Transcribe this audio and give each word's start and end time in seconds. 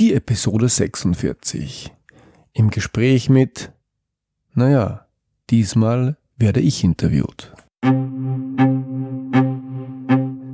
Die 0.00 0.14
Episode 0.14 0.66
46. 0.66 1.92
Im 2.54 2.70
Gespräch 2.70 3.28
mit, 3.28 3.70
naja, 4.54 5.04
diesmal 5.50 6.16
werde 6.38 6.60
ich 6.60 6.82
interviewt. 6.82 7.52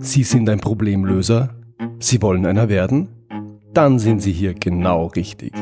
Sie 0.01 0.24
sind 0.24 0.51
ein 0.51 0.59
Problemlöser? 0.59 1.54
Sie 2.01 2.21
wollen 2.22 2.45
einer 2.45 2.69
werden? 2.69 3.09
Dann 3.72 4.01
sind 4.01 4.19
Sie 4.19 4.32
hier 4.32 4.53
genau 4.53 5.06
richtig. 5.06 5.52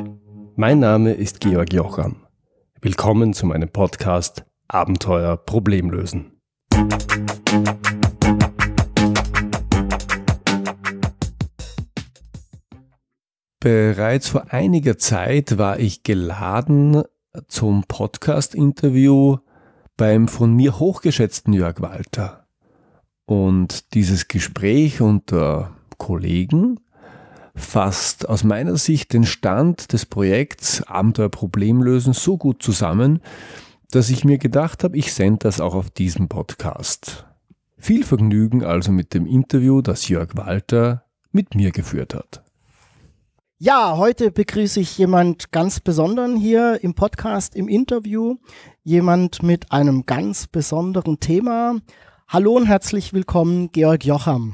Mein 0.57 0.79
Name 0.79 1.13
ist 1.13 1.41
Georg 1.41 1.75
Jocham. 1.75 2.25
Willkommen 2.81 3.35
zu 3.35 3.45
meinem 3.45 3.69
Podcast 3.69 4.47
Abenteuer 4.67 5.37
Problemlösen. 5.37 6.33
Bereits 13.65 14.29
vor 14.29 14.53
einiger 14.53 14.99
Zeit 14.99 15.57
war 15.57 15.79
ich 15.81 16.03
geladen 16.03 17.03
zum 17.49 17.85
Podcast-Interview 17.89 19.39
beim 19.97 20.29
von 20.29 20.53
mir 20.53 20.79
hochgeschätzten 20.79 21.55
Jörg 21.55 21.81
Walter. 21.81 22.47
Und 23.25 23.95
dieses 23.95 24.29
Gespräch 24.29 25.01
unter 25.01 25.75
Kollegen 25.97 26.79
fasst 27.55 28.29
aus 28.29 28.45
meiner 28.45 28.77
Sicht 28.77 29.15
den 29.15 29.25
Stand 29.25 29.95
des 29.95 30.05
Projekts 30.05 30.83
Abenteuer 30.83 31.31
Problemlösen 31.31 32.13
so 32.13 32.37
gut 32.37 32.63
zusammen, 32.63 33.21
dass 33.91 34.11
ich 34.11 34.27
mir 34.27 34.37
gedacht 34.37 34.85
habe, 34.85 34.99
ich 34.99 35.15
sende 35.15 35.39
das 35.39 35.63
auch 35.63 35.75
auf 35.75 35.89
diesem 35.89 36.29
Podcast. 36.29 37.25
Viel 37.79 38.05
Vergnügen 38.05 38.63
also 38.63 38.93
mit 38.93 39.15
dem 39.15 39.25
Interview, 39.25 39.81
das 39.81 40.07
Jörg 40.11 40.37
Walter 40.37 41.07
mit 41.33 41.55
mir 41.55 41.71
geführt 41.71 42.13
hat. 42.13 42.44
Ja, 43.65 43.97
heute 43.97 44.31
begrüße 44.31 44.79
ich 44.79 44.99
jemand 44.99 45.51
ganz 45.51 45.81
besonderen 45.81 46.37
hier 46.37 46.81
im 46.83 46.93
Podcast, 46.93 47.57
im 47.57 47.67
Interview. 47.67 48.35
Jemand 48.83 49.43
mit 49.43 49.73
einem 49.73 50.05
ganz 50.05 50.47
besonderen 50.47 51.19
Thema. 51.19 51.77
Hallo 52.29 52.57
und 52.57 52.67
herzlich 52.67 53.15
willkommen, 53.15 53.73
Georg 53.73 54.05
Jocham. 54.05 54.53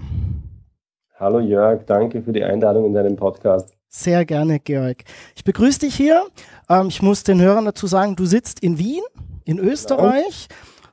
Hallo 1.18 1.40
Jörg, 1.40 1.86
danke 1.86 2.22
für 2.22 2.32
die 2.32 2.44
Einladung 2.44 2.84
in 2.84 2.94
deinem 2.94 3.16
Podcast. 3.16 3.76
Sehr 3.88 4.24
gerne, 4.24 4.60
Georg. 4.60 5.02
Ich 5.34 5.42
begrüße 5.42 5.80
dich 5.80 5.96
hier. 5.96 6.22
Ähm, 6.68 6.86
ich 6.86 7.02
muss 7.02 7.24
den 7.24 7.40
Hörern 7.40 7.64
dazu 7.64 7.88
sagen, 7.88 8.14
du 8.14 8.26
sitzt 8.26 8.60
in 8.60 8.78
Wien, 8.78 9.02
in 9.44 9.58
Österreich. 9.58 10.46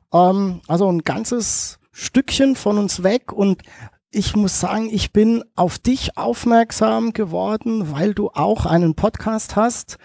Genau. 0.10 0.32
Ähm, 0.32 0.62
also 0.68 0.92
ein 0.92 1.04
ganzes 1.04 1.78
Stückchen 1.92 2.56
von 2.56 2.80
uns 2.80 3.04
weg 3.04 3.32
und 3.32 3.62
ich 4.12 4.36
muss 4.36 4.60
sagen, 4.60 4.90
ich 4.92 5.12
bin 5.12 5.44
auf 5.56 5.80
dich 5.80 6.18
aufmerksam 6.18 7.14
geworden, 7.14 7.92
weil 7.92 8.14
du 8.14 8.30
auch 8.30 8.66
einen 8.66 8.96
Podcast 8.96 9.56
hast, 9.56 9.98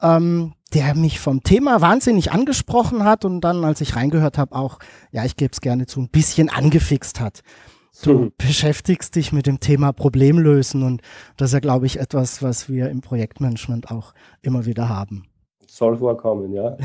ähm, 0.00 0.54
der 0.72 0.94
mich 0.94 1.18
vom 1.18 1.42
Thema 1.42 1.80
wahnsinnig 1.80 2.32
angesprochen 2.32 3.04
hat 3.04 3.24
und 3.24 3.40
dann, 3.40 3.64
als 3.64 3.80
ich 3.80 3.96
reingehört 3.96 4.38
habe, 4.38 4.54
auch, 4.54 4.78
ja, 5.10 5.24
ich 5.24 5.36
gebe 5.36 5.52
es 5.52 5.60
gerne 5.60 5.86
zu, 5.86 6.00
ein 6.00 6.08
bisschen 6.08 6.48
angefixt 6.48 7.20
hat. 7.20 7.42
Du 8.02 8.12
mhm. 8.12 8.32
beschäftigst 8.38 9.16
dich 9.16 9.32
mit 9.32 9.46
dem 9.46 9.58
Thema 9.58 9.92
Problemlösen 9.92 10.82
und 10.84 11.02
das 11.36 11.50
ist 11.50 11.54
ja, 11.54 11.60
glaube 11.60 11.86
ich, 11.86 11.98
etwas, 11.98 12.42
was 12.42 12.68
wir 12.68 12.88
im 12.88 13.00
Projektmanagement 13.00 13.90
auch 13.90 14.14
immer 14.42 14.64
wieder 14.64 14.88
haben. 14.88 15.26
Soll 15.80 15.96
vorkommen, 15.96 16.52
ja. 16.52 16.76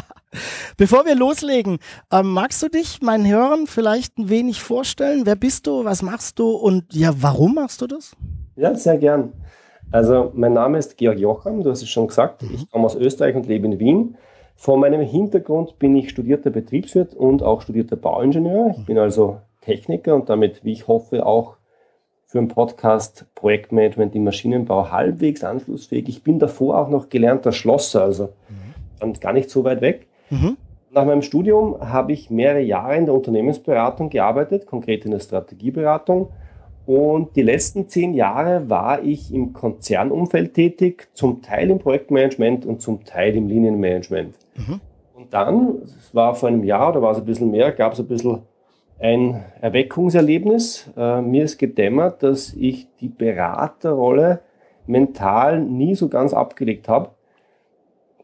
Bevor 0.78 1.04
wir 1.04 1.14
loslegen, 1.14 1.76
ähm, 2.10 2.32
magst 2.32 2.62
du 2.62 2.70
dich 2.70 3.02
meinen 3.02 3.28
Hörern 3.28 3.66
vielleicht 3.66 4.16
ein 4.16 4.30
wenig 4.30 4.62
vorstellen? 4.62 5.26
Wer 5.26 5.36
bist 5.36 5.66
du? 5.66 5.84
Was 5.84 6.00
machst 6.00 6.38
du? 6.38 6.52
Und 6.52 6.94
ja, 6.94 7.10
warum 7.18 7.56
machst 7.56 7.82
du 7.82 7.86
das? 7.86 8.16
Ja, 8.56 8.74
sehr 8.74 8.96
gern. 8.96 9.34
Also, 9.92 10.32
mein 10.32 10.54
Name 10.54 10.78
ist 10.78 10.96
Georg 10.96 11.18
Jocham, 11.18 11.62
du 11.62 11.70
hast 11.70 11.82
es 11.82 11.90
schon 11.90 12.06
gesagt. 12.06 12.40
Mhm. 12.40 12.54
Ich 12.54 12.70
komme 12.70 12.86
aus 12.86 12.96
Österreich 12.96 13.36
und 13.36 13.46
lebe 13.46 13.66
in 13.66 13.78
Wien. 13.78 14.16
Von 14.56 14.80
meinem 14.80 15.02
Hintergrund 15.02 15.78
bin 15.78 15.94
ich 15.94 16.08
studierter 16.08 16.48
Betriebswirt 16.48 17.12
und 17.12 17.42
auch 17.42 17.60
studierter 17.60 17.96
Bauingenieur. 17.96 18.74
Ich 18.78 18.86
bin 18.86 18.96
also 18.96 19.42
Techniker 19.60 20.14
und 20.14 20.30
damit, 20.30 20.64
wie 20.64 20.72
ich 20.72 20.88
hoffe, 20.88 21.26
auch 21.26 21.56
für 22.34 22.40
einen 22.40 22.48
Podcast 22.48 23.26
Projektmanagement 23.36 24.12
im 24.16 24.24
Maschinenbau 24.24 24.90
halbwegs 24.90 25.44
anschlussfähig. 25.44 26.08
Ich 26.08 26.24
bin 26.24 26.40
davor 26.40 26.80
auch 26.80 26.88
noch 26.88 27.08
gelernter 27.08 27.52
Schlosser, 27.52 28.02
also 28.02 28.30
mhm. 28.98 29.12
gar 29.20 29.32
nicht 29.32 29.50
so 29.50 29.62
weit 29.62 29.80
weg. 29.80 30.08
Mhm. 30.30 30.56
Nach 30.90 31.04
meinem 31.04 31.22
Studium 31.22 31.76
habe 31.80 32.12
ich 32.12 32.30
mehrere 32.30 32.62
Jahre 32.62 32.96
in 32.96 33.04
der 33.04 33.14
Unternehmensberatung 33.14 34.10
gearbeitet, 34.10 34.66
konkret 34.66 35.04
in 35.04 35.12
der 35.12 35.20
Strategieberatung. 35.20 36.30
Und 36.86 37.36
die 37.36 37.42
letzten 37.42 37.88
zehn 37.88 38.14
Jahre 38.14 38.68
war 38.68 39.04
ich 39.04 39.32
im 39.32 39.52
Konzernumfeld 39.52 40.54
tätig, 40.54 41.06
zum 41.14 41.40
Teil 41.40 41.70
im 41.70 41.78
Projektmanagement 41.78 42.66
und 42.66 42.82
zum 42.82 43.04
Teil 43.04 43.36
im 43.36 43.46
Linienmanagement. 43.46 44.34
Mhm. 44.56 44.80
Und 45.14 45.32
dann, 45.32 45.82
es 45.84 46.12
war 46.12 46.34
vor 46.34 46.48
einem 46.48 46.64
Jahr 46.64 46.90
oder 46.90 47.00
war 47.00 47.12
es 47.12 47.18
ein 47.18 47.26
bisschen 47.26 47.52
mehr, 47.52 47.70
gab 47.70 47.92
es 47.92 48.00
ein 48.00 48.08
bisschen 48.08 48.40
ein 48.98 49.44
Erweckungserlebnis. 49.60 50.90
Äh, 50.96 51.20
mir 51.20 51.44
ist 51.44 51.58
gedämmert, 51.58 52.22
dass 52.22 52.54
ich 52.54 52.88
die 53.00 53.08
Beraterrolle 53.08 54.40
mental 54.86 55.60
nie 55.60 55.94
so 55.94 56.08
ganz 56.08 56.34
abgelegt 56.34 56.88
habe 56.88 57.10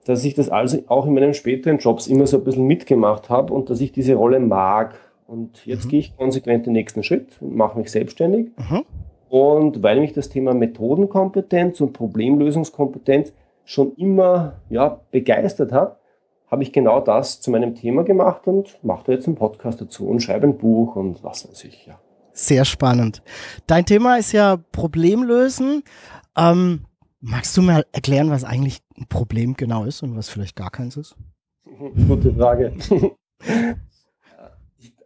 dass 0.05 0.25
ich 0.25 0.35
das 0.35 0.49
also 0.49 0.83
auch 0.89 1.07
in 1.07 1.15
meinen 1.15 1.35
späteren 1.35 1.79
Jobs 1.79 2.07
immer 2.07 2.27
so 2.27 2.39
ein 2.39 2.45
bisschen 2.45 2.67
mitgemacht 2.67 3.31
habe 3.31 3.53
und 3.53 3.71
dass 3.71 3.81
ich 3.81 3.93
diese 3.93 4.15
Rolle 4.15 4.41
mag. 4.41 4.99
Und 5.27 5.65
jetzt 5.67 5.85
mhm. 5.85 5.89
gehe 5.91 6.01
ich 6.01 6.17
konsequent 6.17 6.67
den 6.67 6.73
nächsten 6.73 7.03
Schritt 7.03 7.29
und 7.41 7.55
mache 7.55 7.79
mich 7.79 7.91
selbstständig. 7.91 8.49
Mhm. 8.57 8.85
Und 9.29 9.83
weil 9.83 10.01
mich 10.01 10.13
das 10.13 10.29
Thema 10.29 10.55
Methodenkompetenz 10.55 11.81
und 11.81 11.93
Problemlösungskompetenz 11.93 13.33
schon 13.65 13.95
immer 13.95 14.55
ja, 14.69 15.01
begeistert 15.13 15.71
hat, 15.71 16.00
habe 16.51 16.63
ich 16.63 16.73
genau 16.73 17.01
das 17.01 17.41
zu 17.41 17.51
meinem 17.51 17.75
Thema 17.75 18.03
gemacht 18.03 18.47
und 18.47 18.79
mache 18.83 19.05
da 19.07 19.13
jetzt 19.13 19.27
einen 19.27 19.37
Podcast 19.37 19.81
dazu 19.81 20.09
und 20.09 20.21
schreibe 20.21 20.47
ein 20.47 20.59
Buch 20.59 20.97
und 20.97 21.23
was 21.23 21.49
weiß 21.49 21.65
ich. 21.65 21.87
Ja. 21.87 22.01
Sehr 22.33 22.65
spannend. 22.65 23.23
Dein 23.67 23.87
Thema 23.87 24.17
ist 24.17 24.33
ja 24.33 24.57
Problemlösen. 24.73 25.83
Ähm, 26.37 26.87
Magst 27.23 27.55
du 27.57 27.63
mal 27.63 27.85
erklären, 27.93 28.31
was 28.31 28.45
eigentlich 28.45 28.79
ein 28.99 29.07
Problem 29.07 29.55
genau 29.55 29.85
ist 29.85 30.03
und 30.03 30.17
was 30.17 30.31
vielleicht 30.31 30.57
gar 30.57 30.71
keins 30.71 30.97
ist? 30.97 31.17
Gute 32.09 32.33
Frage. 32.33 32.73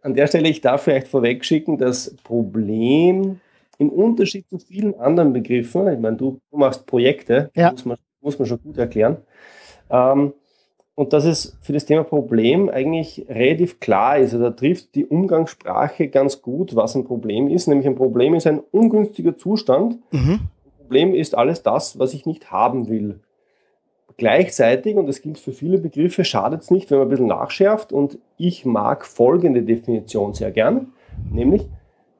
An 0.01 0.13
der 0.13 0.27
Stelle, 0.27 0.47
ich 0.47 0.61
darf 0.61 0.83
vielleicht 0.83 1.09
vorweg 1.09 1.43
schicken, 1.43 1.77
das 1.77 2.15
Problem 2.23 3.41
im 3.79 3.89
Unterschied 3.89 4.47
zu 4.47 4.59
vielen 4.59 4.97
anderen 4.97 5.33
Begriffen, 5.33 5.89
ich 5.89 5.99
meine, 5.99 6.15
du, 6.15 6.39
du 6.49 6.57
machst 6.57 6.85
Projekte, 6.85 7.51
ja. 7.53 7.71
muss, 7.71 7.83
man, 7.83 7.97
muss 8.21 8.39
man 8.39 8.47
schon 8.47 8.61
gut 8.61 8.77
erklären, 8.77 9.17
ähm, 9.89 10.33
und 10.95 11.11
dass 11.11 11.25
es 11.25 11.57
für 11.61 11.73
das 11.73 11.85
Thema 11.85 12.03
Problem 12.03 12.69
eigentlich 12.69 13.25
relativ 13.29 13.79
klar 13.79 14.17
ist, 14.17 14.33
also 14.33 14.45
da 14.45 14.51
trifft 14.51 14.95
die 14.95 15.05
Umgangssprache 15.05 16.07
ganz 16.07 16.41
gut, 16.41 16.75
was 16.75 16.95
ein 16.95 17.03
Problem 17.03 17.49
ist, 17.49 17.67
nämlich 17.67 17.85
ein 17.85 17.95
Problem 17.95 18.33
ist 18.33 18.47
ein 18.47 18.61
ungünstiger 18.71 19.37
Zustand, 19.37 19.99
mhm. 20.11 20.39
Problem 20.79 21.13
ist 21.13 21.35
alles 21.35 21.63
das, 21.63 21.99
was 21.99 22.13
ich 22.13 22.25
nicht 22.25 22.51
haben 22.51 22.89
will. 22.89 23.19
Gleichzeitig, 24.17 24.95
und 24.95 25.07
das 25.07 25.21
gilt 25.21 25.37
für 25.37 25.51
viele 25.51 25.77
Begriffe, 25.77 26.23
schadet 26.23 26.61
es 26.61 26.71
nicht, 26.71 26.89
wenn 26.89 26.99
man 26.99 27.07
ein 27.07 27.09
bisschen 27.09 27.27
nachschärft. 27.27 27.91
Und 27.91 28.17
ich 28.37 28.63
mag 28.63 29.05
folgende 29.05 29.63
Definition 29.63 30.33
sehr 30.33 30.51
gern, 30.51 30.93
nämlich 31.33 31.67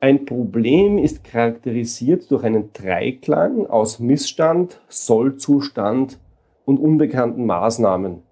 ein 0.02 0.26
Problem 0.26 0.98
ist 0.98 1.24
charakterisiert 1.24 2.30
durch 2.30 2.44
einen 2.44 2.74
Dreiklang 2.74 3.66
aus 3.68 4.00
Missstand, 4.00 4.82
Sollzustand 4.90 6.20
und 6.66 6.80
unbekannten 6.80 7.46
Maßnahmen. 7.46 8.25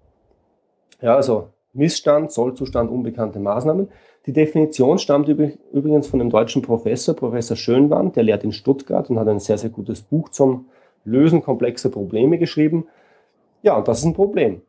Ja, 1.04 1.16
also 1.16 1.48
Missstand, 1.74 2.32
Sollzustand, 2.32 2.90
unbekannte 2.90 3.38
Maßnahmen. 3.38 3.88
Die 4.24 4.32
Definition 4.32 4.98
stammt 4.98 5.28
übrigens 5.28 6.06
von 6.06 6.18
einem 6.18 6.30
deutschen 6.30 6.62
Professor, 6.62 7.14
Professor 7.14 7.58
Schönwand, 7.58 8.16
der 8.16 8.22
lehrt 8.22 8.42
in 8.42 8.52
Stuttgart 8.52 9.10
und 9.10 9.18
hat 9.18 9.28
ein 9.28 9.38
sehr, 9.38 9.58
sehr 9.58 9.68
gutes 9.68 10.00
Buch 10.00 10.30
zum 10.30 10.70
Lösen 11.04 11.42
komplexer 11.42 11.90
Probleme 11.90 12.38
geschrieben. 12.38 12.86
Ja, 13.60 13.76
und 13.76 13.86
das 13.86 13.98
ist 13.98 14.06
ein 14.06 14.14
Problem. 14.14 14.62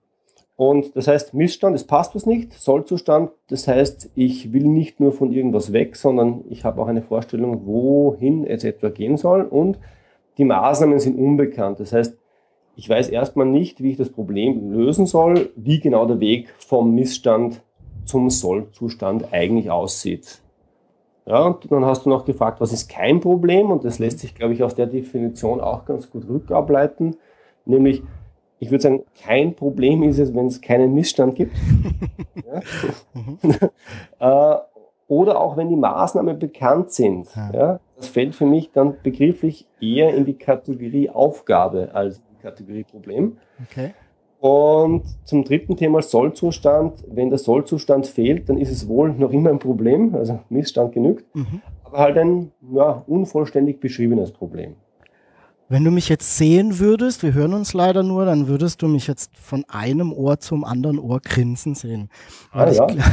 Und 0.58 0.94
das 0.98 1.08
heißt, 1.08 1.34
Missstand, 1.34 1.74
es 1.74 1.86
passt 1.86 2.16
was 2.16 2.26
nicht, 2.26 2.52
Sollzustand, 2.52 3.32
das 3.48 3.70
heißt, 3.70 4.12
ich 4.16 4.52
will 4.52 4.66
nicht 4.66 5.00
nur 5.00 5.14
von 5.14 5.32
irgendwas 5.32 5.72
weg, 5.72 5.96
sondern 5.96 6.44
ich 6.50 6.66
habe 6.66 6.82
auch 6.82 6.88
eine 6.88 7.02
Vorstellung, 7.02 7.66
wohin 7.66 8.46
es 8.46 8.66
etwa 8.66 8.90
gehen 8.90 9.16
soll 9.16 9.44
und 9.44 9.80
die 10.38 10.44
Maßnahmen 10.44 11.00
sind 11.00 11.18
unbekannt. 11.18 11.80
Das 11.80 11.94
heißt, 11.94 12.18
ich 12.76 12.90
weiß 12.90 13.10
erstmal 13.10 13.46
nicht, 13.46 13.82
wie 13.82 13.92
ich 13.92 13.98
das 13.98 14.10
Problem 14.10 14.72
lösen 14.72 15.06
soll, 15.06 15.50
wie 15.56 15.80
genau 15.80 16.06
der 16.06 16.20
Weg 16.20 16.54
vom 16.58 16.94
Missstand 16.94 17.62
zum 18.06 18.30
Sollzustand 18.30 19.34
eigentlich 19.34 19.72
aussieht. 19.72 20.42
Ja, 21.26 21.48
und 21.48 21.72
dann 21.72 21.86
hast 21.86 22.06
du 22.06 22.10
noch 22.10 22.26
gefragt, 22.26 22.62
was 22.62 22.72
ist 22.72 22.88
kein 22.88 23.20
Problem? 23.20 23.72
Und 23.72 23.84
das 23.84 23.98
lässt 23.98 24.20
sich, 24.20 24.36
glaube 24.36 24.54
ich, 24.54 24.64
aus 24.64 24.76
der 24.76 24.86
Definition 24.86 25.60
auch 25.60 25.86
ganz 25.86 26.10
gut 26.10 26.28
rückableiten. 26.28 27.16
Nämlich, 27.66 28.04
ich 28.60 28.70
würde 28.70 28.84
sagen, 28.84 29.04
kein 29.24 29.56
Problem 29.56 30.04
ist 30.04 30.20
es, 30.20 30.36
wenn 30.36 30.46
es 30.46 30.62
keinen 30.62 30.94
Missstand 30.94 31.36
gibt. 31.36 31.56
ja. 34.20 34.54
äh, 34.54 34.60
oder 35.08 35.40
auch 35.40 35.58
wenn 35.58 35.70
die 35.70 35.76
Maßnahmen 35.76 36.38
bekannt 36.38 36.92
sind. 36.92 37.28
Ja. 37.36 37.52
ja. 37.54 37.80
das 37.96 38.08
fällt 38.08 38.36
für 38.36 38.46
mich 38.46 38.72
dann 38.72 38.96
begrifflich 39.02 39.68
eher 39.82 40.14
in 40.14 40.26
die 40.26 40.38
Kategorie 40.38 41.10
Aufgabe 41.10 41.90
als 41.94 42.22
Kategorie 42.46 42.84
Problem. 42.84 43.38
Okay. 43.70 43.94
Und 44.40 45.04
zum 45.24 45.44
dritten 45.44 45.76
Thema 45.76 46.02
Sollzustand. 46.02 47.04
Wenn 47.10 47.30
der 47.30 47.40
Sollzustand 47.40 48.06
fehlt, 48.06 48.48
dann 48.48 48.58
ist 48.58 48.72
es 48.72 48.88
wohl 48.88 49.12
noch 49.14 49.32
immer 49.32 49.50
ein 49.50 49.60
Problem, 49.60 50.14
also 50.14 50.40
Missstand 50.50 50.94
genügt, 50.94 51.36
mhm. 51.36 51.62
aber 51.84 51.98
halt 51.98 52.18
ein 52.18 52.52
ja, 52.74 53.04
unvollständig 53.08 53.80
beschriebenes 53.80 54.32
Problem. 54.32 54.76
Wenn 55.68 55.84
du 55.84 55.90
mich 55.90 56.10
jetzt 56.10 56.38
sehen 56.38 56.78
würdest, 56.78 57.24
wir 57.24 57.34
hören 57.34 57.56
uns 57.56 57.74
leider 57.74 58.04
nur, 58.04 58.24
dann 58.26 58.48
würdest 58.48 58.84
du 58.84 58.88
mich 58.88 59.08
jetzt 59.08 59.36
von 59.36 59.66
einem 59.68 60.14
Ohr 60.14 60.40
zum 60.40 60.64
anderen 60.64 61.00
Ohr 61.00 61.20
grinsen 61.22 61.74
sehen. 61.74 62.10
Weil, 62.54 62.80
ah, 62.80 62.88
ich, 62.88 62.96
ja. 62.96 63.06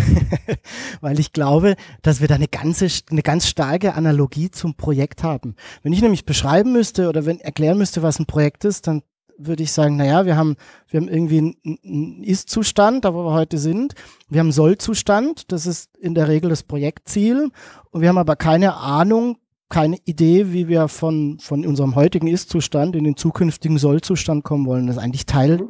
weil 1.00 1.18
ich 1.18 1.32
glaube, 1.32 1.76
dass 2.02 2.20
wir 2.20 2.28
da 2.28 2.34
eine 2.34 2.48
ganze, 2.48 2.88
eine 3.10 3.22
ganz 3.22 3.46
starke 3.46 3.94
Analogie 3.94 4.50
zum 4.50 4.74
Projekt 4.74 5.22
haben. 5.22 5.54
Wenn 5.82 5.94
ich 5.94 6.02
nämlich 6.02 6.26
beschreiben 6.26 6.72
müsste 6.72 7.08
oder 7.08 7.24
wenn 7.24 7.40
erklären 7.40 7.78
müsste, 7.78 8.02
was 8.02 8.18
ein 8.18 8.26
Projekt 8.26 8.66
ist, 8.66 8.86
dann 8.86 9.00
würde 9.38 9.62
ich 9.62 9.72
sagen, 9.72 9.96
naja, 9.96 10.26
wir 10.26 10.36
haben, 10.36 10.56
wir 10.88 11.00
haben 11.00 11.08
irgendwie 11.08 11.56
einen 11.64 12.22
Ist-Zustand, 12.22 13.04
da 13.04 13.14
wo 13.14 13.24
wir 13.24 13.32
heute 13.32 13.58
sind. 13.58 13.94
Wir 14.28 14.40
haben 14.40 14.52
Soll-Zustand, 14.52 15.52
das 15.52 15.66
ist 15.66 15.96
in 15.96 16.14
der 16.14 16.28
Regel 16.28 16.50
das 16.50 16.62
Projektziel. 16.62 17.50
Und 17.90 18.00
wir 18.00 18.08
haben 18.08 18.18
aber 18.18 18.36
keine 18.36 18.76
Ahnung, 18.76 19.38
keine 19.68 19.96
Idee, 20.04 20.52
wie 20.52 20.68
wir 20.68 20.88
von, 20.88 21.38
von 21.38 21.64
unserem 21.64 21.94
heutigen 21.94 22.26
Ist-Zustand 22.26 22.94
in 22.94 23.04
den 23.04 23.16
zukünftigen 23.16 23.78
Soll-Zustand 23.78 24.44
kommen 24.44 24.66
wollen. 24.66 24.86
Das 24.86 24.96
ist 24.96 25.02
eigentlich 25.02 25.26
Teil, 25.26 25.68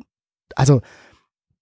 also 0.56 0.80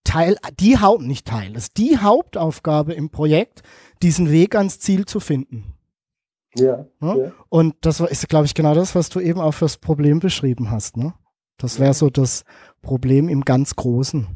Teil, 0.05 0.37
die 0.58 0.79
Haupt, 0.79 1.02
nicht 1.02 1.26
Teil, 1.26 1.52
das 1.52 1.64
ist 1.64 1.76
die 1.76 1.99
Hauptaufgabe 1.99 2.94
im 2.94 3.11
Projekt, 3.11 3.62
diesen 4.02 4.31
Weg 4.31 4.56
ans 4.56 4.81
Ziel 4.81 5.05
zu 5.05 5.20
finden. 5.20 5.75
Ja. 6.56 6.87
ja? 7.00 7.17
ja. 7.17 7.32
Und 7.49 7.75
das 7.82 8.00
ist, 8.00 8.29
glaube 8.29 8.47
ich, 8.47 8.55
genau 8.55 8.75
das, 8.75 8.94
was 8.94 9.08
du 9.08 9.20
eben 9.20 9.41
auch 9.41 9.52
fürs 9.52 9.76
Problem 9.76 10.20
beschrieben 10.20 10.70
hast. 10.70 10.97
Ne? 10.97 11.14
Das 11.60 11.78
wäre 11.78 11.94
so 11.94 12.10
das 12.10 12.44
Problem 12.82 13.28
im 13.28 13.42
ganz 13.42 13.76
Großen. 13.76 14.26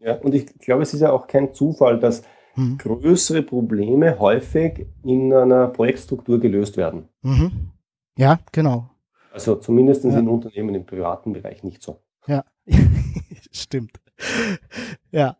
Ja, 0.00 0.16
und 0.16 0.34
ich 0.34 0.46
glaube, 0.58 0.82
es 0.82 0.92
ist 0.94 1.00
ja 1.00 1.12
auch 1.12 1.26
kein 1.26 1.54
Zufall, 1.54 1.98
dass 2.00 2.22
mhm. 2.56 2.78
größere 2.78 3.42
Probleme 3.42 4.18
häufig 4.18 4.86
in 5.04 5.32
einer 5.32 5.68
Projektstruktur 5.68 6.40
gelöst 6.40 6.76
werden. 6.76 7.08
Mhm. 7.22 7.70
Ja, 8.16 8.40
genau. 8.50 8.90
Also 9.32 9.56
zumindest 9.56 10.04
ja. 10.04 10.18
in 10.18 10.28
Unternehmen 10.28 10.74
im 10.74 10.84
privaten 10.84 11.32
Bereich 11.32 11.62
nicht 11.62 11.82
so. 11.82 12.00
Ja, 12.26 12.44
stimmt. 13.52 13.98
Ja, 15.10 15.36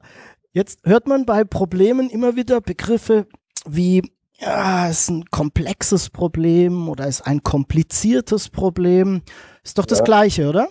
jetzt 0.52 0.80
hört 0.84 1.06
man 1.06 1.26
bei 1.26 1.44
Problemen 1.44 2.08
immer 2.08 2.36
wieder 2.36 2.60
Begriffe 2.60 3.26
wie 3.66 4.02
ja, 4.38 4.88
ist 4.88 5.08
ein 5.08 5.24
komplexes 5.26 6.10
Problem 6.10 6.88
oder 6.88 7.06
ist 7.06 7.22
ein 7.22 7.42
kompliziertes 7.42 8.48
Problem. 8.48 9.22
Ist 9.62 9.78
doch 9.78 9.86
das 9.86 9.98
ja. 9.98 10.04
Gleiche, 10.04 10.48
oder? 10.48 10.68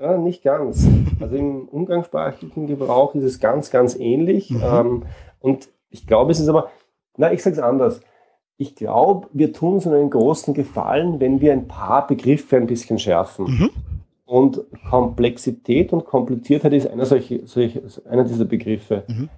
Ja, 0.00 0.16
nicht 0.16 0.42
ganz. 0.42 0.88
Also 1.20 1.36
im 1.36 1.68
umgangssprachlichen 1.68 2.66
Gebrauch 2.66 3.14
ist 3.14 3.24
es 3.24 3.38
ganz, 3.38 3.70
ganz 3.70 3.94
ähnlich. 3.96 4.50
Mhm. 4.50 4.62
Ähm, 4.64 5.02
und 5.40 5.68
ich 5.90 6.06
glaube, 6.06 6.32
es 6.32 6.40
ist 6.40 6.48
aber, 6.48 6.70
na, 7.18 7.32
ich 7.32 7.42
sage 7.42 7.56
es 7.56 7.62
anders. 7.62 8.00
Ich 8.56 8.74
glaube, 8.76 9.28
wir 9.32 9.52
tun 9.52 9.74
uns 9.74 9.86
einen 9.86 10.08
großen 10.08 10.54
Gefallen, 10.54 11.20
wenn 11.20 11.40
wir 11.42 11.52
ein 11.52 11.68
paar 11.68 12.06
Begriffe 12.06 12.56
ein 12.56 12.66
bisschen 12.66 12.98
schärfen. 12.98 13.44
Mhm. 13.44 13.70
Und 14.24 14.64
Komplexität 14.88 15.92
und 15.92 16.06
Kompliziertheit 16.06 16.72
ist 16.72 16.86
einer, 16.86 17.04
solche, 17.04 17.46
solche, 17.46 17.82
einer 18.08 18.24
dieser 18.24 18.46
Begriffe. 18.46 19.04
Mhm. 19.06 19.28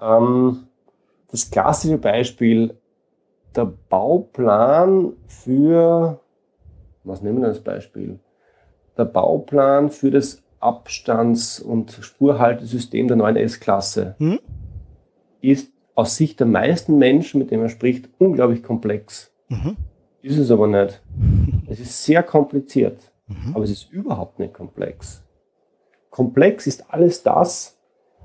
Ähm, 0.00 0.66
das 1.30 1.50
klassische 1.50 1.96
Beispiel, 1.96 2.76
der 3.56 3.72
Bauplan 3.88 5.14
für, 5.26 6.20
was 7.04 7.22
nehmen 7.22 7.40
wir 7.40 7.48
als 7.48 7.60
Beispiel? 7.60 8.18
Der 8.96 9.04
Bauplan 9.04 9.90
für 9.90 10.10
das 10.10 10.42
Abstands- 10.60 11.60
und 11.60 11.90
Spurhaltesystem 11.90 13.08
der 13.08 13.16
neuen 13.16 13.36
S-Klasse. 13.36 14.14
Mhm 14.18 14.38
ist 15.42 15.72
aus 15.94 16.16
Sicht 16.16 16.40
der 16.40 16.46
meisten 16.46 16.96
Menschen, 16.96 17.38
mit 17.38 17.50
denen 17.50 17.62
man 17.62 17.70
spricht, 17.70 18.08
unglaublich 18.18 18.62
komplex. 18.62 19.30
Mhm. 19.48 19.76
Ist 20.22 20.38
es 20.38 20.50
aber 20.50 20.66
nicht. 20.66 21.02
Es 21.68 21.80
ist 21.80 22.04
sehr 22.04 22.22
kompliziert, 22.22 22.98
mhm. 23.28 23.54
aber 23.54 23.64
es 23.64 23.70
ist 23.70 23.90
überhaupt 23.90 24.38
nicht 24.38 24.52
komplex. 24.52 25.24
Komplex 26.10 26.66
ist 26.66 26.92
alles 26.92 27.22
das, 27.22 27.78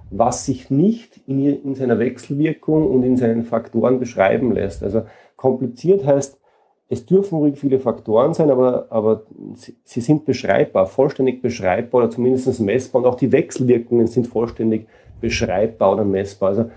was 0.09 0.45
sich 0.45 0.69
nicht 0.69 1.21
in, 1.27 1.45
in, 1.45 1.75
seiner 1.75 1.97
Wechselwirkung 1.97 2.89
und 2.89 3.03
in 3.03 3.15
seinen 3.15 3.45
Faktoren 3.45 3.99
beschreiben 3.99 4.51
lässt. 4.51 4.83
Also 4.83 5.05
kompliziert 5.37 6.05
heißt, 6.05 6.41
es 6.89 7.05
dürfen 7.05 7.37
ruhig 7.37 7.57
viele 7.57 7.79
Faktoren 7.79 8.33
sein, 8.33 8.49
aber, 8.49 8.87
aber 8.89 9.23
sie, 9.83 10.01
sind 10.01 10.25
beschreibbar, 10.25 10.85
vollständig 10.85 11.41
beschreibbar 11.41 12.03
oder 12.03 12.09
zumindest 12.09 12.59
messbar 12.61 13.01
und 13.01 13.07
auch 13.07 13.15
die 13.15 13.31
Wechselwirkungen 13.31 14.07
sind 14.07 14.27
vollständig 14.27 14.87
beschreibbar 15.19 15.93
oder 15.93 16.05
messbar. 16.05 16.49
Also 16.49 16.71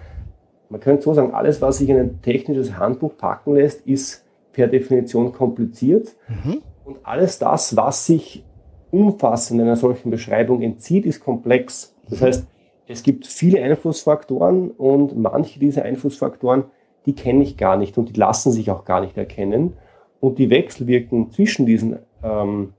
man 0.69 0.81
könnte 0.81 1.03
so 1.03 1.15
sagen, 1.15 1.33
alles, 1.33 1.63
was 1.63 1.79
sich 1.79 1.89
in 1.89 1.97
ein 1.97 2.23
technisches 2.23 2.77
Handbuch 2.77 3.17
packen 3.17 3.55
lässt, 3.55 3.87
ist 3.87 4.25
per 4.53 4.67
Definition 4.67 5.33
kompliziert. 5.33 6.15
Mhm. 6.29 6.63
Und 6.85 6.99
alles 7.05 7.39
das, 7.39 7.77
was 7.77 8.07
sich 8.07 8.45
umfassend 8.91 9.61
einer 9.61 9.77
solchen 9.77 10.11
Beschreibung 10.11 10.63
entzieht, 10.63 11.07
ist 11.07 11.23
komplex. 11.23 11.95
Das 12.09 12.21
heißt, 12.21 12.47
es 12.89 13.05
gibt 13.05 13.29
viele 13.29 13.63
Einflussfaktoren 13.63 14.73
und 14.73 15.17
manche 15.17 15.61
dieser 15.61 15.85
Einflussfaktoren, 15.85 16.65
die 17.07 17.15
kenne 17.15 17.45
ich 17.45 17.57
gar 17.57 17.77
nicht 17.77 17.97
und 17.97 18.09
die 18.09 18.19
lassen 18.19 18.51
sich 18.51 18.71
auch 18.73 18.85
gar 18.85 19.01
nicht 19.01 19.17
erkennen. 19.17 19.75
Und 20.21 20.39
die 20.39 20.51
Wechselwirkungen 20.51 21.31
zwischen 21.31 21.67
diesen 21.67 21.99
ähm, 22.23 22.75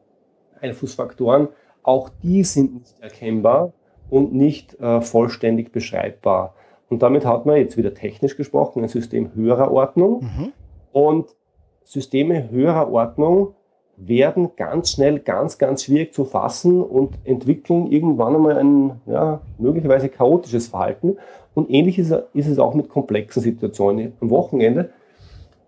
Einflussfaktoren, 0.60 1.48
auch 1.84 2.10
die 2.22 2.44
sind 2.44 2.76
nicht 2.76 3.00
erkennbar 3.02 3.74
und 4.10 4.34
nicht 4.34 4.80
äh, 4.80 5.02
vollständig 5.02 5.72
beschreibbar. 5.72 6.54
Und 6.90 7.02
damit 7.02 7.26
hat 7.26 7.46
man 7.46 7.56
jetzt 7.56 7.78
wieder 7.78 7.94
technisch 7.94 8.36
gesprochen 8.38 8.84
ein 8.84 8.90
System 8.90 9.34
höherer 9.34 9.72
Ordnung. 9.72 10.24
Mhm. 10.24 10.52
Und 10.92 11.36
Systeme 11.84 12.50
höherer 12.52 12.92
Ordnung 12.92 13.56
werden 13.98 14.52
ganz 14.56 14.92
schnell 14.92 15.20
ganz, 15.20 15.58
ganz 15.58 15.84
schwierig 15.84 16.14
zu 16.14 16.26
fassen 16.26 16.82
und 16.82 17.18
entwickeln 17.24 17.88
irgendwann 17.88 18.36
einmal 18.36 18.58
ein 18.58 19.02
ja, 19.06 19.42
möglicherweise 19.58 20.10
chaotisches 20.10 20.68
Verhalten. 20.68 21.18
Und 21.54 21.70
ähnlich 21.70 22.00
ist, 22.00 22.12
ist, 22.34 22.48
es 22.48 22.60
auch 22.60 22.74
mit 22.74 22.90
komplexen 22.90 23.42
Situationen. 23.42 24.14
Am 24.20 24.30
Wochenende 24.30 24.92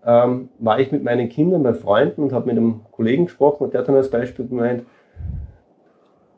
ähm, 0.06 0.48
war 0.58 0.80
ich 0.80 0.92
mit 0.92 1.02
meinen 1.04 1.28
Kindern 1.28 1.62
bei 1.62 1.74
Freunden 1.74 2.22
und 2.22 2.32
habe 2.32 2.46
mit 2.46 2.56
einem 2.56 2.82
Kollegen 2.92 3.26
gesprochen 3.26 3.64
und 3.64 3.72
der 3.72 3.80
hat 3.80 3.88
dann 3.88 3.96
als 3.96 4.10
Beispiel 4.10 4.46
gemeint, 4.46 4.84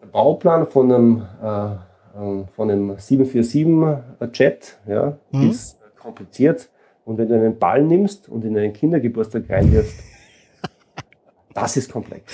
der 0.03 0.07
Bauplan 0.07 0.67
von 0.67 0.93
einem 0.93 1.23
äh, 1.43 1.77
ähm, 2.17 2.49
von 2.55 2.71
einem 2.71 2.93
747-Jet, 2.93 4.79
ja, 4.87 5.19
mhm. 5.31 5.51
ist 5.51 5.79
kompliziert. 5.99 6.71
Und 7.05 7.19
wenn 7.19 7.29
du 7.29 7.35
einen 7.35 7.59
Ball 7.59 7.83
nimmst 7.83 8.29
und 8.29 8.45
in 8.45 8.57
einen 8.57 8.73
Kindergeburtstag 8.73 9.49
reinwirfst, 9.49 10.03
das 11.55 11.77
ist 11.77 11.93
komplex. 11.93 12.33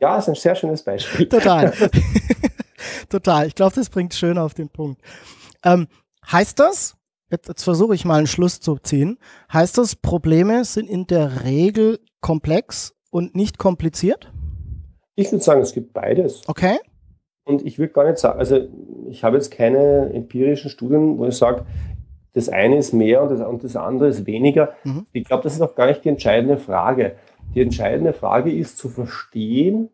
ja, 0.00 0.18
ist 0.18 0.28
ein 0.28 0.34
sehr 0.34 0.54
schönes 0.54 0.82
Beispiel. 0.82 1.28
Total. 1.28 1.72
Total. 3.08 3.46
Ich 3.46 3.54
glaube, 3.54 3.74
das 3.74 3.88
bringt 3.88 4.14
schön 4.14 4.38
auf 4.38 4.54
den 4.54 4.68
Punkt. 4.68 5.00
Ähm, 5.64 5.88
heißt 6.30 6.58
das, 6.60 6.97
jetzt, 7.30 7.48
jetzt 7.48 7.64
versuche 7.64 7.94
ich 7.94 8.04
mal 8.04 8.18
einen 8.18 8.26
Schluss 8.26 8.60
zu 8.60 8.76
ziehen, 8.78 9.18
heißt 9.52 9.78
das, 9.78 9.96
Probleme 9.96 10.64
sind 10.64 10.88
in 10.88 11.06
der 11.06 11.44
Regel 11.44 11.98
komplex 12.20 12.94
und 13.10 13.34
nicht 13.34 13.58
kompliziert? 13.58 14.32
Ich 15.14 15.32
würde 15.32 15.44
sagen, 15.44 15.60
es 15.60 15.72
gibt 15.72 15.92
beides. 15.92 16.42
Okay. 16.46 16.78
Und 17.44 17.64
ich 17.64 17.78
würde 17.78 17.92
gar 17.92 18.04
nicht 18.04 18.18
sagen, 18.18 18.38
also 18.38 18.60
ich 19.08 19.24
habe 19.24 19.36
jetzt 19.36 19.50
keine 19.50 20.12
empirischen 20.12 20.70
Studien, 20.70 21.18
wo 21.18 21.26
ich 21.26 21.36
sage, 21.36 21.64
das 22.34 22.48
eine 22.48 22.76
ist 22.76 22.92
mehr 22.92 23.22
und 23.22 23.30
das, 23.30 23.40
und 23.40 23.64
das 23.64 23.74
andere 23.74 24.08
ist 24.08 24.26
weniger. 24.26 24.74
Mhm. 24.84 25.06
Ich 25.12 25.24
glaube, 25.24 25.42
das 25.42 25.54
ist 25.54 25.62
auch 25.62 25.74
gar 25.74 25.86
nicht 25.86 26.04
die 26.04 26.10
entscheidende 26.10 26.58
Frage. 26.58 27.16
Die 27.54 27.62
entscheidende 27.62 28.12
Frage 28.12 28.52
ist 28.52 28.78
zu 28.78 28.88
verstehen, 28.88 29.88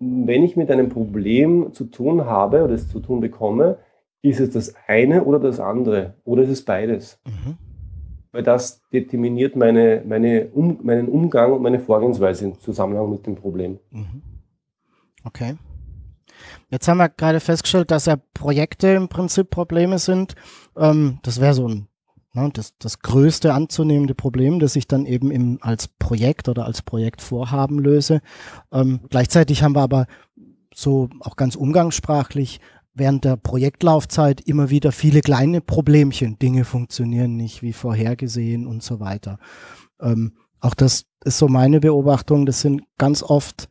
wenn 0.00 0.42
ich 0.42 0.56
mit 0.56 0.70
einem 0.70 0.88
Problem 0.88 1.72
zu 1.72 1.84
tun 1.84 2.24
habe 2.24 2.64
oder 2.64 2.74
es 2.74 2.88
zu 2.88 3.00
tun 3.00 3.20
bekomme, 3.20 3.78
ist 4.22 4.40
es 4.40 4.50
das 4.50 4.74
eine 4.86 5.24
oder 5.24 5.38
das 5.38 5.60
andere 5.60 6.14
oder 6.24 6.42
ist 6.42 6.50
es 6.50 6.64
beides? 6.64 7.18
Mhm. 7.24 7.56
Weil 8.32 8.42
das 8.42 8.82
determiniert 8.92 9.56
meine, 9.56 10.04
meine 10.06 10.48
um, 10.48 10.78
meinen 10.82 11.08
Umgang 11.08 11.52
und 11.52 11.62
meine 11.62 11.80
Vorgehensweise 11.80 12.44
im 12.44 12.60
Zusammenhang 12.60 13.10
mit 13.10 13.26
dem 13.26 13.34
Problem. 13.34 13.78
Mhm. 13.90 14.22
Okay. 15.24 15.56
Jetzt 16.68 16.86
haben 16.86 16.98
wir 16.98 17.08
gerade 17.08 17.40
festgestellt, 17.40 17.90
dass 17.90 18.06
ja 18.06 18.16
Projekte 18.34 18.88
im 18.88 19.08
Prinzip 19.08 19.50
Probleme 19.50 19.98
sind. 19.98 20.34
Ähm, 20.76 21.18
das 21.22 21.40
wäre 21.40 21.54
so 21.54 21.68
ein 21.68 21.88
ne, 22.34 22.50
das, 22.52 22.76
das 22.78 23.00
größte 23.00 23.52
anzunehmende 23.52 24.14
Problem, 24.14 24.60
das 24.60 24.76
ich 24.76 24.86
dann 24.86 25.06
eben 25.06 25.30
im, 25.30 25.58
als 25.60 25.88
Projekt 25.88 26.48
oder 26.48 26.64
als 26.64 26.82
Projektvorhaben 26.82 27.78
löse. 27.78 28.20
Ähm, 28.72 29.00
gleichzeitig 29.08 29.62
haben 29.62 29.74
wir 29.74 29.82
aber 29.82 30.06
so 30.74 31.08
auch 31.20 31.36
ganz 31.36 31.56
umgangssprachlich 31.56 32.60
während 32.94 33.24
der 33.24 33.36
Projektlaufzeit 33.36 34.40
immer 34.40 34.70
wieder 34.70 34.92
viele 34.92 35.20
kleine 35.20 35.60
Problemchen. 35.60 36.38
Dinge 36.38 36.64
funktionieren 36.64 37.36
nicht 37.36 37.62
wie 37.62 37.72
vorhergesehen 37.72 38.66
und 38.66 38.82
so 38.82 39.00
weiter. 39.00 39.38
Ähm, 40.00 40.32
Auch 40.60 40.74
das 40.74 41.06
ist 41.24 41.38
so 41.38 41.48
meine 41.48 41.80
Beobachtung. 41.80 42.46
Das 42.46 42.60
sind 42.60 42.82
ganz 42.98 43.22
oft 43.22 43.68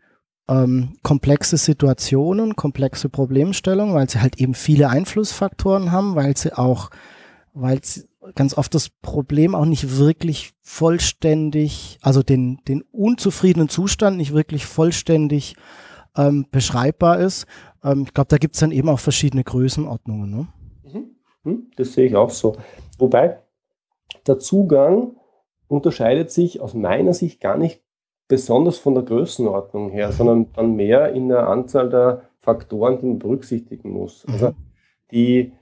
ähm, 0.48 0.98
komplexe 1.04 1.58
Situationen, 1.58 2.56
komplexe 2.56 3.10
Problemstellungen, 3.10 3.94
weil 3.94 4.10
sie 4.10 4.22
halt 4.22 4.38
eben 4.38 4.56
viele 4.56 4.90
Einflussfaktoren 4.90 5.92
haben, 5.92 6.16
weil 6.16 6.36
sie 6.36 6.58
auch, 6.58 6.90
weil 7.54 7.84
sie 7.84 8.06
ganz 8.36 8.56
oft 8.58 8.74
das 8.74 8.90
Problem 8.90 9.54
auch 9.54 9.66
nicht 9.66 9.98
wirklich 9.98 10.54
vollständig, 10.62 12.00
also 12.02 12.24
den, 12.24 12.60
den 12.68 12.82
unzufriedenen 12.92 13.70
Zustand 13.70 14.18
nicht 14.18 14.34
wirklich 14.34 14.66
vollständig 14.66 15.56
ähm, 16.18 16.48
beschreibbar 16.52 17.20
ist. 17.20 17.46
Ähm, 17.84 18.04
ich 18.06 18.14
glaube, 18.14 18.30
da 18.30 18.38
gibt 18.38 18.56
es 18.56 18.60
dann 18.60 18.72
eben 18.72 18.90
auch 18.90 19.00
verschiedene 19.00 19.44
Größenordnungen. 19.44 20.30
Ne? 20.30 20.48
Mhm. 20.84 21.16
Hm, 21.44 21.72
das 21.76 21.94
sehe 21.94 22.08
ich 22.08 22.16
auch 22.16 22.30
so. 22.30 22.56
Wobei 22.98 23.40
der 24.28 24.40
Zugang 24.40 25.16
unterscheidet 25.68 26.32
sich 26.32 26.62
aus 26.62 26.74
meiner 26.74 27.14
Sicht 27.14 27.40
gar 27.40 27.58
nicht 27.58 27.82
besonders 28.28 28.78
von 28.78 28.94
der 28.94 29.04
Größenordnung 29.04 29.90
her, 29.90 30.12
sondern 30.12 30.52
dann 30.54 30.76
mehr 30.76 31.14
in 31.14 31.30
der 31.30 31.48
Anzahl 31.48 31.90
der 31.90 32.30
Faktoren, 32.40 33.00
die 33.00 33.06
man 33.06 33.20
berücksichtigen 33.20 33.92
muss. 33.92 34.26
Mhm. 34.28 34.34
Also 34.34 34.54
die, 35.12 35.54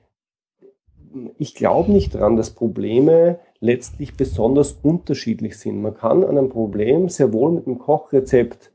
ich 1.38 1.56
glaube 1.56 1.92
nicht 1.92 2.16
daran, 2.16 2.36
dass 2.36 2.52
Probleme 2.52 3.40
letztlich 3.60 4.16
besonders 4.16 4.74
unterschiedlich 4.84 5.58
sind. 5.58 5.82
Man 5.82 5.96
kann 5.96 6.24
an 6.24 6.38
ein 6.38 6.50
Problem 6.50 7.10
sehr 7.10 7.34
wohl 7.34 7.52
mit 7.52 7.66
einem 7.66 7.80
Kochrezept 7.80 8.72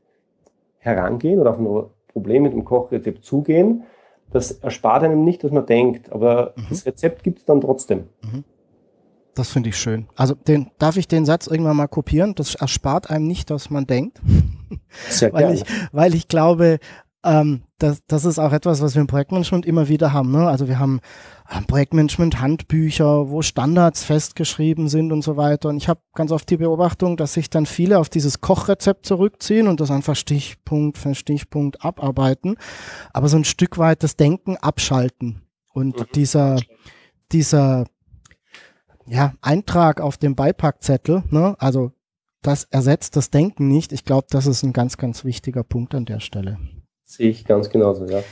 herangehen 0.79 1.39
oder 1.39 1.51
auf 1.51 1.59
ein 1.59 1.85
Problem 2.13 2.43
mit 2.43 2.53
dem 2.53 2.63
Kochrezept 2.63 3.25
zugehen. 3.25 3.83
Das 4.31 4.51
erspart 4.51 5.03
einem 5.03 5.25
nicht, 5.25 5.43
dass 5.43 5.51
man 5.51 5.65
denkt, 5.65 6.11
aber 6.11 6.53
mhm. 6.55 6.65
das 6.69 6.85
Rezept 6.85 7.23
gibt 7.23 7.39
es 7.39 7.45
dann 7.45 7.61
trotzdem. 7.61 8.05
Mhm. 8.23 8.43
Das 9.35 9.49
finde 9.49 9.69
ich 9.69 9.77
schön. 9.77 10.07
Also 10.15 10.35
den, 10.35 10.69
darf 10.77 10.95
ich 10.95 11.07
den 11.07 11.25
Satz 11.25 11.47
irgendwann 11.47 11.75
mal 11.75 11.87
kopieren? 11.87 12.35
Das 12.35 12.53
erspart 12.55 13.09
einem 13.09 13.25
nicht, 13.25 13.49
dass 13.49 13.69
man 13.71 13.87
denkt. 13.87 14.21
Sehr 15.09 15.33
weil, 15.33 15.55
ich, 15.55 15.63
weil 15.91 16.13
ich 16.13 16.27
glaube, 16.27 16.79
ähm, 17.23 17.63
das, 17.79 18.03
das 18.07 18.25
ist 18.25 18.39
auch 18.39 18.51
etwas, 18.51 18.81
was 18.81 18.95
wir 18.95 19.01
im 19.01 19.07
Projektmanagement 19.07 19.65
immer 19.65 19.87
wieder 19.87 20.13
haben. 20.13 20.31
Ne? 20.31 20.47
Also 20.47 20.67
wir 20.67 20.79
haben 20.79 20.99
ähm, 21.51 21.65
Projektmanagement-Handbücher, 21.65 23.29
wo 23.29 23.41
Standards 23.41 24.03
festgeschrieben 24.03 24.89
sind 24.89 25.11
und 25.11 25.21
so 25.21 25.37
weiter. 25.37 25.69
Und 25.69 25.77
ich 25.77 25.87
habe 25.87 26.01
ganz 26.13 26.31
oft 26.31 26.49
die 26.49 26.57
Beobachtung, 26.57 27.17
dass 27.17 27.33
sich 27.33 27.49
dann 27.49 27.65
viele 27.65 27.99
auf 27.99 28.09
dieses 28.09 28.41
Kochrezept 28.41 29.05
zurückziehen 29.05 29.67
und 29.67 29.79
das 29.79 29.91
einfach 29.91 30.15
Stichpunkt 30.15 30.97
für 30.97 31.15
Stichpunkt 31.15 31.83
abarbeiten, 31.83 32.55
aber 33.13 33.29
so 33.29 33.37
ein 33.37 33.45
Stück 33.45 33.77
weit 33.77 34.03
das 34.03 34.15
Denken 34.15 34.57
abschalten. 34.57 35.41
Und 35.73 35.99
mhm. 35.99 36.05
dieser, 36.15 36.59
dieser 37.31 37.85
ja, 39.07 39.33
Eintrag 39.41 40.01
auf 40.01 40.17
dem 40.17 40.35
Beipackzettel, 40.35 41.23
ne? 41.29 41.55
also 41.59 41.91
das 42.41 42.65
ersetzt 42.65 43.15
das 43.15 43.29
Denken 43.29 43.69
nicht. 43.69 43.93
Ich 43.93 44.03
glaube, 44.03 44.27
das 44.29 44.45
ist 44.45 44.63
ein 44.63 44.73
ganz, 44.73 44.97
ganz 44.97 45.23
wichtiger 45.23 45.63
Punkt 45.63 45.95
an 45.95 46.05
der 46.05 46.19
Stelle. 46.19 46.57
Sehe 47.03 47.29
ich 47.29 47.45
ganz 47.45 47.69
genauso, 47.69 48.05
ja. 48.05 48.23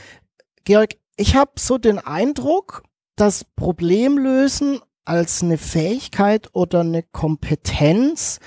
Georg, 0.64 0.96
ich 1.16 1.36
habe 1.36 1.52
so 1.58 1.78
den 1.78 1.98
Eindruck, 1.98 2.82
dass 3.16 3.44
Problemlösen 3.44 4.80
als 5.04 5.42
eine 5.42 5.58
Fähigkeit 5.58 6.50
oder 6.52 6.80
eine 6.80 7.02
Kompetenz 7.02 8.40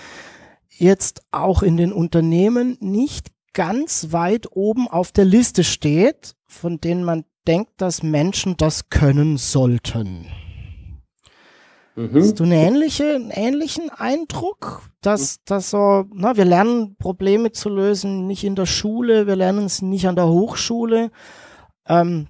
jetzt 0.69 1.21
auch 1.31 1.63
in 1.63 1.77
den 1.77 1.93
Unternehmen 1.93 2.77
nicht 2.79 3.31
ganz 3.53 4.11
weit 4.11 4.47
oben 4.51 4.87
auf 4.87 5.11
der 5.11 5.25
Liste 5.25 5.63
steht, 5.63 6.35
von 6.45 6.79
denen 6.79 7.03
man 7.03 7.25
denkt, 7.47 7.73
dass 7.77 8.03
Menschen 8.03 8.57
das 8.57 8.89
können 8.89 9.37
sollten. 9.37 10.27
Mhm. 11.95 12.13
Hast 12.13 12.39
du 12.39 12.43
eine 12.43 12.57
ähnliche, 12.57 13.15
einen 13.15 13.31
ähnlichen 13.31 13.89
Eindruck, 13.89 14.83
dass, 15.01 15.43
dass 15.45 15.69
so, 15.69 16.05
na, 16.13 16.35
wir 16.35 16.45
lernen 16.45 16.95
Probleme 16.97 17.51
zu 17.51 17.69
lösen 17.69 18.27
nicht 18.27 18.43
in 18.43 18.55
der 18.55 18.65
Schule, 18.65 19.27
wir 19.27 19.35
lernen 19.35 19.65
es 19.65 19.81
nicht 19.81 20.07
an 20.07 20.15
der 20.15 20.27
Hochschule. 20.27 21.11
Ähm, 21.87 22.27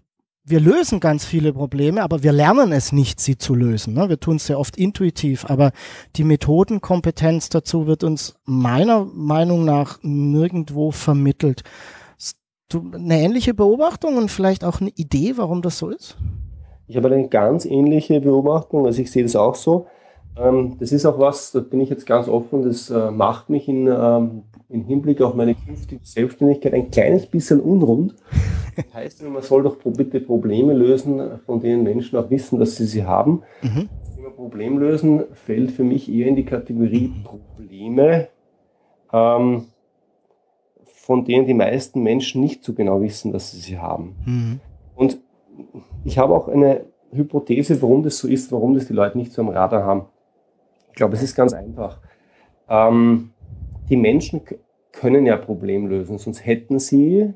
wir 0.48 0.60
lösen 0.60 1.00
ganz 1.00 1.26
viele 1.26 1.54
Probleme, 1.54 2.04
aber 2.04 2.22
wir 2.22 2.32
lernen 2.32 2.72
es 2.72 2.92
nicht, 2.92 3.20
sie 3.20 3.38
zu 3.38 3.56
lösen. 3.56 3.96
Ne? 3.96 4.10
Wir 4.10 4.20
tun 4.20 4.36
es 4.36 4.46
sehr 4.46 4.60
oft 4.60 4.78
intuitiv, 4.78 5.46
aber 5.46 5.72
die 6.16 6.24
Methodenkompetenz 6.24 7.50
dazu 7.50 7.88
wird 7.88 8.04
uns 8.04 8.36
meiner 8.46 9.06
Meinung 9.06 9.66
nach 9.66 9.98
nirgendwo 10.04 10.92
vermittelt. 10.92 11.64
Du, 12.70 12.92
eine 12.94 13.20
ähnliche 13.20 13.56
Beobachtung 13.56 14.18
und 14.18 14.30
vielleicht 14.30 14.64
auch 14.64 14.82
eine 14.82 14.92
Idee, 14.92 15.38
warum 15.38 15.64
das 15.64 15.80
so 15.80 15.90
ist? 15.90 16.18
Ich 16.88 16.98
habe 16.98 17.08
eine 17.12 17.28
ganz 17.28 17.66
ähnliche 17.66 18.22
Beobachtung, 18.22 18.86
also 18.86 19.02
ich 19.02 19.12
sehe 19.12 19.24
das 19.24 19.36
auch 19.36 19.56
so. 19.56 19.88
Ähm, 20.38 20.76
das 20.80 20.92
ist 20.92 21.06
auch 21.06 21.18
was, 21.18 21.52
da 21.52 21.62
bin 21.62 21.80
ich 21.80 21.90
jetzt 21.90 22.06
ganz 22.06 22.28
offen, 22.28 22.64
das 22.64 22.90
äh, 22.90 23.12
macht 23.12 23.50
mich 23.50 23.68
in, 23.68 23.88
ähm, 23.88 24.44
in 24.70 24.84
Hinblick 24.84 25.22
auf 25.22 25.34
meine 25.34 25.56
künftige 25.56 26.02
Selbstständigkeit 26.04 26.74
ein 26.74 26.92
kleines 26.92 27.26
bisschen 27.26 27.62
unrund. 27.62 28.16
Das 28.76 28.94
heißt, 28.94 29.24
man 29.30 29.42
soll 29.42 29.64
doch 29.64 29.78
bitte 29.78 30.20
Probleme 30.20 30.74
lösen, 30.74 31.40
von 31.46 31.62
denen 31.62 31.84
Menschen 31.84 32.20
auch 32.20 32.30
wissen, 32.30 32.60
dass 32.60 32.76
sie 32.76 32.86
sie 32.86 33.06
haben. 33.06 33.44
Mhm. 33.62 33.90
Das 34.02 34.16
Thema 34.16 34.30
Problemlösen 34.32 35.24
fällt 35.34 35.72
für 35.72 35.86
mich 35.86 36.12
eher 36.12 36.28
in 36.28 36.36
die 36.36 36.44
Kategorie 36.44 37.14
Probleme, 37.24 38.28
ähm, 39.14 39.68
von 40.84 41.24
denen 41.24 41.48
die 41.48 41.54
meisten 41.54 42.04
Menschen 42.04 42.42
nicht 42.42 42.64
so 42.66 42.74
genau 42.74 43.02
wissen, 43.02 43.32
dass 43.32 43.52
sie 43.52 43.60
sie 43.60 43.78
haben. 43.78 44.16
Mhm. 44.26 44.60
Und 44.96 45.20
ich 46.06 46.18
habe 46.18 46.34
auch 46.34 46.48
eine 46.48 46.86
Hypothese, 47.12 47.82
warum 47.82 48.04
das 48.04 48.18
so 48.20 48.28
ist, 48.28 48.52
warum 48.52 48.76
das 48.76 48.88
die 48.88 48.94
Leute 48.94 49.18
nicht 49.18 49.34
so 49.34 49.42
am 49.42 49.50
Radar 49.50 49.84
haben. 49.84 50.06
Ich 50.90 50.96
glaube, 50.96 51.16
es 51.16 51.24
ist 51.24 51.36
ganz 51.36 51.52
einfach. 51.54 52.00
Ähm, 52.70 53.32
die 53.90 53.98
Menschen 53.98 54.42
können 54.92 55.26
ja 55.26 55.36
Problem 55.36 55.88
lösen, 55.88 56.18
sonst 56.18 56.46
hätten 56.46 56.80
sie 56.80 57.34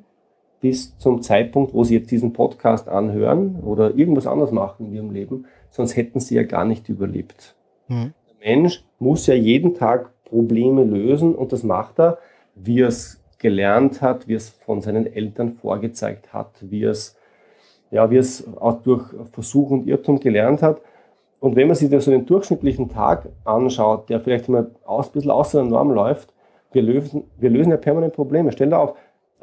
bis 0.61 0.97
zum 0.97 1.21
Zeitpunkt, 1.21 1.73
wo 1.73 1.83
sie 1.83 1.95
jetzt 1.95 2.11
diesen 2.11 2.33
Podcast 2.33 2.87
anhören 2.87 3.57
oder 3.63 3.95
irgendwas 3.95 4.27
anderes 4.27 4.51
machen 4.51 4.87
in 4.87 4.93
ihrem 4.93 5.11
Leben, 5.11 5.45
sonst 5.69 5.95
hätten 5.95 6.19
sie 6.19 6.35
ja 6.35 6.43
gar 6.43 6.65
nicht 6.65 6.89
überlebt. 6.89 7.55
Mhm. 7.87 8.13
Der 8.27 8.55
Mensch 8.55 8.83
muss 8.99 9.27
ja 9.27 9.33
jeden 9.33 9.73
Tag 9.73 10.11
Probleme 10.25 10.83
lösen 10.83 11.33
und 11.33 11.51
das 11.53 11.63
macht 11.63 11.99
er, 11.99 12.19
wie 12.55 12.81
er 12.81 12.89
es 12.89 13.21
gelernt 13.39 14.01
hat, 14.01 14.27
wie 14.27 14.33
er 14.33 14.37
es 14.37 14.49
von 14.49 14.81
seinen 14.81 15.11
Eltern 15.11 15.53
vorgezeigt 15.53 16.33
hat, 16.33 16.51
wie 16.61 16.83
er 16.83 16.91
es 16.91 17.18
ja, 17.91 18.09
wie 18.11 18.17
es 18.17 18.45
auch 18.59 18.81
durch 18.81 19.03
Versuch 19.31 19.71
und 19.71 19.87
Irrtum 19.87 20.19
gelernt 20.19 20.61
hat. 20.61 20.81
Und 21.39 21.55
wenn 21.55 21.67
man 21.67 21.75
sich 21.75 21.89
so 22.03 22.11
den 22.11 22.25
durchschnittlichen 22.25 22.89
Tag 22.89 23.29
anschaut, 23.45 24.09
der 24.09 24.19
vielleicht 24.19 24.49
mal 24.49 24.71
aus, 24.85 25.07
ein 25.07 25.11
bisschen 25.13 25.31
außer 25.31 25.61
der 25.61 25.69
Norm 25.69 25.91
läuft, 25.91 26.33
wir 26.71 26.81
lösen, 26.81 27.23
wir 27.37 27.49
lösen 27.49 27.71
ja 27.71 27.77
permanent 27.77 28.13
Probleme. 28.13 28.51
Stell 28.51 28.69
dir, 28.69 28.77
auf, 28.77 28.93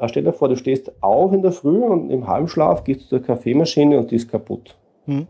stell 0.05 0.23
dir 0.23 0.33
vor, 0.33 0.47
du 0.47 0.55
stehst 0.55 0.91
auf 1.01 1.33
in 1.33 1.41
der 1.41 1.51
Früh 1.51 1.79
und 1.79 2.09
im 2.09 2.27
Halbschlaf 2.27 2.83
gehst 2.83 3.01
du 3.01 3.05
zur 3.07 3.21
Kaffeemaschine 3.21 3.97
und 3.97 4.11
die 4.11 4.15
ist 4.15 4.29
kaputt. 4.29 4.77
Mhm. 5.07 5.27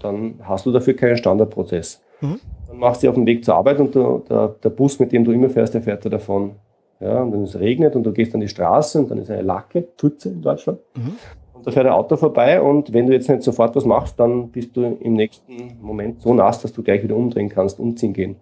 Dann 0.00 0.34
hast 0.42 0.66
du 0.66 0.72
dafür 0.72 0.94
keinen 0.94 1.16
Standardprozess. 1.16 2.02
Mhm. 2.20 2.40
Dann 2.68 2.78
machst 2.78 3.02
du 3.02 3.06
dich 3.06 3.08
auf 3.08 3.16
den 3.16 3.26
Weg 3.26 3.44
zur 3.44 3.54
Arbeit 3.54 3.80
und 3.80 3.94
der, 3.94 4.20
der, 4.28 4.48
der 4.48 4.70
Bus, 4.70 5.00
mit 5.00 5.12
dem 5.12 5.24
du 5.24 5.32
immer 5.32 5.48
fährst, 5.48 5.74
der 5.74 5.82
fährt 5.82 6.04
da 6.04 6.10
davon. 6.10 6.56
Ja, 7.00 7.22
und 7.22 7.32
dann 7.32 7.42
es 7.42 7.58
regnet 7.58 7.96
und 7.96 8.04
du 8.04 8.12
gehst 8.12 8.34
an 8.34 8.40
die 8.40 8.48
Straße 8.48 8.98
und 9.00 9.10
dann 9.10 9.18
ist 9.18 9.30
eine 9.30 9.42
Lacke, 9.42 9.88
Pfütze 9.96 10.28
in 10.28 10.42
Deutschland. 10.42 10.78
Mhm 10.94 11.16
da 11.64 11.70
fährt 11.70 11.86
ein 11.86 11.92
Auto 11.92 12.16
vorbei 12.16 12.60
und 12.60 12.92
wenn 12.92 13.06
du 13.06 13.12
jetzt 13.12 13.28
nicht 13.28 13.42
sofort 13.42 13.74
was 13.74 13.84
machst, 13.84 14.20
dann 14.20 14.50
bist 14.50 14.76
du 14.76 14.82
im 15.00 15.14
nächsten 15.14 15.78
Moment 15.80 16.20
so 16.20 16.34
nass, 16.34 16.60
dass 16.60 16.72
du 16.72 16.82
gleich 16.82 17.02
wieder 17.02 17.16
umdrehen 17.16 17.48
kannst, 17.48 17.80
umziehen 17.80 18.12
gehen. 18.12 18.36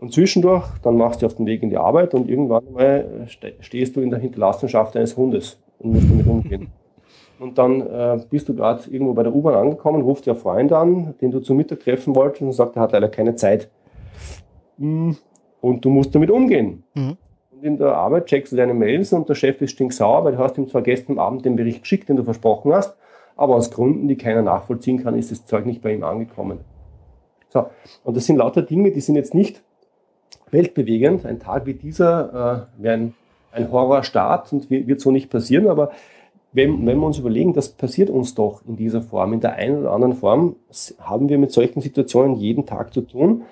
Und 0.00 0.12
zwischendurch, 0.12 0.64
dann 0.82 0.96
machst 0.96 1.22
du 1.22 1.26
auf 1.26 1.34
den 1.34 1.46
Weg 1.46 1.62
in 1.62 1.70
die 1.70 1.76
Arbeit 1.76 2.14
und 2.14 2.28
irgendwann 2.28 2.72
mal 2.72 3.26
stehst 3.60 3.96
du 3.96 4.00
in 4.00 4.10
der 4.10 4.18
Hinterlassenschaft 4.18 4.96
eines 4.96 5.16
Hundes 5.16 5.62
und 5.78 5.92
musst 5.92 6.10
damit 6.10 6.26
umgehen. 6.26 6.68
Und 7.40 7.58
dann 7.58 7.80
äh, 7.80 8.20
bist 8.30 8.48
du 8.48 8.54
gerade 8.54 8.88
irgendwo 8.88 9.12
bei 9.12 9.24
der 9.24 9.34
U-Bahn 9.34 9.56
angekommen, 9.56 10.02
ruft 10.02 10.24
der 10.24 10.36
Freund 10.36 10.72
an, 10.72 11.14
den 11.20 11.32
du 11.32 11.40
zum 11.40 11.56
Mittag 11.56 11.80
treffen 11.80 12.14
wolltest 12.14 12.42
und 12.42 12.52
sagt, 12.52 12.76
er 12.76 12.82
hat 12.82 12.92
leider 12.92 13.08
keine 13.08 13.34
Zeit. 13.34 13.68
Hm, 14.78 15.16
und 15.60 15.84
du 15.84 15.90
musst 15.90 16.14
damit 16.14 16.30
umgehen. 16.30 16.84
Mhm 16.94 17.16
in 17.64 17.78
der 17.78 17.96
Arbeit 17.96 18.26
checkst 18.26 18.52
du 18.52 18.56
deine 18.56 18.74
Mails 18.74 19.14
und 19.14 19.26
der 19.26 19.34
Chef 19.34 19.60
ist 19.62 19.70
stinksauer, 19.70 20.22
weil 20.24 20.32
du 20.32 20.38
hast 20.38 20.58
ihm 20.58 20.68
zwar 20.68 20.82
gestern 20.82 21.18
Abend 21.18 21.46
den 21.46 21.56
Bericht 21.56 21.80
geschickt, 21.80 22.10
den 22.10 22.16
du 22.16 22.22
versprochen 22.22 22.74
hast, 22.74 22.94
aber 23.36 23.54
aus 23.54 23.70
Gründen, 23.70 24.06
die 24.06 24.16
keiner 24.16 24.42
nachvollziehen 24.42 25.02
kann, 25.02 25.18
ist 25.18 25.30
das 25.30 25.46
Zeug 25.46 25.64
nicht 25.64 25.80
bei 25.80 25.94
ihm 25.94 26.04
angekommen. 26.04 26.60
So, 27.48 27.66
und 28.04 28.16
das 28.16 28.26
sind 28.26 28.36
lauter 28.36 28.60
Dinge, 28.60 28.90
die 28.90 29.00
sind 29.00 29.16
jetzt 29.16 29.32
nicht 29.32 29.62
weltbewegend. 30.50 31.24
Ein 31.24 31.40
Tag 31.40 31.64
wie 31.64 31.72
dieser 31.72 32.68
äh, 32.78 32.82
wäre 32.82 32.94
ein, 32.94 33.14
ein 33.52 33.72
Horrorstart 33.72 34.52
und 34.52 34.68
wird 34.68 35.00
so 35.00 35.10
nicht 35.10 35.30
passieren, 35.30 35.66
aber 35.68 35.90
wenn, 36.52 36.86
wenn 36.86 36.98
wir 36.98 37.06
uns 37.06 37.18
überlegen, 37.18 37.54
das 37.54 37.70
passiert 37.70 38.10
uns 38.10 38.34
doch 38.34 38.60
in 38.66 38.76
dieser 38.76 39.00
Form, 39.00 39.32
in 39.32 39.40
der 39.40 39.54
einen 39.54 39.80
oder 39.80 39.92
anderen 39.92 40.14
Form, 40.14 40.56
haben 41.00 41.30
wir 41.30 41.38
mit 41.38 41.50
solchen 41.50 41.80
Situationen 41.80 42.36
jeden 42.36 42.66
Tag 42.66 42.92
zu 42.92 43.00
tun. 43.00 43.44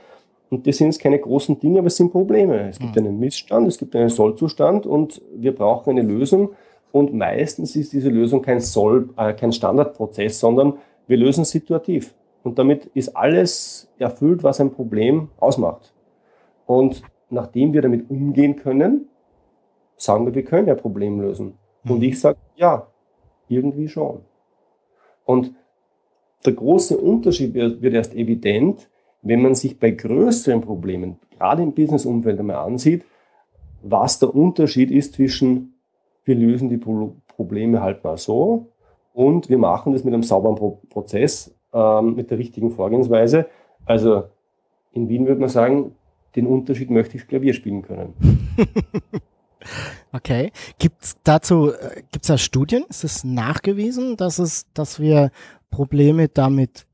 Und 0.53 0.67
das 0.67 0.77
sind 0.77 0.89
jetzt 0.89 1.01
keine 1.01 1.19
großen 1.19 1.59
Dinge, 1.59 1.79
aber 1.79 1.87
es 1.87 1.97
sind 1.97 2.13
Probleme. 2.13 2.69
Es 2.69 2.79
gibt 2.79 2.95
mhm. 2.95 3.07
einen 3.07 3.19
Missstand, 3.19 3.67
es 3.69 3.79
gibt 3.79 3.97
einen 3.97 4.11
Sollzustand 4.11 4.85
und 4.85 5.23
wir 5.35 5.55
brauchen 5.55 5.89
eine 5.89 6.03
Lösung. 6.03 6.51
Und 6.93 7.15
meistens 7.15 7.75
ist 7.75 7.95
diese 7.95 8.11
Lösung 8.11 8.43
kein 8.43 8.61
Soll, 8.61 9.09
äh, 9.17 9.33
kein 9.33 9.53
Standardprozess, 9.53 10.39
sondern 10.39 10.75
wir 11.07 11.17
lösen 11.17 11.47
situativ. 11.47 12.15
Und 12.43 12.59
damit 12.59 12.85
ist 12.93 13.17
alles 13.17 13.89
erfüllt, 13.99 14.43
was 14.43 14.61
ein 14.61 14.73
Problem 14.73 15.31
ausmacht. 15.41 15.95
Und 16.67 17.03
nachdem 17.31 17.73
wir 17.73 17.81
damit 17.81 18.11
umgehen 18.11 18.57
können, 18.57 19.09
sagen 19.97 20.27
wir, 20.27 20.35
wir 20.35 20.45
können 20.45 20.69
ja 20.69 20.75
Problem 20.75 21.19
lösen. 21.19 21.55
Und 21.89 22.03
ich 22.03 22.21
sage, 22.21 22.37
ja, 22.57 22.89
irgendwie 23.49 23.89
schon. 23.89 24.21
Und 25.25 25.55
der 26.45 26.53
große 26.53 26.99
Unterschied 26.99 27.55
wird 27.55 27.95
erst 27.95 28.15
evident, 28.15 28.91
wenn 29.23 29.43
man 29.43 29.55
sich 29.55 29.79
bei 29.79 29.91
größeren 29.91 30.61
Problemen, 30.61 31.19
gerade 31.39 31.63
im 31.63 31.73
Businessumfeld 31.73 32.39
einmal 32.39 32.57
ansieht, 32.57 33.05
was 33.83 34.19
der 34.19 34.35
Unterschied 34.35 34.91
ist 34.91 35.15
zwischen 35.15 35.73
wir 36.25 36.35
lösen 36.35 36.69
die 36.69 36.79
Probleme 36.79 37.83
halt 37.83 38.05
mal 38.05 38.17
so 38.17 38.73
und 39.13 39.49
wir 39.49 39.59
machen 39.59 39.93
das 39.93 40.05
mit 40.05 40.15
einem 40.15 40.23
sauberen 40.23 40.55
Pro 40.57 40.81
Prozess, 40.89 41.55
ähm, 41.73 42.15
mit 42.15 42.31
der 42.31 42.39
richtigen 42.39 42.71
Vorgehensweise. 42.71 43.47
Also 43.85 44.25
in 44.93 45.09
Wien 45.09 45.27
würde 45.27 45.41
man 45.41 45.49
sagen, 45.49 45.97
den 46.37 46.47
Unterschied 46.47 46.91
möchte 46.91 47.17
ich 47.17 47.27
Klavier 47.27 47.53
spielen 47.55 47.83
können. 47.83 48.15
okay. 50.13 50.51
Gibt 50.79 51.03
es 51.03 51.17
dazu, 51.25 51.73
äh, 51.73 52.03
gibt 52.11 52.25
es 52.25 52.29
da 52.29 52.39
Studien? 52.39 52.85
Ist 52.89 53.05
es 53.05 53.25
nachgewiesen, 53.25 54.17
dass 54.17 54.39
es, 54.39 54.73
dass 54.73 55.01
wir 55.01 55.31
Probleme 55.71 56.29
damit 56.29 56.87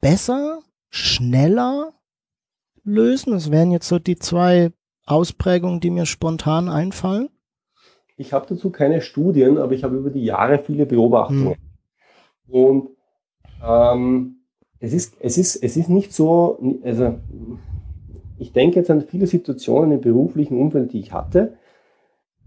besser, 0.00 0.60
schneller 0.92 1.94
lösen? 2.84 3.32
Das 3.32 3.50
wären 3.50 3.72
jetzt 3.72 3.88
so 3.88 3.98
die 3.98 4.16
zwei 4.16 4.70
Ausprägungen, 5.06 5.80
die 5.80 5.90
mir 5.90 6.06
spontan 6.06 6.68
einfallen. 6.68 7.28
Ich 8.16 8.32
habe 8.32 8.46
dazu 8.48 8.70
keine 8.70 9.00
Studien, 9.00 9.58
aber 9.58 9.72
ich 9.72 9.82
habe 9.82 9.96
über 9.96 10.10
die 10.10 10.24
Jahre 10.24 10.58
viele 10.58 10.86
Beobachtungen. 10.86 11.56
Hm. 12.46 12.54
Und 12.54 12.88
ähm, 13.66 14.36
es, 14.78 14.92
ist, 14.92 15.16
es, 15.20 15.38
ist, 15.38 15.56
es 15.56 15.76
ist 15.76 15.88
nicht 15.88 16.12
so, 16.12 16.60
also 16.84 17.18
ich 18.38 18.52
denke 18.52 18.76
jetzt 18.76 18.90
an 18.90 19.02
viele 19.02 19.26
Situationen 19.26 19.92
im 19.92 20.00
beruflichen 20.00 20.58
Umfeld, 20.58 20.92
die 20.92 21.00
ich 21.00 21.12
hatte. 21.12 21.56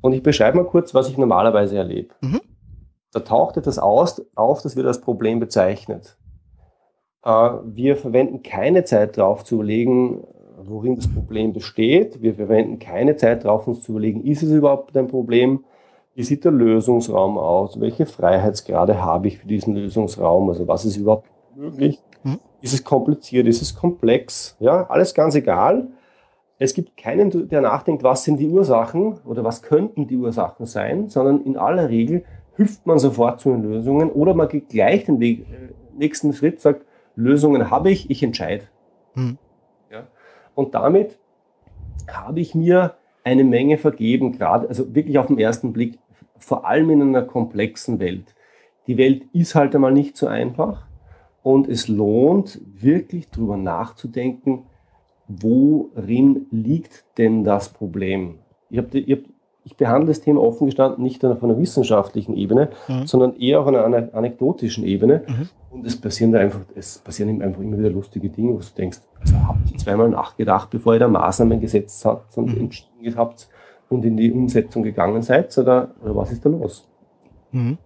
Und 0.02 0.14
ich 0.14 0.22
beschreibe 0.22 0.58
mal 0.58 0.66
kurz, 0.66 0.94
was 0.94 1.10
ich 1.10 1.18
normalerweise 1.18 1.78
erlebe. 1.78 2.14
Mhm. 2.22 2.42
Da 3.12 3.22
taucht 3.22 3.58
etwas 3.58 3.80
aus, 3.80 4.22
auf, 4.36 4.62
das 4.62 4.76
wird 4.76 4.86
als 4.86 5.02
Problem 5.02 5.40
bezeichnet. 5.40 6.18
Äh, 7.26 7.50
wir 7.66 7.98
verwenden 7.98 8.44
keine 8.44 8.84
Zeit 8.86 9.18
darauf 9.18 9.44
zu 9.44 9.56
überlegen, 9.56 10.24
worin 10.64 10.96
das 10.96 11.12
Problem 11.12 11.54
besteht. 11.54 12.22
Wir 12.22 12.36
verwenden 12.36 12.80
keine 12.80 13.18
Zeit 13.18 13.44
darauf, 13.44 13.68
uns 13.68 13.84
zu 13.84 13.92
überlegen, 13.92 14.24
ist 14.24 14.44
es 14.44 14.52
überhaupt 14.52 14.96
ein 14.96 15.08
Problem? 15.08 15.66
Wie 16.14 16.24
sieht 16.24 16.46
der 16.46 16.52
Lösungsraum 16.52 17.38
aus? 17.38 17.80
Welche 17.80 18.06
Freiheitsgrade 18.06 19.04
habe 19.04 19.28
ich 19.28 19.40
für 19.40 19.48
diesen 19.48 19.76
Lösungsraum? 19.76 20.48
Also 20.50 20.68
was 20.68 20.86
ist 20.86 20.96
überhaupt 20.96 21.28
möglich? 21.56 22.00
Mhm. 22.24 22.40
Ist 22.62 22.74
es 22.74 22.84
kompliziert? 22.84 23.48
Ist 23.48 23.62
es 23.62 23.76
komplex? 23.76 24.56
Ja, 24.60 24.88
alles 24.90 25.14
ganz 25.14 25.36
egal. 25.36 25.90
Es 26.58 26.74
gibt 26.74 26.96
keinen, 26.96 27.50
der 27.50 27.60
nachdenkt, 27.60 28.04
was 28.04 28.24
sind 28.24 28.40
die 28.40 28.48
Ursachen 28.48 29.20
oder 29.26 29.44
was 29.44 29.62
könnten 29.62 30.08
die 30.08 30.16
Ursachen 30.16 30.66
sein, 30.66 31.10
sondern 31.10 31.42
in 31.44 31.58
aller 31.58 31.90
Regel 31.90 32.24
hüpft 32.56 32.88
man 32.88 32.98
sofort 32.98 33.42
zu 33.42 33.52
den 33.52 33.64
Lösungen 33.64 34.10
oder 34.10 34.34
man 34.34 34.48
geht 34.48 34.70
gleich 34.70 35.04
den 35.04 35.20
Weg, 35.20 35.42
äh, 35.42 35.74
nächsten 35.98 36.32
Schritt, 36.32 36.62
sagt, 36.62 36.86
Lösungen 37.16 37.70
habe 37.70 37.92
ich, 37.92 38.10
ich 38.10 38.24
entscheide. 38.24 38.66
Mhm. 39.16 39.38
Ja? 39.92 40.08
Und 40.54 40.76
damit 40.76 41.18
habe 42.12 42.40
ich 42.40 42.56
mir 42.56 42.96
eine 43.24 43.44
Menge 43.44 43.78
vergeben, 43.78 44.34
gerade, 44.34 44.68
also 44.70 44.94
wirklich 44.94 45.18
auf 45.18 45.28
den 45.28 45.40
ersten 45.40 45.74
Blick, 45.74 46.00
vor 46.38 46.66
allem 46.66 46.90
in 46.92 47.02
einer 47.02 47.24
komplexen 47.24 48.00
Welt. 48.00 48.36
Die 48.88 48.98
Welt 48.98 49.24
ist 49.34 49.56
halt 49.56 49.74
einmal 49.74 49.92
nicht 49.92 50.16
so 50.16 50.28
einfach. 50.28 50.86
Und 51.42 51.68
es 51.68 51.88
lohnt 51.88 52.60
wirklich 52.66 53.30
darüber 53.30 53.58
nachzudenken, 53.58 54.66
worin 55.28 56.48
liegt 56.52 57.06
denn 57.18 57.44
das 57.44 57.70
Problem? 57.70 58.40
Ich, 58.70 58.78
hab, 58.78 58.94
ich, 58.94 59.12
hab, 59.12 59.20
ich 59.66 59.76
behandle 59.76 60.08
das 60.08 60.22
Thema 60.22 60.42
offen 60.42 60.68
gestanden 60.68 61.04
nicht 61.04 61.26
auf 61.26 61.44
einer 61.44 61.58
wissenschaftlichen 61.58 62.38
Ebene, 62.38 62.70
mhm. 62.88 63.08
sondern 63.08 63.36
eher 63.36 63.60
auf 63.60 63.68
einer 63.68 64.14
anekdotischen 64.14 64.86
Ebene. 64.86 65.24
Mhm. 65.28 65.50
Und 65.72 65.86
es 65.86 66.00
passieren 66.00 66.32
da 66.32 66.40
einfach, 66.40 66.62
es 66.76 67.00
passieren 67.00 67.42
einfach 67.42 67.62
immer 67.62 67.78
wieder 67.78 67.90
lustige 67.90 68.30
Dinge, 68.30 68.54
wo 68.54 68.60
du 68.60 68.66
denkst, 68.78 69.00
also 69.20 69.36
habt 69.48 69.72
ihr 69.72 69.78
zweimal 69.78 70.10
nachgedacht, 70.10 70.70
bevor 70.70 70.94
ihr 70.94 71.00
da 71.00 71.08
Maßnahmen 71.08 71.60
gesetzt 71.60 72.06
habt 72.06 72.38
und 72.38 72.54
mhm. 72.54 72.62
entschieden 72.62 73.18
habt 73.18 73.50
und 73.90 74.06
in 74.06 74.16
die 74.16 74.32
Umsetzung 74.32 74.84
gegangen 74.84 75.22
seid, 75.22 75.58
oder, 75.58 75.92
oder 76.02 76.16
was 76.16 76.32
ist 76.32 76.46
da 76.46 76.50
los? 76.50 76.88
Mhm. 77.52 77.78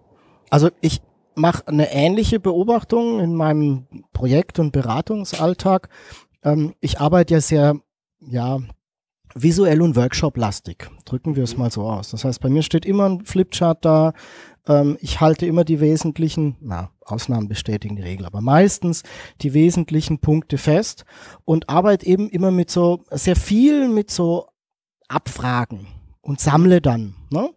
Also 0.50 0.68
ich, 0.80 1.00
mache 1.34 1.66
eine 1.66 1.92
ähnliche 1.92 2.38
Beobachtung 2.38 3.20
in 3.20 3.34
meinem 3.34 3.86
Projekt- 4.12 4.58
und 4.58 4.72
Beratungsalltag. 4.72 5.88
Ähm, 6.44 6.74
ich 6.80 7.00
arbeite 7.00 7.34
ja 7.34 7.40
sehr, 7.40 7.76
ja, 8.20 8.58
visuell 9.34 9.82
und 9.82 9.96
workshop-lastig. 9.96 10.90
Drücken 11.04 11.36
wir 11.36 11.44
es 11.44 11.56
mal 11.56 11.70
so 11.70 11.82
aus. 11.82 12.10
Das 12.10 12.24
heißt, 12.24 12.40
bei 12.40 12.48
mir 12.48 12.62
steht 12.62 12.84
immer 12.84 13.08
ein 13.08 13.24
Flipchart 13.24 13.84
da. 13.84 14.12
Ähm, 14.66 14.96
ich 15.00 15.20
halte 15.20 15.46
immer 15.46 15.64
die 15.64 15.80
wesentlichen, 15.80 16.56
na, 16.60 16.90
Ausnahmen 17.04 17.48
bestätigen 17.48 17.96
die 17.96 18.02
Regel, 18.02 18.26
aber 18.26 18.40
meistens 18.40 19.02
die 19.40 19.54
wesentlichen 19.54 20.18
Punkte 20.18 20.58
fest 20.58 21.04
und 21.44 21.68
arbeite 21.68 22.06
eben 22.06 22.28
immer 22.28 22.50
mit 22.50 22.70
so, 22.70 23.04
sehr 23.10 23.36
viel 23.36 23.88
mit 23.88 24.10
so 24.10 24.46
Abfragen 25.08 25.88
und 26.20 26.40
sammle 26.40 26.80
dann. 26.80 27.14
Ne? 27.30 27.50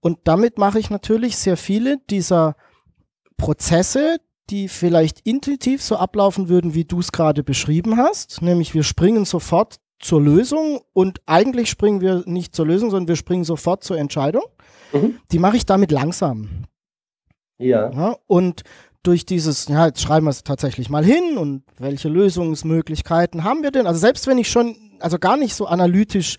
Und 0.00 0.18
damit 0.24 0.58
mache 0.58 0.78
ich 0.78 0.90
natürlich 0.90 1.36
sehr 1.36 1.56
viele 1.56 1.98
dieser 2.10 2.56
Prozesse, 3.36 4.18
die 4.50 4.68
vielleicht 4.68 5.20
intuitiv 5.20 5.82
so 5.82 5.96
ablaufen 5.96 6.48
würden, 6.48 6.74
wie 6.74 6.84
du 6.84 7.00
es 7.00 7.12
gerade 7.12 7.42
beschrieben 7.42 7.96
hast. 7.96 8.42
Nämlich 8.42 8.74
wir 8.74 8.82
springen 8.82 9.24
sofort 9.24 9.80
zur 10.00 10.20
Lösung 10.20 10.80
und 10.92 11.20
eigentlich 11.26 11.70
springen 11.70 12.00
wir 12.00 12.22
nicht 12.26 12.54
zur 12.54 12.66
Lösung, 12.66 12.90
sondern 12.90 13.08
wir 13.08 13.16
springen 13.16 13.44
sofort 13.44 13.84
zur 13.84 13.98
Entscheidung. 13.98 14.44
Mhm. 14.92 15.18
Die 15.32 15.38
mache 15.38 15.56
ich 15.56 15.66
damit 15.66 15.90
langsam. 15.90 16.64
Ja. 17.58 17.90
ja. 17.90 18.16
Und 18.26 18.62
durch 19.02 19.26
dieses, 19.26 19.68
ja, 19.68 19.86
jetzt 19.86 20.00
schreiben 20.00 20.26
wir 20.26 20.30
es 20.30 20.44
tatsächlich 20.44 20.88
mal 20.88 21.04
hin 21.04 21.36
und 21.36 21.62
welche 21.78 22.08
Lösungsmöglichkeiten 22.08 23.44
haben 23.44 23.62
wir 23.62 23.70
denn? 23.70 23.86
Also 23.86 24.00
selbst 24.00 24.26
wenn 24.26 24.38
ich 24.38 24.50
schon, 24.50 24.76
also 24.98 25.18
gar 25.18 25.36
nicht 25.36 25.54
so 25.54 25.66
analytisch 25.66 26.36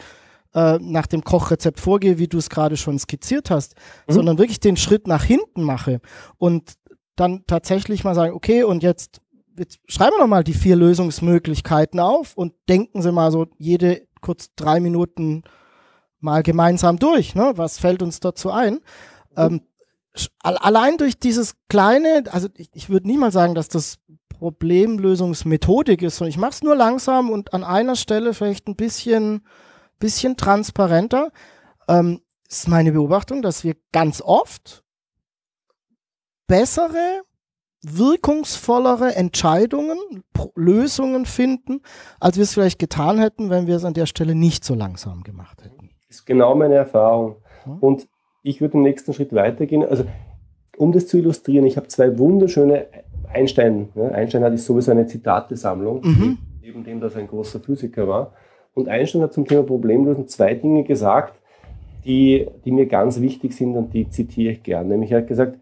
äh, 0.53 0.79
nach 0.81 1.05
dem 1.05 1.23
Kochrezept 1.23 1.79
vorgehe, 1.79 2.17
wie 2.17 2.27
du 2.27 2.37
es 2.37 2.49
gerade 2.49 2.75
schon 2.75 2.97
skizziert 2.97 3.51
hast, 3.51 3.75
mhm. 4.07 4.13
sondern 4.13 4.37
wirklich 4.37 4.59
den 4.59 4.77
Schritt 4.77 5.07
nach 5.07 5.23
hinten 5.23 5.63
mache 5.63 6.01
und 6.37 6.73
dann 7.15 7.43
tatsächlich 7.47 8.03
mal 8.03 8.15
sagen, 8.15 8.33
okay, 8.33 8.63
und 8.63 8.83
jetzt, 8.83 9.21
jetzt 9.57 9.79
schreiben 9.87 10.15
wir 10.15 10.21
noch 10.21 10.27
mal 10.27 10.43
die 10.43 10.53
vier 10.53 10.75
Lösungsmöglichkeiten 10.75 11.99
auf 11.99 12.35
und 12.35 12.53
denken 12.69 13.01
Sie 13.01 13.11
mal 13.11 13.31
so 13.31 13.47
jede 13.57 14.07
kurz 14.21 14.49
drei 14.55 14.79
Minuten 14.79 15.43
mal 16.19 16.43
gemeinsam 16.43 16.97
durch. 16.97 17.35
Ne? 17.35 17.53
Was 17.55 17.79
fällt 17.79 18.01
uns 18.01 18.19
dazu 18.19 18.51
ein? 18.51 18.79
Ähm, 19.37 19.61
allein 20.39 20.97
durch 20.97 21.19
dieses 21.19 21.55
kleine, 21.69 22.23
also 22.31 22.47
ich, 22.55 22.69
ich 22.73 22.89
würde 22.89 23.07
nie 23.07 23.17
mal 23.17 23.31
sagen, 23.31 23.55
dass 23.55 23.69
das 23.69 23.99
Problemlösungsmethodik 24.29 26.01
ist, 26.01 26.17
sondern 26.17 26.29
ich 26.29 26.37
mache 26.37 26.51
es 26.51 26.63
nur 26.63 26.75
langsam 26.75 27.29
und 27.29 27.53
an 27.53 27.63
einer 27.63 27.95
Stelle 27.95 28.33
vielleicht 28.33 28.67
ein 28.67 28.75
bisschen, 28.75 29.45
bisschen 29.99 30.37
transparenter. 30.37 31.31
Ähm, 31.87 32.21
ist 32.47 32.67
meine 32.67 32.91
Beobachtung, 32.91 33.41
dass 33.41 33.63
wir 33.63 33.75
ganz 33.91 34.21
oft 34.21 34.83
bessere, 36.47 37.21
wirkungsvollere 37.85 39.15
Entscheidungen, 39.15 39.97
Lösungen 40.55 41.25
finden, 41.25 41.81
als 42.19 42.37
wir 42.37 42.43
es 42.43 42.53
vielleicht 42.53 42.79
getan 42.79 43.19
hätten, 43.19 43.49
wenn 43.49 43.67
wir 43.67 43.75
es 43.75 43.85
an 43.85 43.93
der 43.93 44.05
Stelle 44.05 44.35
nicht 44.35 44.63
so 44.63 44.75
langsam 44.75 45.23
gemacht 45.23 45.63
hätten. 45.63 45.89
Das 46.07 46.17
ist 46.17 46.25
genau 46.25 46.55
meine 46.55 46.75
Erfahrung. 46.75 47.37
Und 47.79 48.07
ich 48.43 48.61
würde 48.61 48.73
den 48.73 48.83
nächsten 48.83 49.13
Schritt 49.13 49.33
weitergehen. 49.33 49.83
Also, 49.83 50.05
um 50.77 50.91
das 50.91 51.07
zu 51.07 51.17
illustrieren, 51.17 51.65
ich 51.65 51.77
habe 51.77 51.87
zwei 51.87 52.17
wunderschöne 52.17 52.87
Einstein. 53.33 53.89
Ne? 53.95 54.11
Einstein 54.13 54.43
hat 54.43 54.57
sowieso 54.59 54.91
eine 54.91 55.07
Zitatesammlung, 55.07 56.01
mhm. 56.03 56.37
neben 56.61 56.83
dem, 56.83 56.99
dass 56.99 57.15
er 57.15 57.21
ein 57.21 57.27
großer 57.27 57.59
Physiker 57.59 58.07
war. 58.07 58.33
Und 58.73 58.89
Einstein 58.89 59.21
hat 59.21 59.33
zum 59.33 59.47
Thema 59.47 59.63
Problemlösen 59.63 60.27
zwei 60.27 60.53
Dinge 60.53 60.83
gesagt, 60.83 61.39
die, 62.05 62.47
die 62.65 62.71
mir 62.71 62.85
ganz 62.85 63.19
wichtig 63.19 63.53
sind 63.53 63.75
und 63.75 63.93
die 63.93 64.09
zitiere 64.09 64.53
ich 64.53 64.63
gern. 64.63 64.89
Nämlich 64.89 65.11
er 65.11 65.19
hat 65.19 65.27
gesagt, 65.27 65.57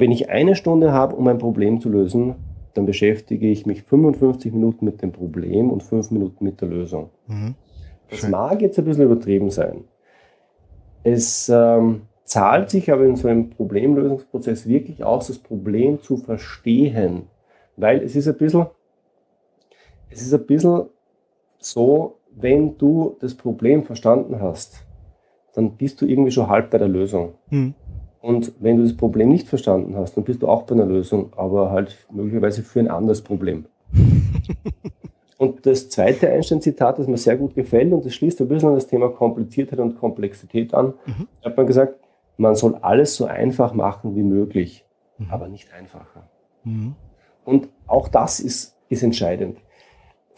wenn 0.00 0.12
ich 0.12 0.30
eine 0.30 0.56
Stunde 0.56 0.92
habe, 0.92 1.14
um 1.14 1.28
ein 1.28 1.38
Problem 1.38 1.80
zu 1.80 1.88
lösen, 1.88 2.34
dann 2.74 2.86
beschäftige 2.86 3.48
ich 3.48 3.66
mich 3.66 3.82
55 3.82 4.52
Minuten 4.52 4.84
mit 4.84 5.02
dem 5.02 5.12
Problem 5.12 5.70
und 5.70 5.82
5 5.82 6.10
Minuten 6.10 6.44
mit 6.44 6.60
der 6.60 6.68
Lösung. 6.68 7.10
Mhm. 7.26 7.54
Das 8.08 8.28
mag 8.28 8.60
jetzt 8.62 8.78
ein 8.78 8.84
bisschen 8.84 9.04
übertrieben 9.04 9.50
sein. 9.50 9.84
Es 11.02 11.48
ähm, 11.48 12.02
zahlt 12.24 12.70
sich 12.70 12.90
aber 12.90 13.04
in 13.04 13.16
so 13.16 13.28
einem 13.28 13.50
Problemlösungsprozess 13.50 14.66
wirklich 14.66 15.04
aus, 15.04 15.28
das 15.28 15.38
Problem 15.38 16.00
zu 16.02 16.16
verstehen. 16.16 17.24
Weil 17.76 18.02
es 18.02 18.16
ist 18.16 18.28
ein 18.28 18.36
bisschen, 18.36 18.66
es 20.10 20.22
ist 20.22 20.34
ein 20.34 20.46
bisschen 20.46 20.84
so, 21.58 22.16
wenn 22.30 22.78
du 22.78 23.16
das 23.20 23.34
Problem 23.34 23.84
verstanden 23.84 24.40
hast, 24.40 24.84
dann 25.54 25.76
bist 25.76 26.00
du 26.00 26.06
irgendwie 26.06 26.30
schon 26.30 26.48
halb 26.48 26.70
bei 26.70 26.78
der 26.78 26.88
Lösung. 26.88 27.34
Mhm. 27.50 27.74
Und 28.20 28.52
wenn 28.60 28.76
du 28.76 28.82
das 28.82 28.96
Problem 28.96 29.30
nicht 29.30 29.48
verstanden 29.48 29.96
hast, 29.96 30.16
dann 30.16 30.24
bist 30.24 30.42
du 30.42 30.48
auch 30.48 30.62
bei 30.62 30.74
einer 30.74 30.84
Lösung, 30.84 31.32
aber 31.36 31.70
halt 31.70 31.96
möglicherweise 32.12 32.62
für 32.62 32.80
ein 32.80 32.88
anderes 32.88 33.22
Problem. 33.22 33.64
Und 35.40 35.64
das 35.64 35.88
zweite 35.88 36.28
Einstein-Zitat, 36.28 36.98
das 36.98 37.06
mir 37.06 37.16
sehr 37.16 37.38
gut 37.38 37.54
gefällt, 37.54 37.94
und 37.94 38.04
das 38.04 38.12
schließt 38.12 38.42
ein 38.42 38.48
bisschen 38.48 38.68
an 38.68 38.74
das 38.74 38.88
Thema 38.88 39.08
Kompliziertheit 39.08 39.78
und 39.78 39.98
Komplexität 39.98 40.74
an, 40.74 40.92
mhm. 41.06 41.28
hat 41.42 41.56
man 41.56 41.66
gesagt, 41.66 41.94
man 42.36 42.54
soll 42.56 42.74
alles 42.82 43.16
so 43.16 43.24
einfach 43.24 43.72
machen 43.72 44.16
wie 44.16 44.22
möglich, 44.22 44.84
mhm. 45.16 45.30
aber 45.30 45.48
nicht 45.48 45.72
einfacher. 45.72 46.28
Mhm. 46.64 46.94
Und 47.46 47.70
auch 47.86 48.08
das 48.08 48.38
ist, 48.40 48.76
ist 48.90 49.02
entscheidend. 49.02 49.56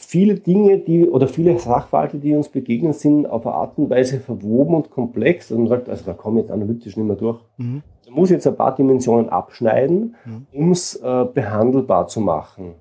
Viele 0.05 0.35
Dinge, 0.35 0.79
die 0.79 1.09
oder 1.09 1.29
viele 1.29 1.59
Sachverhalte, 1.59 2.19
die 2.19 2.35
uns 2.35 2.49
begegnen, 2.49 2.93
sind 2.93 3.27
auf 3.27 3.47
eine 3.47 3.55
Art 3.55 3.79
und 3.79 3.89
Weise 3.89 4.21
verwoben 4.21 4.75
und 4.75 4.91
komplex. 4.91 5.51
Und 5.51 5.61
man 5.61 5.69
sagt, 5.69 5.89
also 5.89 6.05
da 6.05 6.13
komme 6.13 6.41
ich 6.41 6.47
jetzt 6.47 6.53
analytisch 6.53 6.97
nicht 6.97 7.07
mehr 7.07 7.17
durch. 7.17 7.41
Mhm. 7.57 7.83
Da 8.05 8.13
muss 8.13 8.31
ich 8.31 8.35
jetzt 8.35 8.47
ein 8.47 8.57
paar 8.57 8.75
Dimensionen 8.75 9.29
abschneiden, 9.29 10.17
mhm. 10.25 10.47
um 10.53 10.73
es 10.73 10.97
äh, 10.97 11.25
behandelbar 11.33 12.09
zu 12.09 12.21
machen. 12.21 12.75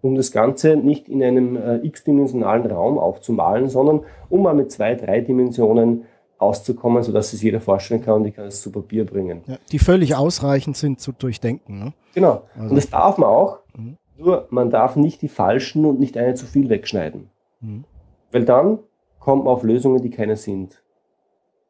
Um 0.00 0.16
das 0.16 0.32
Ganze 0.32 0.76
nicht 0.76 1.08
in 1.08 1.22
einem 1.22 1.56
äh, 1.56 1.76
x-dimensionalen 1.86 2.66
Raum 2.70 2.98
aufzumalen, 2.98 3.68
sondern 3.68 4.00
um 4.28 4.42
mal 4.42 4.54
mit 4.54 4.72
zwei, 4.72 4.94
drei 4.94 5.20
Dimensionen 5.20 6.04
auszukommen, 6.38 7.02
sodass 7.02 7.32
es 7.32 7.42
jeder 7.42 7.60
vorstellen 7.60 8.02
kann 8.02 8.14
und 8.14 8.26
ich 8.26 8.34
kann 8.34 8.46
es 8.46 8.60
zu 8.60 8.72
Papier 8.72 9.06
bringen. 9.06 9.42
Ja, 9.46 9.56
die 9.70 9.78
völlig 9.78 10.14
ausreichend 10.14 10.76
sind 10.76 11.00
zu 11.00 11.12
durchdenken. 11.12 11.78
Ne? 11.78 11.92
Genau. 12.14 12.42
Also. 12.54 12.70
Und 12.70 12.76
das 12.76 12.90
darf 12.90 13.18
man 13.18 13.28
auch. 13.28 13.60
Mhm. 13.76 13.96
Nur 14.16 14.46
man 14.50 14.70
darf 14.70 14.96
nicht 14.96 15.22
die 15.22 15.28
falschen 15.28 15.84
und 15.84 15.98
nicht 15.98 16.16
eine 16.16 16.34
zu 16.34 16.46
viel 16.46 16.68
wegschneiden. 16.68 17.30
Mhm. 17.60 17.84
Weil 18.30 18.44
dann 18.44 18.78
kommt 19.18 19.44
man 19.44 19.52
auf 19.52 19.62
Lösungen, 19.62 20.02
die 20.02 20.10
keine 20.10 20.36
sind. 20.36 20.82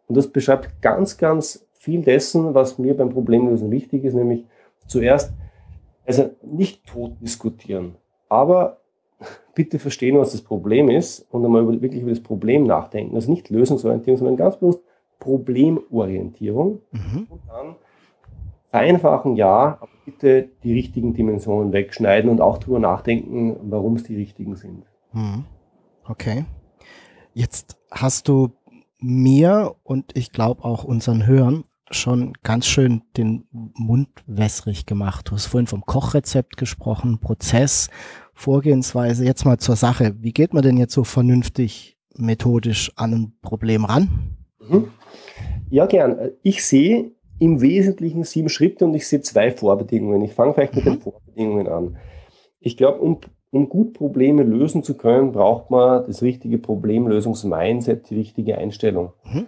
Und 0.07 0.17
das 0.17 0.29
beschreibt 0.29 0.83
ganz, 0.83 1.17
ganz 1.17 1.67
viel 1.73 2.03
dessen, 2.03 2.55
was 2.55 2.79
mir 2.79 2.97
beim 2.97 3.11
Problemlösen 3.11 3.71
wichtig 3.71 4.05
ist, 4.05 4.15
nämlich 4.15 4.45
zuerst, 4.87 5.33
also 6.07 6.31
nicht 6.43 6.87
tot 6.87 7.13
diskutieren, 7.21 7.97
aber 8.29 8.79
bitte 9.55 9.79
verstehen, 9.79 10.19
was 10.19 10.33
das 10.33 10.43
Problem 10.43 10.91
ist 10.91 11.27
und 11.31 11.45
einmal 11.45 11.67
wirklich 11.81 12.03
über 12.03 12.11
das 12.11 12.23
Problem 12.23 12.65
nachdenken. 12.65 13.15
Also 13.15 13.31
nicht 13.31 13.49
Lösungsorientierung, 13.51 14.19
sondern 14.19 14.37
ganz 14.37 14.57
bewusst 14.57 14.83
Problemorientierung. 15.19 16.81
Mhm. 16.91 17.27
Und 17.31 17.41
dann 17.49 17.77
vereinfachen, 18.75 19.37
ja, 19.37 19.79
aber 19.81 19.89
bitte 20.05 20.51
die 20.65 20.73
richtigen 20.73 21.15
Dimensionen 21.15 21.73
wegschneiden 21.73 22.29
und 22.29 22.41
auch 22.41 22.59
darüber 22.59 22.81
nachdenken, 22.81 23.57
warum 23.71 23.95
es 23.95 24.03
die 24.03 24.17
richtigen 24.17 24.57
sind. 24.57 24.83
Mhm. 25.13 25.45
Okay. 26.09 26.45
Jetzt 27.35 27.77
hast 27.93 28.27
du 28.27 28.51
mir 28.99 29.77
und 29.85 30.17
ich 30.17 30.33
glaube 30.33 30.65
auch 30.65 30.83
unseren 30.83 31.25
Hörern 31.25 31.63
schon 31.93 32.33
ganz 32.43 32.67
schön 32.67 33.03
den 33.17 33.47
Mund 33.53 34.09
wässrig 34.27 34.87
gemacht. 34.87 35.31
Du 35.31 35.37
hast 35.37 35.47
vorhin 35.47 35.69
vom 35.69 35.87
Kochrezept 35.87 36.57
gesprochen, 36.57 37.21
Prozess 37.21 37.91
Vorgehensweise. 38.33 39.25
Jetzt 39.25 39.45
mal 39.45 39.59
zur 39.59 39.77
Sache. 39.77 40.17
Wie 40.19 40.33
geht 40.33 40.53
man 40.53 40.65
denn 40.65 40.79
jetzt 40.79 40.95
so 40.95 41.05
vernünftig 41.05 41.97
methodisch 42.17 42.91
an 42.97 43.13
ein 43.13 43.33
Problem 43.41 43.85
ran? 43.85 44.37
Mhm. 44.59 44.89
Ja, 45.71 45.87
gern. 45.87 46.17
Ich 46.43 46.65
sehe 46.65 47.13
im 47.39 47.61
Wesentlichen 47.61 48.25
sieben 48.25 48.49
Schritte 48.49 48.85
und 48.85 48.95
ich 48.95 49.07
sehe 49.07 49.21
zwei 49.21 49.51
Vorbedingungen. 49.51 50.23
Ich 50.23 50.35
fange 50.35 50.55
vielleicht 50.55 50.77
mit 50.77 50.87
den 50.87 50.95
mhm. 50.95 51.01
Vorbedingungen 51.01 51.69
an. 51.69 51.97
Ich 52.61 52.77
glaube, 52.77 53.01
um, 53.01 53.19
um 53.51 53.69
gut 53.69 53.93
Probleme 53.95 54.43
lösen 54.43 54.83
zu 54.83 54.97
können, 54.97 55.33
braucht 55.33 55.71
man 55.71 56.07
das 56.07 56.23
richtige 56.23 56.59
Problemlösungs-Mindset, 56.59 58.09
die 58.11 58.17
richtige 58.17 58.59
Einstellung. 58.59 59.13
Mhm. 59.25 59.47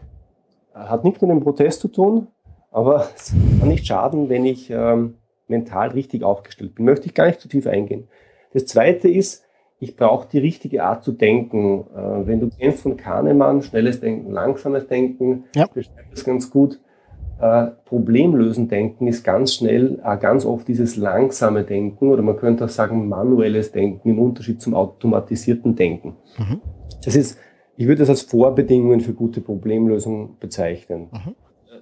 Hat 0.74 1.04
nichts 1.04 1.22
mit 1.22 1.30
dem 1.30 1.40
Protest 1.40 1.80
zu 1.80 1.88
tun, 1.88 2.28
aber 2.70 3.08
es 3.16 3.32
kann 3.58 3.68
nicht 3.68 3.86
schaden, 3.86 4.28
wenn 4.28 4.44
ich 4.44 4.70
ähm, 4.70 5.14
mental 5.48 5.90
richtig 5.90 6.22
aufgestellt 6.22 6.74
bin. 6.74 6.84
Möchte 6.84 7.06
ich 7.06 7.14
gar 7.14 7.26
nicht 7.26 7.40
zu 7.40 7.48
tief 7.48 7.66
eingehen. 7.66 8.08
Das 8.52 8.66
zweite 8.66 9.08
ist, 9.08 9.44
ich 9.78 9.96
brauche 9.96 10.28
die 10.28 10.38
richtige 10.38 10.84
Art 10.84 11.04
zu 11.04 11.12
denken. 11.12 11.86
Äh, 11.94 12.26
wenn 12.26 12.40
du 12.40 12.50
kennst 12.50 12.82
von 12.82 12.96
Kahnemann, 12.96 13.62
schnelles 13.62 14.00
Denken, 14.00 14.32
langsames 14.32 14.86
Denken, 14.88 15.44
ja. 15.54 15.66
beschreibt 15.66 16.12
das 16.12 16.24
ganz 16.24 16.50
gut. 16.50 16.80
Äh, 17.38 17.66
Problemlösen 17.84 18.68
denken 18.68 19.06
ist 19.06 19.22
ganz 19.22 19.54
schnell, 19.54 20.00
äh, 20.02 20.16
ganz 20.16 20.46
oft 20.46 20.66
dieses 20.68 20.96
langsame 20.96 21.64
Denken 21.64 22.08
oder 22.08 22.22
man 22.22 22.36
könnte 22.36 22.64
auch 22.64 22.70
sagen 22.70 23.08
manuelles 23.08 23.72
Denken 23.72 24.08
im 24.08 24.18
Unterschied 24.18 24.62
zum 24.62 24.74
automatisierten 24.74 25.76
Denken. 25.76 26.16
Mhm. 26.38 26.60
Das 27.04 27.14
ist, 27.14 27.38
ich 27.76 27.86
würde 27.86 28.00
das 28.00 28.08
als 28.08 28.22
Vorbedingungen 28.22 29.00
für 29.00 29.12
gute 29.12 29.42
Problemlösung 29.42 30.38
bezeichnen. 30.40 31.08
Mhm. 31.12 31.34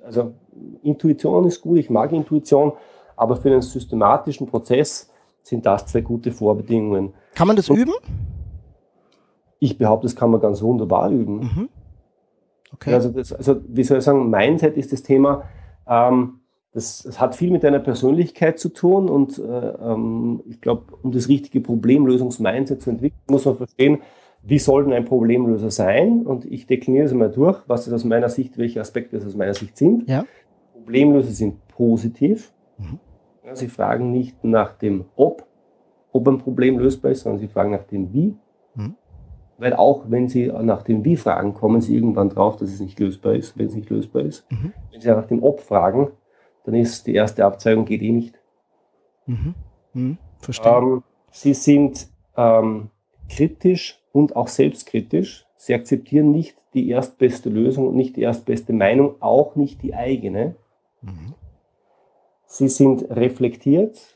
Also 0.05 0.35
Intuition 0.83 1.47
ist 1.47 1.61
gut, 1.61 1.79
ich 1.79 1.89
mag 1.89 2.11
Intuition, 2.13 2.73
aber 3.17 3.37
für 3.37 3.51
einen 3.51 3.63
systematischen 3.63 4.49
Prozess 4.49 5.09
sind 5.43 5.65
das 5.67 5.87
zwei 5.87 6.01
gute 6.01 6.33
Vorbedingungen. 6.33 7.15
Kann 7.35 7.47
man 7.47 7.57
das 7.57 7.71
Und 7.71 7.77
üben? 7.77 7.93
Ich 9.61 9.79
behaupte, 9.79 10.07
das 10.07 10.17
kann 10.17 10.31
man 10.31 10.41
ganz 10.41 10.63
wunderbar 10.63 11.11
üben. 11.11 11.37
Mhm. 11.37 11.69
Okay. 12.75 12.95
Also, 12.95 13.11
das, 13.11 13.33
also, 13.33 13.61
wie 13.69 13.85
soll 13.85 13.99
ich 13.99 14.05
sagen, 14.05 14.31
Mindset 14.31 14.77
ist 14.77 14.93
das 14.93 15.03
Thema, 15.03 15.45
ähm, 15.89 16.41
das, 16.73 17.05
das, 17.05 17.21
hat 17.21 17.37
viel 17.37 17.51
mit 17.51 17.63
deiner 17.63 17.79
Persönlichkeit 17.79 18.59
zu 18.59 18.69
tun 18.69 19.09
und 19.09 19.39
äh, 19.39 19.43
ähm, 19.43 20.43
ich 20.47 20.61
glaube, 20.61 20.95
um 21.03 21.13
das 21.13 21.29
richtige 21.29 21.61
Problemlösungs-Mindset 21.61 22.83
zu 22.83 22.91
entwickeln, 22.91 23.21
muss 23.29 23.45
man 23.45 23.57
verstehen, 23.57 23.99
wie 24.43 24.59
soll 24.59 24.85
denn 24.85 24.93
ein 24.93 25.05
Problemlöser 25.05 25.71
sein? 25.71 26.27
Und 26.27 26.45
ich 26.45 26.67
dekliniere 26.67 27.07
es 27.07 27.15
mal 27.15 27.31
durch, 27.31 27.63
was 27.67 27.87
es 27.87 27.93
aus 27.93 28.05
meiner 28.05 28.29
Sicht, 28.29 28.59
welche 28.59 28.81
Aspekte 28.81 29.17
es 29.17 29.25
aus 29.25 29.37
meiner 29.37 29.55
Sicht 29.55 29.77
sind. 29.77 30.09
Ja. 30.09 30.25
Problemlöser 30.75 31.31
sind 31.31 31.67
positiv. 31.69 32.53
Mhm. 32.77 32.99
Ja, 33.47 33.57
sie 33.57 33.69
fragen 33.69 34.11
nicht 34.11 34.43
nach 34.45 34.73
dem 34.75 35.05
Ob, 35.17 35.47
ob 36.13 36.29
ein 36.29 36.39
Problem 36.39 36.79
lösbar 36.79 37.13
ist, 37.13 37.23
sondern 37.23 37.41
sie 37.41 37.49
fragen 37.49 37.71
nach 37.71 37.85
dem 37.85 38.13
Wie. 38.13 38.35
Weil 39.59 39.75
auch 39.75 40.05
wenn 40.09 40.29
sie 40.29 40.47
nach 40.47 40.83
dem 40.83 41.05
Wie 41.05 41.17
fragen, 41.17 41.55
kommen 41.55 41.81
sie 41.81 41.95
irgendwann 41.95 42.29
drauf, 42.29 42.57
dass 42.57 42.71
es 42.71 42.81
nicht 42.81 42.99
lösbar 42.99 43.35
ist, 43.35 43.57
wenn 43.57 43.67
es 43.67 43.75
nicht 43.75 43.91
lösbar 43.91 44.23
ist. 44.23 44.51
Mhm. 44.51 44.73
Wenn 44.91 45.01
sie 45.01 45.09
nach 45.09 45.27
dem 45.27 45.43
Ob 45.43 45.61
fragen, 45.61 46.11
dann 46.65 46.75
ist 46.75 47.07
die 47.07 47.15
erste 47.15 47.45
Abzeugung 47.45 47.85
geht 47.85 48.03
eh 48.03 48.13
nicht. 48.13 48.41
Mhm. 49.27 49.55
Mhm. 49.93 50.19
Verstehe. 50.39 50.73
Ähm, 50.73 51.03
sie 51.31 51.55
sind 51.55 52.09
ähm, 52.37 52.91
kritisch 53.29 54.03
und 54.13 54.37
auch 54.37 54.49
selbstkritisch. 54.49 55.47
Sie 55.57 55.75
akzeptieren 55.75 56.31
nicht 56.31 56.57
die 56.75 56.89
erstbeste 56.89 57.49
Lösung 57.49 57.89
und 57.89 57.97
nicht 57.97 58.17
die 58.17 58.23
erstbeste 58.23 58.73
Meinung, 58.73 59.15
auch 59.21 59.57
nicht 59.57 59.83
die 59.83 59.95
eigene. 59.95 60.57
Mhm. 61.01 61.35
Sie 62.47 62.69
sind 62.69 63.09
reflektiert 63.11 64.14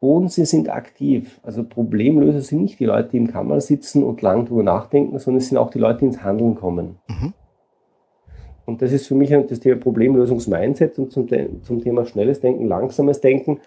und 0.00 0.32
sie 0.32 0.46
sind 0.46 0.70
aktiv. 0.70 1.38
Also 1.42 1.62
Problemlöser 1.62 2.40
sind 2.40 2.62
nicht 2.62 2.80
die 2.80 2.86
Leute, 2.86 3.10
die 3.10 3.18
im 3.18 3.28
Kammer 3.28 3.60
sitzen 3.60 4.02
und 4.02 4.22
lang 4.22 4.46
drüber 4.46 4.62
nachdenken, 4.62 5.18
sondern 5.18 5.38
es 5.38 5.48
sind 5.48 5.58
auch 5.58 5.70
die 5.70 5.78
Leute, 5.78 6.00
die 6.00 6.06
ins 6.06 6.24
Handeln 6.24 6.54
kommen. 6.54 6.96
Mhm. 7.08 7.34
Und 8.64 8.82
das 8.82 8.92
ist 8.92 9.06
für 9.06 9.14
mich 9.14 9.30
das 9.30 9.60
Thema 9.60 9.80
Problemlösungs-Mindset 9.80 10.98
und 10.98 11.12
zum, 11.12 11.28
zum 11.62 11.82
Thema 11.82 12.06
schnelles 12.06 12.40
Denken, 12.40 12.66
langsames 12.66 13.20
Denken. 13.20 13.60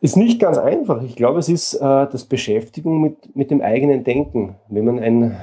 Ist 0.00 0.16
nicht 0.16 0.40
ganz 0.40 0.58
einfach. 0.58 1.00
Ich 1.02 1.14
glaube, 1.14 1.38
es 1.38 1.48
ist 1.48 1.74
äh, 1.74 1.78
das 1.80 2.24
Beschäftigung 2.24 3.00
mit, 3.00 3.36
mit 3.36 3.52
dem 3.52 3.60
eigenen 3.60 4.02
Denken. 4.02 4.56
Wenn 4.68 4.84
man 4.84 4.98
ein, 4.98 5.22
äh, 5.22 5.34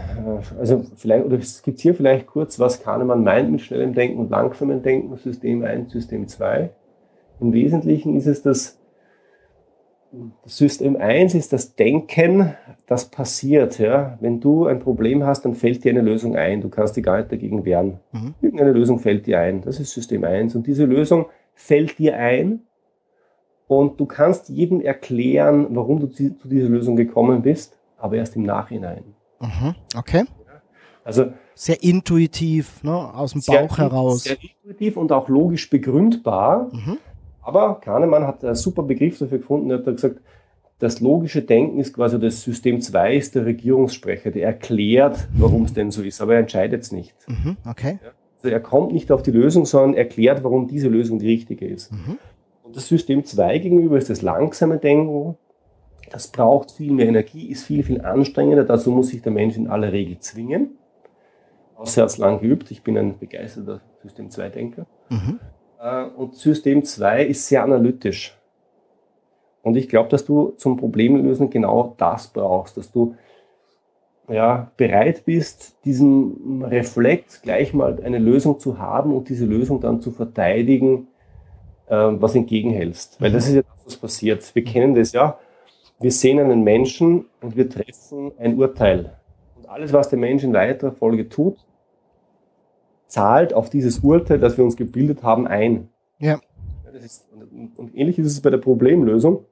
also 0.60 0.84
vielleicht, 0.98 1.26
oder 1.26 1.42
skizziere 1.42 1.96
vielleicht 1.96 2.28
kurz, 2.28 2.60
was 2.60 2.84
Kahnemann 2.84 3.24
meint 3.24 3.50
mit 3.50 3.62
schnellem 3.62 3.94
Denken 3.94 4.20
und 4.20 4.30
langsamem 4.30 4.84
Denken, 4.84 5.16
System 5.16 5.64
1, 5.64 5.94
System 5.94 6.28
2. 6.28 6.72
Im 7.40 7.54
Wesentlichen 7.54 8.18
ist 8.18 8.28
es 8.28 8.42
das, 8.42 8.79
das 10.44 10.58
System 10.58 10.96
1 10.96 11.36
ist 11.36 11.54
das 11.54 11.76
Denken, 11.76 12.56
das 12.88 13.10
passiert. 13.10 13.78
Ja? 13.80 14.18
Wenn 14.22 14.40
du 14.40 14.66
ein 14.66 14.80
Problem 14.80 15.24
hast, 15.24 15.46
dann 15.46 15.54
fällt 15.54 15.84
dir 15.84 15.92
eine 15.92 16.02
Lösung 16.02 16.36
ein. 16.36 16.62
Du 16.62 16.70
kannst 16.70 16.96
dich 16.96 17.04
gar 17.04 17.18
nicht 17.18 17.32
dagegen 17.32 17.66
wehren. 17.66 18.00
Mhm. 18.12 18.34
Irgendeine 18.42 18.72
Lösung 18.72 19.00
fällt 19.00 19.28
dir 19.28 19.40
ein. 19.40 19.62
Das 19.62 19.80
ist 19.80 19.92
System 19.92 20.24
1. 20.24 20.56
Und 20.56 20.68
diese 20.68 20.86
Lösung 20.86 21.28
fällt 21.54 22.00
dir 22.00 22.18
ein, 22.18 22.62
und 23.70 24.00
du 24.00 24.08
kannst 24.08 24.50
jedem 24.50 24.82
erklären, 24.82 25.68
warum 25.70 26.00
du 26.00 26.08
zu 26.08 26.34
dieser 26.46 26.68
Lösung 26.68 26.96
gekommen 26.96 27.44
bist, 27.44 27.78
aber 28.00 28.16
erst 28.16 28.36
im 28.36 28.42
Nachhinein. 28.42 29.04
Mhm, 29.40 29.76
okay. 29.96 30.26
Also 31.04 31.34
sehr 31.54 31.82
intuitiv, 31.84 32.84
ne, 32.84 32.92
aus 32.92 33.34
dem 33.34 33.44
Bauch 33.46 33.78
heraus. 33.78 34.24
Sehr 34.24 34.38
intuitiv 34.42 34.98
und 34.98 35.12
auch 35.12 35.30
logisch 35.30 35.70
begründbar. 35.70 36.70
Mhm. 36.74 36.98
Aber 37.50 37.80
Kahnemann 37.82 38.28
hat 38.28 38.46
einen 38.46 38.54
super 38.54 38.84
Begriff 38.84 39.18
dafür 39.18 39.40
gefunden. 39.40 39.72
Er 39.72 39.80
hat 39.80 39.86
gesagt, 39.86 40.22
das 40.78 41.02
logische 41.02 41.42
Denken 41.42 41.80
ist 41.80 41.94
quasi 41.94 42.20
das 42.20 42.44
System 42.44 42.80
2 42.80 43.16
ist 43.16 43.34
der 43.34 43.46
Regierungssprecher, 43.46 44.30
der 44.32 44.46
erklärt, 44.46 45.28
warum 45.34 45.64
es 45.64 45.74
denn 45.74 45.90
so 45.90 46.04
ist, 46.04 46.22
aber 46.22 46.36
er 46.36 46.42
entscheidet 46.42 46.84
es 46.84 46.92
nicht. 46.92 47.16
Mhm, 47.28 47.58
okay. 47.68 48.00
Also 48.38 48.54
er 48.54 48.60
kommt 48.60 48.94
nicht 48.94 49.12
auf 49.12 49.24
die 49.24 49.32
Lösung, 49.32 49.66
sondern 49.66 49.96
erklärt, 49.96 50.44
warum 50.44 50.68
diese 50.68 50.88
Lösung 50.88 51.18
die 51.20 51.28
richtige 51.28 51.68
ist. 51.68 51.92
Mhm. 51.92 52.18
Und 52.64 52.76
das 52.76 52.88
System 52.88 53.26
2 53.26 53.58
gegenüber 53.58 53.98
ist 53.98 54.12
das 54.12 54.22
langsame 54.22 54.78
Denken. 54.78 55.36
Das 56.12 56.28
braucht 56.28 56.72
viel 56.72 56.94
mehr 56.94 57.08
Energie, 57.08 57.50
ist 57.50 57.64
viel, 57.64 57.84
viel 57.84 58.02
anstrengender. 58.02 58.64
Dazu 58.64 58.92
muss 58.92 59.10
sich 59.10 59.22
der 59.24 59.32
Mensch 59.32 59.58
in 59.58 59.68
aller 59.68 59.92
Regel 59.92 60.20
zwingen. 60.20 60.78
Außer 61.76 62.02
er 62.02 62.04
hat 62.04 62.12
es 62.12 62.18
lang 62.20 62.40
geübt. 62.42 62.72
Ich 62.72 62.84
bin 62.84 62.98
ein 62.98 63.18
begeisterter 63.18 63.82
System 64.04 64.30
2-Denker. 64.30 64.86
Mhm. 65.10 65.40
Äh, 65.80 66.06
und 66.06 66.36
System 66.36 66.84
2 66.84 67.26
ist 67.26 67.48
sehr 67.48 67.64
analytisch. 67.64 68.38
Und 69.62 69.76
ich 69.76 69.90
glaube, 69.90 70.10
dass 70.10 70.26
du 70.26 70.54
zum 70.58 70.78
Problemlösen 70.78 71.50
genau 71.50 71.96
das 71.98 72.28
brauchst, 72.28 72.78
dass 72.78 72.92
du 72.92 73.16
ja, 74.30 74.72
bereit 74.78 75.26
bist, 75.26 75.84
diesen 75.86 76.64
Reflex 76.64 77.42
gleich 77.42 77.74
mal 77.74 78.00
eine 78.04 78.20
Lösung 78.20 78.60
zu 78.60 78.78
haben 78.78 79.14
und 79.14 79.28
diese 79.28 79.46
Lösung 79.46 79.82
dann 79.82 80.02
zu 80.02 80.12
verteidigen, 80.12 81.08
äh, 81.88 81.96
was 81.96 82.36
entgegenhältst. 82.36 83.20
Weil 83.20 83.32
das 83.32 83.48
ist 83.48 83.56
ja 83.56 83.62
das, 83.62 83.86
was 83.86 83.98
passiert. 83.98 84.56
Wir 84.56 84.64
kennen 84.64 84.96
das 84.96 85.14
ja. 85.14 85.40
Wir 86.00 86.12
sehen 86.12 86.40
einen 86.40 86.64
Menschen 86.64 87.26
und 87.42 87.58
wir 87.58 87.70
treffen 87.70 88.32
ein 88.38 88.58
Urteil. 88.58 89.18
Und 89.58 89.68
alles, 89.68 89.92
was 89.92 90.10
der 90.10 90.20
Mensch 90.20 90.44
in 90.44 90.54
weiterer 90.54 90.94
Folge 90.94 91.28
tut, 91.28 91.58
zahlt 93.10 93.54
auf 93.54 93.70
dieses 93.70 94.00
Urteil, 94.00 94.40
das 94.40 94.58
wir 94.58 94.64
uns 94.64 94.78
gebildet 94.78 95.24
haben, 95.24 95.48
ein. 95.48 95.90
Ja. 96.20 96.40
Ist, 97.04 97.28
und 97.76 97.96
ähnlich 97.96 98.18
ist 98.20 98.28
es 98.28 98.42
bei 98.42 98.50
der 98.50 98.58
Problemlösung. 98.58 99.46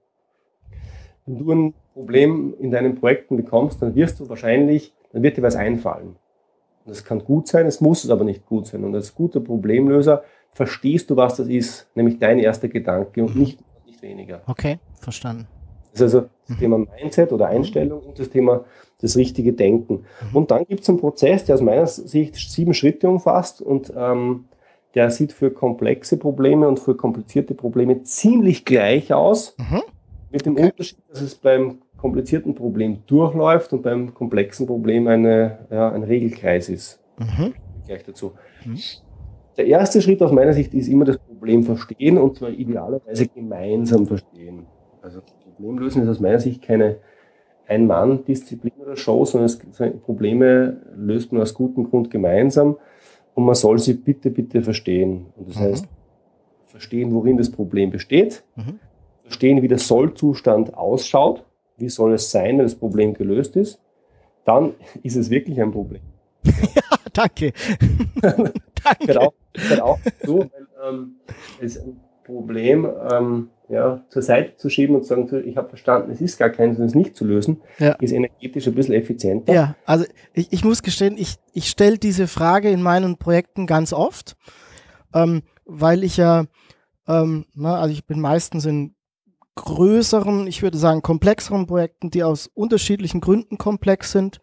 Wenn 1.25 1.37
du 1.37 1.51
ein 1.51 1.73
Problem 1.93 2.53
in 2.59 2.71
deinen 2.71 2.95
Projekten 2.95 3.35
bekommst, 3.35 3.81
dann 3.81 3.95
wirst 3.95 4.19
du 4.19 4.29
wahrscheinlich, 4.29 4.93
dann 5.11 5.23
wird 5.23 5.37
dir 5.37 5.43
was 5.43 5.55
einfallen. 5.55 6.15
Und 6.85 6.89
das 6.91 7.03
kann 7.03 7.23
gut 7.23 7.47
sein, 7.47 7.65
es 7.65 7.81
muss 7.81 8.03
es 8.03 8.09
aber 8.09 8.23
nicht 8.23 8.45
gut 8.45 8.67
sein. 8.67 8.83
Und 8.83 8.95
als 8.95 9.13
guter 9.13 9.39
Problemlöser 9.39 10.23
verstehst 10.53 11.09
du, 11.09 11.15
was 11.15 11.35
das 11.35 11.47
ist, 11.47 11.87
nämlich 11.95 12.19
dein 12.19 12.39
erster 12.39 12.67
Gedanke 12.67 13.23
und 13.23 13.35
nicht, 13.35 13.59
nicht 13.85 14.01
weniger. 14.01 14.41
Okay, 14.47 14.79
verstanden. 14.99 15.47
Das 15.91 16.01
ist 16.01 16.15
also 16.15 16.29
das 16.47 16.57
mhm. 16.57 16.59
Thema 16.59 16.77
Mindset 16.77 17.31
oder 17.31 17.47
Einstellung 17.47 18.01
und 18.01 18.19
das 18.19 18.29
Thema 18.29 18.65
das 18.99 19.15
richtige 19.15 19.53
Denken. 19.53 20.05
Mhm. 20.31 20.35
Und 20.35 20.51
dann 20.51 20.65
gibt 20.65 20.81
es 20.81 20.89
einen 20.89 20.99
Prozess, 20.99 21.45
der 21.45 21.55
aus 21.55 21.61
meiner 21.61 21.87
Sicht 21.87 22.35
sieben 22.35 22.73
Schritte 22.73 23.09
umfasst 23.09 23.61
und 23.61 23.93
ähm, 23.95 24.45
der 24.95 25.11
sieht 25.11 25.33
für 25.33 25.51
komplexe 25.51 26.17
Probleme 26.17 26.67
und 26.67 26.79
für 26.79 26.95
komplizierte 26.95 27.53
Probleme 27.53 28.03
ziemlich 28.03 28.65
gleich 28.65 29.13
aus. 29.13 29.55
Mhm. 29.57 29.81
Mit 30.31 30.45
dem 30.45 30.53
okay. 30.53 30.65
Unterschied, 30.65 30.97
dass 31.09 31.21
es 31.21 31.35
beim 31.35 31.79
komplizierten 31.97 32.55
Problem 32.55 33.03
durchläuft 33.05 33.73
und 33.73 33.81
beim 33.81 34.13
komplexen 34.13 34.67
Problem 34.67 35.07
eine, 35.07 35.59
ja, 35.69 35.91
ein 35.91 36.03
Regelkreis 36.03 36.69
ist. 36.69 36.99
Mhm. 37.19 37.53
Gleich 37.85 38.03
dazu. 38.03 38.33
Mhm. 38.65 38.77
Der 39.57 39.65
erste 39.65 40.01
Schritt 40.01 40.21
aus 40.21 40.31
meiner 40.31 40.53
Sicht 40.53 40.73
ist 40.73 40.87
immer 40.87 41.05
das 41.05 41.17
Problem 41.17 41.63
verstehen 41.63 42.17
und 42.17 42.37
zwar 42.37 42.49
idealerweise 42.49 43.27
gemeinsam 43.27 44.05
verstehen. 44.05 44.67
Also 45.01 45.21
Problemlösen 45.43 46.03
ist 46.03 46.09
aus 46.09 46.19
meiner 46.19 46.39
Sicht 46.39 46.61
keine 46.61 46.97
Ein-Mann-Disziplin 47.67 48.73
oder 48.79 48.95
Show, 48.95 49.25
sondern 49.25 49.45
es, 49.45 49.59
Probleme 50.03 50.81
löst 50.95 51.31
man 51.31 51.41
aus 51.41 51.53
gutem 51.53 51.89
Grund 51.89 52.09
gemeinsam 52.09 52.77
und 53.35 53.45
man 53.45 53.55
soll 53.55 53.79
sie 53.79 53.93
bitte, 53.93 54.31
bitte 54.31 54.61
verstehen. 54.61 55.27
Und 55.35 55.49
das 55.49 55.57
mhm. 55.57 55.61
heißt, 55.61 55.87
verstehen, 56.65 57.13
worin 57.13 57.37
das 57.37 57.51
Problem 57.51 57.91
besteht, 57.91 58.43
mhm. 58.55 58.79
verstehen, 59.23 59.61
wie 59.61 59.67
der 59.67 59.79
Sollzustand 59.79 60.75
ausschaut, 60.75 61.43
wie 61.77 61.89
soll 61.89 62.13
es 62.13 62.31
sein, 62.31 62.57
wenn 62.57 62.65
das 62.65 62.75
Problem 62.75 63.13
gelöst 63.13 63.55
ist, 63.55 63.79
dann 64.45 64.73
ist 65.03 65.15
es 65.15 65.29
wirklich 65.29 65.61
ein 65.61 65.71
Problem. 65.71 66.01
ja, 66.43 66.81
danke. 67.13 67.53
danke. 68.21 68.51
Gehört 69.53 69.81
auch 69.81 69.99
so, 70.23 70.39
weil 70.39 70.67
ähm, 70.87 71.15
es 71.59 71.83
Problem 72.27 72.87
ähm, 73.11 73.49
ja, 73.69 74.01
zur 74.09 74.21
Seite 74.21 74.55
zu 74.57 74.69
schieben 74.69 74.95
und 74.95 75.03
zu 75.03 75.09
sagen, 75.09 75.43
ich 75.45 75.57
habe 75.57 75.69
verstanden, 75.69 76.11
es 76.11 76.21
ist 76.21 76.37
gar 76.37 76.49
keins, 76.49 76.77
es 76.77 76.93
nicht 76.93 77.15
zu 77.15 77.25
lösen, 77.25 77.61
ja. 77.79 77.93
ist 77.93 78.11
energetisch 78.11 78.67
ein 78.67 78.75
bisschen 78.75 78.93
effizienter. 78.93 79.53
Ja, 79.53 79.75
also 79.85 80.05
ich, 80.33 80.51
ich 80.51 80.63
muss 80.63 80.83
gestehen, 80.83 81.17
ich, 81.17 81.35
ich 81.53 81.67
stelle 81.69 81.97
diese 81.97 82.27
Frage 82.27 82.69
in 82.69 82.81
meinen 82.81 83.17
Projekten 83.17 83.65
ganz 83.65 83.93
oft, 83.93 84.35
ähm, 85.13 85.43
weil 85.65 86.03
ich 86.03 86.17
ja, 86.17 86.45
ähm, 87.07 87.45
na, 87.55 87.79
also 87.79 87.93
ich 87.93 88.05
bin 88.05 88.19
meistens 88.19 88.65
in 88.65 88.93
größeren, 89.55 90.47
ich 90.47 90.61
würde 90.61 90.77
sagen 90.77 91.01
komplexeren 91.01 91.65
Projekten, 91.65 92.11
die 92.11 92.23
aus 92.23 92.47
unterschiedlichen 92.53 93.21
Gründen 93.21 93.57
komplex 93.57 94.11
sind, 94.11 94.39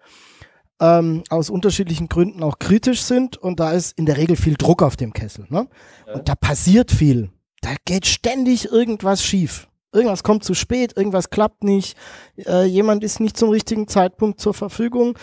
ähm, 0.80 1.22
aus 1.30 1.50
unterschiedlichen 1.50 2.08
Gründen 2.08 2.42
auch 2.42 2.58
kritisch 2.58 3.02
sind 3.02 3.36
und 3.36 3.60
da 3.60 3.72
ist 3.72 3.96
in 3.96 4.06
der 4.06 4.16
Regel 4.16 4.36
viel 4.36 4.54
Druck 4.54 4.82
auf 4.82 4.96
dem 4.96 5.12
Kessel. 5.12 5.46
Ne? 5.48 5.68
Ja. 6.06 6.14
Und 6.14 6.28
da 6.28 6.34
passiert 6.34 6.90
viel. 6.90 7.30
Da 7.64 7.74
geht 7.86 8.06
ständig 8.06 8.70
irgendwas 8.70 9.24
schief. 9.24 9.68
Irgendwas 9.92 10.22
kommt 10.22 10.44
zu 10.44 10.54
spät, 10.54 10.96
irgendwas 10.96 11.30
klappt 11.30 11.64
nicht, 11.64 11.96
äh, 12.36 12.64
jemand 12.64 13.04
ist 13.04 13.20
nicht 13.20 13.36
zum 13.36 13.48
richtigen 13.48 13.88
Zeitpunkt 13.88 14.40
zur 14.40 14.52
Verfügung. 14.52 15.16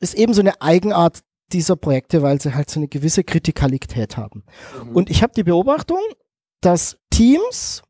Ist 0.00 0.14
eben 0.14 0.34
so 0.34 0.40
eine 0.40 0.60
Eigenart 0.60 1.20
dieser 1.52 1.76
Projekte, 1.76 2.22
weil 2.22 2.40
sie 2.40 2.54
halt 2.54 2.68
so 2.68 2.80
eine 2.80 2.88
gewisse 2.88 3.22
Kritikalität 3.22 4.16
haben. 4.16 4.44
Mhm. 4.82 4.96
Und 4.96 5.10
ich 5.10 5.22
habe 5.22 5.34
die 5.36 5.44
Beobachtung, 5.44 6.00
dass 6.60 6.96
Teams 7.10 7.82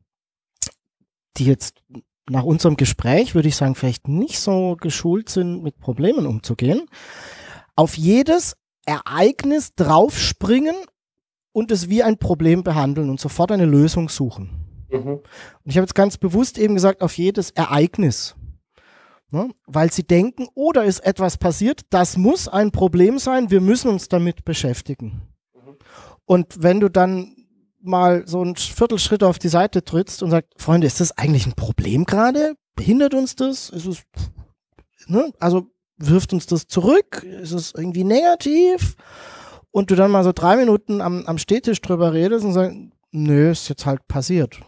die 1.37 1.45
jetzt 1.45 1.81
nach 2.29 2.43
unserem 2.43 2.77
Gespräch, 2.77 3.35
würde 3.35 3.47
ich 3.47 3.55
sagen, 3.55 3.75
vielleicht 3.75 4.07
nicht 4.07 4.39
so 4.39 4.77
geschult 4.79 5.29
sind, 5.29 5.63
mit 5.63 5.79
Problemen 5.79 6.25
umzugehen, 6.25 6.87
auf 7.75 7.97
jedes 7.97 8.55
Ereignis 8.85 9.73
draufspringen 9.75 10.75
und 11.55 11.71
es 11.71 11.89
wie 11.89 12.03
ein 12.03 12.17
Problem 12.17 12.63
behandeln 12.63 13.09
und 13.09 13.21
sofort 13.21 13.49
eine 13.49 13.63
Lösung 13.63 14.09
suchen. 14.09 14.49
Mhm. 14.91 15.07
Und 15.07 15.23
ich 15.63 15.77
habe 15.77 15.85
jetzt 15.85 15.95
ganz 15.95 16.17
bewusst 16.17 16.57
eben 16.57 16.75
gesagt, 16.75 17.01
auf 17.01 17.17
jedes 17.17 17.51
Ereignis. 17.51 18.35
Ne? 19.31 19.49
Weil 19.65 19.89
sie 19.89 20.03
denken, 20.03 20.49
oder 20.53 20.81
oh, 20.81 20.85
ist 20.85 20.99
etwas 20.99 21.37
passiert, 21.37 21.83
das 21.91 22.17
muss 22.17 22.49
ein 22.49 22.71
Problem 22.71 23.19
sein, 23.19 23.51
wir 23.51 23.61
müssen 23.61 23.89
uns 23.89 24.09
damit 24.09 24.43
beschäftigen. 24.43 25.21
Mhm. 25.53 25.77
Und 26.25 26.61
wenn 26.61 26.81
du 26.81 26.89
dann 26.89 27.37
mal 27.81 28.27
so 28.27 28.41
einen 28.41 28.57
Viertelschritt 28.57 29.23
auf 29.23 29.39
die 29.39 29.47
Seite 29.47 29.85
trittst 29.85 30.23
und 30.23 30.31
sagst, 30.31 30.51
Freunde, 30.57 30.87
ist 30.87 30.99
das 30.99 31.17
eigentlich 31.17 31.45
ein 31.45 31.53
Problem 31.53 32.03
gerade? 32.03 32.55
Behindert 32.75 33.13
uns 33.13 33.37
das? 33.37 33.69
Ist 33.69 33.85
es, 33.85 34.03
ne? 35.07 35.31
Also 35.39 35.67
wirft 35.95 36.33
uns 36.33 36.47
das 36.47 36.67
zurück? 36.67 37.23
Ist 37.23 37.53
es 37.53 37.73
irgendwie 37.73 38.03
negativ? 38.03 38.97
Und 39.75 39.91
du 39.91 39.95
dann 39.95 40.11
mal 40.11 40.23
so 40.23 40.31
drei 40.31 40.55
Minuten 40.55 41.01
am, 41.01 41.25
am 41.25 41.37
Stehtisch 41.37 41.81
drüber 41.81 42.13
redest 42.13 42.45
und 42.45 42.53
sagst, 42.53 42.77
nö, 43.11 43.51
ist 43.51 43.67
jetzt 43.67 43.85
halt 43.85 44.07
passiert. 44.07 44.61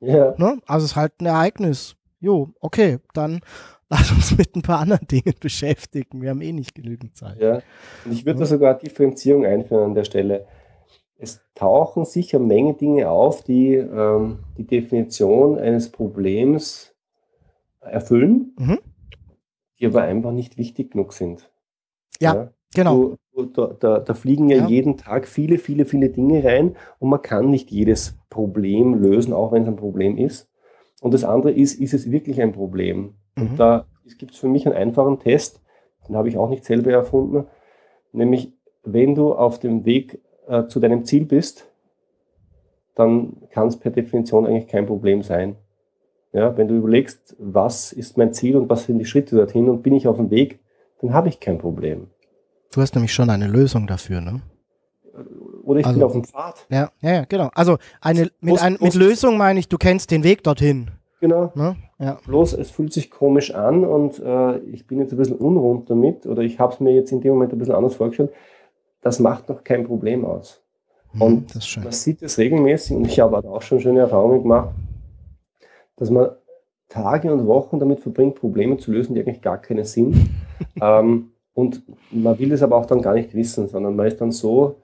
Ja. 0.00 0.34
Ne? 0.38 0.58
Also 0.66 0.84
es 0.84 0.92
ist 0.92 0.96
halt 0.96 1.20
ein 1.20 1.26
Ereignis. 1.26 1.96
Jo, 2.18 2.48
okay, 2.60 2.98
dann 3.12 3.40
lass 3.90 4.10
uns 4.10 4.36
mit 4.38 4.56
ein 4.56 4.62
paar 4.62 4.78
anderen 4.78 5.06
Dingen 5.06 5.34
beschäftigen. 5.40 6.22
Wir 6.22 6.30
haben 6.30 6.40
eh 6.40 6.52
nicht 6.52 6.74
genügend 6.74 7.16
Zeit. 7.16 7.40
Ja, 7.40 7.60
und 8.04 8.12
ich 8.12 8.24
würde 8.24 8.40
da 8.40 8.46
sogar 8.46 8.78
Differenzierung 8.78 9.44
einführen 9.44 9.84
an 9.84 9.94
der 9.94 10.04
Stelle 10.04 10.46
es 11.22 11.40
tauchen 11.54 12.04
sicher 12.04 12.40
Menge 12.40 12.74
Dinge 12.74 13.08
auf, 13.08 13.44
die 13.44 13.74
ähm, 13.74 14.40
die 14.58 14.66
Definition 14.66 15.56
eines 15.56 15.92
Problems 15.92 16.96
erfüllen, 17.80 18.56
mhm. 18.58 18.78
die 19.78 19.86
aber 19.86 20.02
einfach 20.02 20.32
nicht 20.32 20.58
wichtig 20.58 20.90
genug 20.90 21.12
sind. 21.12 21.48
Ja, 22.20 22.34
ja? 22.34 22.50
genau. 22.74 22.96
Du, 22.96 23.16
da, 23.54 23.74
da, 23.78 23.98
da, 23.98 24.14
fliegen 24.14 24.48
ja, 24.48 24.58
ja, 24.58 24.66
jeden 24.68 24.96
Tag 24.96 25.26
viele, 25.26 25.58
viele, 25.58 25.84
viele 25.84 26.10
Dinge 26.10 26.44
rein 26.44 26.76
und 26.98 27.08
man 27.08 27.22
kann 27.22 27.50
nicht 27.50 27.70
jedes 27.70 28.18
Problem 28.30 28.94
lösen, 28.94 29.32
auch 29.32 29.52
wenn 29.52 29.62
es 29.62 29.68
ein 29.68 29.76
Problem 29.76 30.18
ist. 30.18 30.50
Und 31.00 31.14
das 31.14 31.24
andere 31.24 31.52
ist, 31.52 31.80
ist 31.80 31.94
es 31.94 32.10
wirklich 32.10 32.40
ein 32.40 32.52
Problem? 32.52 33.14
Mhm. 33.36 33.42
Und 33.42 33.56
da 33.58 33.86
gibt 34.18 34.32
es 34.32 34.38
für 34.38 34.48
mich 34.48 34.66
einen 34.66 34.76
einfachen 34.76 35.18
Test, 35.18 35.60
den 36.06 36.16
habe 36.16 36.28
ich 36.28 36.36
auch 36.36 36.48
nicht 36.48 36.64
selber 36.64 36.92
erfunden, 36.92 37.46
nämlich 38.12 38.52
wenn 38.84 39.14
du 39.14 39.32
auf 39.32 39.58
dem 39.58 39.84
Weg 39.84 40.20
äh, 40.48 40.66
zu 40.66 40.80
deinem 40.80 41.04
Ziel 41.04 41.24
bist, 41.24 41.68
dann 42.94 43.36
kann 43.50 43.68
es 43.68 43.76
per 43.76 43.90
Definition 43.90 44.46
eigentlich 44.46 44.68
kein 44.68 44.86
Problem 44.86 45.22
sein. 45.22 45.56
Ja, 46.32 46.56
wenn 46.56 46.68
du 46.68 46.76
überlegst, 46.76 47.36
was 47.38 47.92
ist 47.92 48.16
mein 48.16 48.32
Ziel 48.32 48.56
und 48.56 48.68
was 48.68 48.84
sind 48.84 48.98
die 48.98 49.04
Schritte 49.04 49.36
dorthin 49.36 49.68
und 49.68 49.82
bin 49.82 49.94
ich 49.94 50.08
auf 50.08 50.16
dem 50.16 50.30
Weg, 50.30 50.60
dann 51.00 51.12
habe 51.12 51.28
ich 51.28 51.40
kein 51.40 51.58
Problem. 51.58 52.08
Du 52.72 52.80
hast 52.80 52.94
nämlich 52.94 53.12
schon 53.12 53.30
eine 53.30 53.46
Lösung 53.46 53.86
dafür, 53.86 54.20
ne? 54.20 54.42
Oder 55.62 55.80
ich 55.80 55.86
also, 55.86 55.98
bin 55.98 56.06
auf 56.06 56.12
dem 56.12 56.24
Pfad. 56.24 56.66
Ja, 56.70 56.90
ja, 57.00 57.24
genau. 57.24 57.50
Also 57.54 57.78
eine, 58.00 58.30
mit, 58.40 58.60
ein, 58.60 58.78
mit 58.80 58.94
Lösung 58.94 59.36
meine 59.36 59.60
ich, 59.60 59.68
du 59.68 59.78
kennst 59.78 60.10
den 60.10 60.24
Weg 60.24 60.42
dorthin. 60.42 60.90
Genau. 61.20 61.52
Ne? 61.54 61.76
Ja. 62.00 62.18
Bloß 62.26 62.54
es 62.54 62.70
fühlt 62.70 62.92
sich 62.92 63.10
komisch 63.10 63.54
an 63.54 63.84
und 63.84 64.18
äh, 64.18 64.58
ich 64.58 64.86
bin 64.86 64.98
jetzt 64.98 65.12
ein 65.12 65.18
bisschen 65.18 65.36
unrund 65.36 65.88
damit 65.88 66.26
oder 66.26 66.42
ich 66.42 66.58
habe 66.58 66.72
es 66.72 66.80
mir 66.80 66.92
jetzt 66.92 67.12
in 67.12 67.20
dem 67.20 67.34
Moment 67.34 67.52
ein 67.52 67.58
bisschen 67.58 67.74
anders 67.74 67.94
vorgestellt 67.94 68.32
das 69.02 69.18
macht 69.18 69.48
noch 69.48 69.62
kein 69.62 69.84
Problem 69.84 70.24
aus. 70.24 70.62
Mhm, 71.12 71.22
und 71.22 71.76
man 71.82 71.92
sieht 71.92 72.22
es 72.22 72.38
regelmäßig, 72.38 72.96
und 72.96 73.06
ich 73.06 73.20
habe 73.20 73.36
auch 73.36 73.60
schon 73.60 73.80
schöne 73.80 74.00
Erfahrungen 74.00 74.42
gemacht, 74.42 74.70
dass 75.96 76.08
man 76.08 76.30
Tage 76.88 77.32
und 77.32 77.46
Wochen 77.46 77.78
damit 77.78 78.00
verbringt, 78.00 78.36
Probleme 78.36 78.78
zu 78.78 78.92
lösen, 78.92 79.14
die 79.14 79.20
eigentlich 79.20 79.42
gar 79.42 79.58
keinen 79.58 79.84
Sinn. 79.84 80.30
ähm, 80.80 81.31
und 81.54 81.82
man 82.10 82.38
will 82.38 82.52
es 82.52 82.62
aber 82.62 82.76
auch 82.76 82.86
dann 82.86 83.02
gar 83.02 83.14
nicht 83.14 83.34
wissen, 83.34 83.68
sondern 83.68 83.96
man 83.96 84.06
ist 84.06 84.20
dann 84.20 84.30
so 84.30 84.76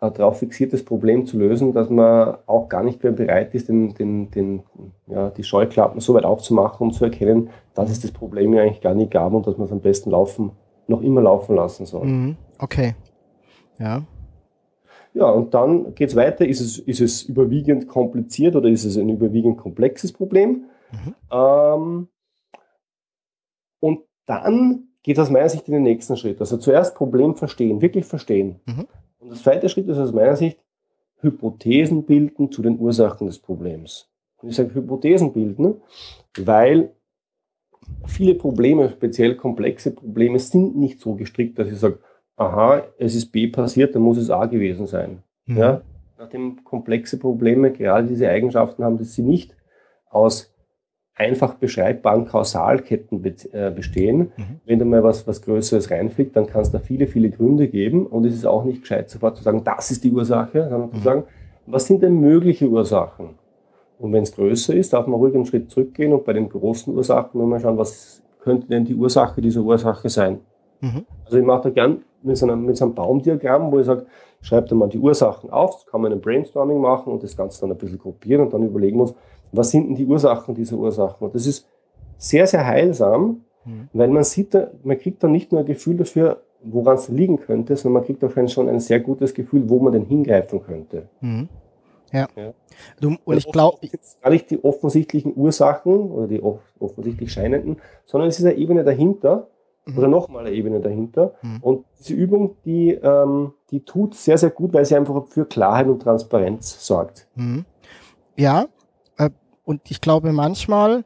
äh, 0.00 0.10
darauf 0.10 0.38
fixiert, 0.38 0.72
das 0.72 0.84
Problem 0.84 1.26
zu 1.26 1.38
lösen, 1.38 1.72
dass 1.72 1.90
man 1.90 2.38
auch 2.46 2.68
gar 2.68 2.82
nicht 2.82 3.02
mehr 3.02 3.12
bereit 3.12 3.54
ist, 3.54 3.68
den, 3.68 3.94
den, 3.94 4.30
den, 4.30 4.62
ja, 5.06 5.30
die 5.30 5.44
Scheuklappen 5.44 6.00
so 6.00 6.14
weit 6.14 6.24
aufzumachen, 6.24 6.86
um 6.86 6.92
zu 6.92 7.04
erkennen, 7.04 7.50
dass 7.74 7.90
es 7.90 8.00
das 8.00 8.10
Problem 8.10 8.54
ja 8.54 8.62
eigentlich 8.62 8.80
gar 8.80 8.94
nicht 8.94 9.10
gab 9.10 9.32
und 9.32 9.46
dass 9.46 9.56
man 9.56 9.66
es 9.66 9.72
am 9.72 9.80
besten 9.80 10.10
laufen, 10.10 10.52
noch 10.86 11.02
immer 11.02 11.20
laufen 11.20 11.56
lassen 11.56 11.86
soll. 11.86 12.06
Mhm. 12.06 12.36
Okay. 12.58 12.94
Ja. 13.78 14.02
Ja, 15.14 15.30
und 15.30 15.54
dann 15.54 15.94
geht 15.94 16.10
es 16.10 16.16
weiter. 16.16 16.46
Ist 16.46 16.60
es, 16.60 16.78
ist 16.78 17.00
es 17.00 17.22
überwiegend 17.22 17.88
kompliziert 17.88 18.54
oder 18.54 18.68
ist 18.68 18.84
es 18.84 18.98
ein 18.98 19.08
überwiegend 19.08 19.56
komplexes 19.56 20.12
Problem? 20.12 20.64
Mhm. 20.92 21.14
Ähm, 21.32 22.08
und 23.80 24.00
dann 24.26 24.88
geht 25.06 25.20
aus 25.20 25.30
meiner 25.30 25.48
Sicht 25.48 25.68
in 25.68 25.74
den 25.74 25.84
nächsten 25.84 26.16
Schritt. 26.16 26.40
Also 26.40 26.56
zuerst 26.56 26.96
Problem 26.96 27.36
verstehen, 27.36 27.80
wirklich 27.80 28.04
verstehen. 28.04 28.56
Mhm. 28.66 28.88
Und 29.20 29.28
der 29.28 29.38
zweite 29.38 29.68
Schritt 29.68 29.88
ist 29.88 29.98
aus 29.98 30.12
meiner 30.12 30.34
Sicht 30.34 30.58
Hypothesen 31.20 32.02
bilden 32.02 32.50
zu 32.50 32.60
den 32.60 32.76
Ursachen 32.80 33.28
des 33.28 33.38
Problems. 33.38 34.10
Und 34.42 34.48
ich 34.48 34.56
sage 34.56 34.74
Hypothesen 34.74 35.32
bilden, 35.32 35.80
weil 36.36 36.90
viele 38.04 38.34
Probleme, 38.34 38.90
speziell 38.90 39.36
komplexe 39.36 39.92
Probleme, 39.92 40.40
sind 40.40 40.76
nicht 40.76 40.98
so 40.98 41.14
gestrickt, 41.14 41.56
dass 41.56 41.68
ich 41.68 41.78
sage, 41.78 42.00
aha, 42.36 42.82
es 42.98 43.14
ist 43.14 43.30
B 43.30 43.46
passiert, 43.46 43.94
dann 43.94 44.02
muss 44.02 44.18
es 44.18 44.28
A 44.28 44.46
gewesen 44.46 44.88
sein. 44.88 45.22
Mhm. 45.46 45.56
Ja? 45.56 45.82
Nachdem 46.18 46.64
komplexe 46.64 47.16
Probleme 47.16 47.70
gerade 47.70 48.08
diese 48.08 48.28
Eigenschaften 48.28 48.82
haben, 48.82 48.98
dass 48.98 49.14
sie 49.14 49.22
nicht 49.22 49.54
aus 50.10 50.52
einfach 51.16 51.54
beschreibbaren 51.54 52.26
Kausalketten 52.26 53.24
äh, 53.24 53.70
bestehen. 53.70 54.32
Mhm. 54.36 54.60
Wenn 54.66 54.78
da 54.78 54.84
mal 54.84 55.02
was, 55.02 55.26
was 55.26 55.42
Größeres 55.42 55.90
reinfliegt, 55.90 56.36
dann 56.36 56.46
kann 56.46 56.60
es 56.60 56.70
da 56.70 56.78
viele, 56.78 57.06
viele 57.06 57.30
Gründe 57.30 57.68
geben 57.68 58.06
und 58.06 58.26
es 58.26 58.34
ist 58.34 58.46
auch 58.46 58.64
nicht 58.64 58.82
gescheit 58.82 59.08
sofort 59.08 59.36
zu 59.36 59.42
sagen, 59.42 59.64
das 59.64 59.90
ist 59.90 60.04
die 60.04 60.12
Ursache, 60.12 60.68
sondern 60.68 60.90
mhm. 60.90 60.94
zu 60.94 61.00
sagen, 61.00 61.24
was 61.66 61.86
sind 61.86 62.02
denn 62.02 62.20
mögliche 62.20 62.68
Ursachen? 62.68 63.30
Und 63.98 64.12
wenn 64.12 64.22
es 64.22 64.32
größer 64.32 64.74
ist, 64.74 64.92
darf 64.92 65.06
man 65.06 65.18
ruhig 65.18 65.34
einen 65.34 65.46
Schritt 65.46 65.70
zurückgehen 65.70 66.12
und 66.12 66.26
bei 66.26 66.34
den 66.34 66.50
großen 66.50 66.94
Ursachen 66.94 67.38
nur 67.38 67.46
mal 67.46 67.60
schauen, 67.60 67.78
was 67.78 68.22
könnte 68.40 68.68
denn 68.68 68.84
die 68.84 68.94
Ursache 68.94 69.40
dieser 69.40 69.62
Ursache 69.62 70.10
sein? 70.10 70.40
Mhm. 70.82 71.06
Also 71.24 71.38
ich 71.38 71.44
mache 71.44 71.62
da 71.64 71.70
gern 71.70 72.02
mit 72.22 72.36
so, 72.36 72.46
einem, 72.46 72.66
mit 72.66 72.76
so 72.76 72.84
einem 72.84 72.94
Baumdiagramm, 72.94 73.72
wo 73.72 73.78
ich 73.78 73.86
sage, 73.86 74.04
schreibt 74.42 74.70
da 74.70 74.74
mal 74.74 74.88
die 74.88 74.98
Ursachen 74.98 75.50
auf, 75.50 75.86
kann 75.86 76.02
man 76.02 76.12
in 76.12 76.16
einem 76.16 76.22
Brainstorming 76.22 76.78
machen 76.78 77.12
und 77.12 77.22
das 77.22 77.36
Ganze 77.36 77.62
dann 77.62 77.72
ein 77.72 77.78
bisschen 77.78 77.98
gruppieren 77.98 78.42
und 78.42 78.52
dann 78.52 78.66
überlegen 78.66 78.98
wir 78.98 79.02
uns, 79.02 79.14
was 79.56 79.70
sind 79.70 79.88
denn 79.88 79.94
die 79.96 80.06
Ursachen 80.06 80.54
dieser 80.54 80.76
Ursachen? 80.76 81.26
Und 81.26 81.34
das 81.34 81.46
ist 81.46 81.66
sehr, 82.18 82.46
sehr 82.46 82.66
heilsam, 82.66 83.42
mhm. 83.64 83.88
weil 83.92 84.08
man 84.08 84.24
sieht, 84.24 84.56
man 84.84 84.98
kriegt 84.98 85.22
dann 85.22 85.32
nicht 85.32 85.52
nur 85.52 85.60
ein 85.60 85.66
Gefühl 85.66 85.96
dafür, 85.96 86.42
woran 86.62 86.96
es 86.96 87.08
liegen 87.08 87.38
könnte, 87.38 87.76
sondern 87.76 88.00
man 88.00 88.04
kriegt 88.04 88.24
auch 88.24 88.48
schon 88.48 88.68
ein 88.68 88.80
sehr 88.80 89.00
gutes 89.00 89.34
Gefühl, 89.34 89.68
wo 89.68 89.78
man 89.78 89.92
denn 89.92 90.04
hingreifen 90.04 90.62
könnte. 90.62 91.08
Mhm. 91.20 91.48
Ja. 92.12 92.28
ja. 92.36 92.52
Du, 93.00 93.16
und 93.24 93.36
ich 93.36 93.50
glaube. 93.50 93.78
Gar 94.22 94.30
nicht 94.30 94.50
die 94.50 94.62
offensichtlichen 94.62 95.36
Ursachen 95.36 96.10
oder 96.10 96.28
die 96.28 96.42
offensichtlich 96.42 97.32
scheinenden, 97.32 97.76
sondern 98.04 98.28
es 98.28 98.38
ist 98.38 98.44
eine 98.44 98.54
Ebene 98.54 98.84
dahinter 98.84 99.48
mhm. 99.86 99.98
oder 99.98 100.08
nochmal 100.08 100.46
eine 100.46 100.54
Ebene 100.54 100.80
dahinter. 100.80 101.34
Mhm. 101.42 101.58
Und 101.62 101.84
diese 101.98 102.14
Übung, 102.14 102.56
die, 102.64 102.92
ähm, 102.92 103.52
die 103.70 103.80
tut 103.80 104.14
sehr, 104.14 104.38
sehr 104.38 104.50
gut, 104.50 104.72
weil 104.72 104.84
sie 104.84 104.96
einfach 104.96 105.26
für 105.26 105.44
Klarheit 105.44 105.88
und 105.88 106.00
Transparenz 106.00 106.86
sorgt. 106.86 107.26
Mhm. 107.34 107.64
Ja, 108.36 108.66
und 109.66 109.90
ich 109.90 110.00
glaube, 110.00 110.32
manchmal 110.32 111.04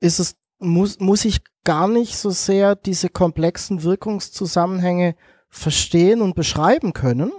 ist 0.00 0.18
es, 0.18 0.34
muss, 0.58 0.98
muss 0.98 1.24
ich 1.24 1.40
gar 1.62 1.86
nicht 1.86 2.18
so 2.18 2.30
sehr 2.30 2.74
diese 2.74 3.08
komplexen 3.08 3.84
Wirkungszusammenhänge 3.84 5.14
verstehen 5.48 6.20
und 6.20 6.34
beschreiben 6.34 6.92
können. 6.92 7.32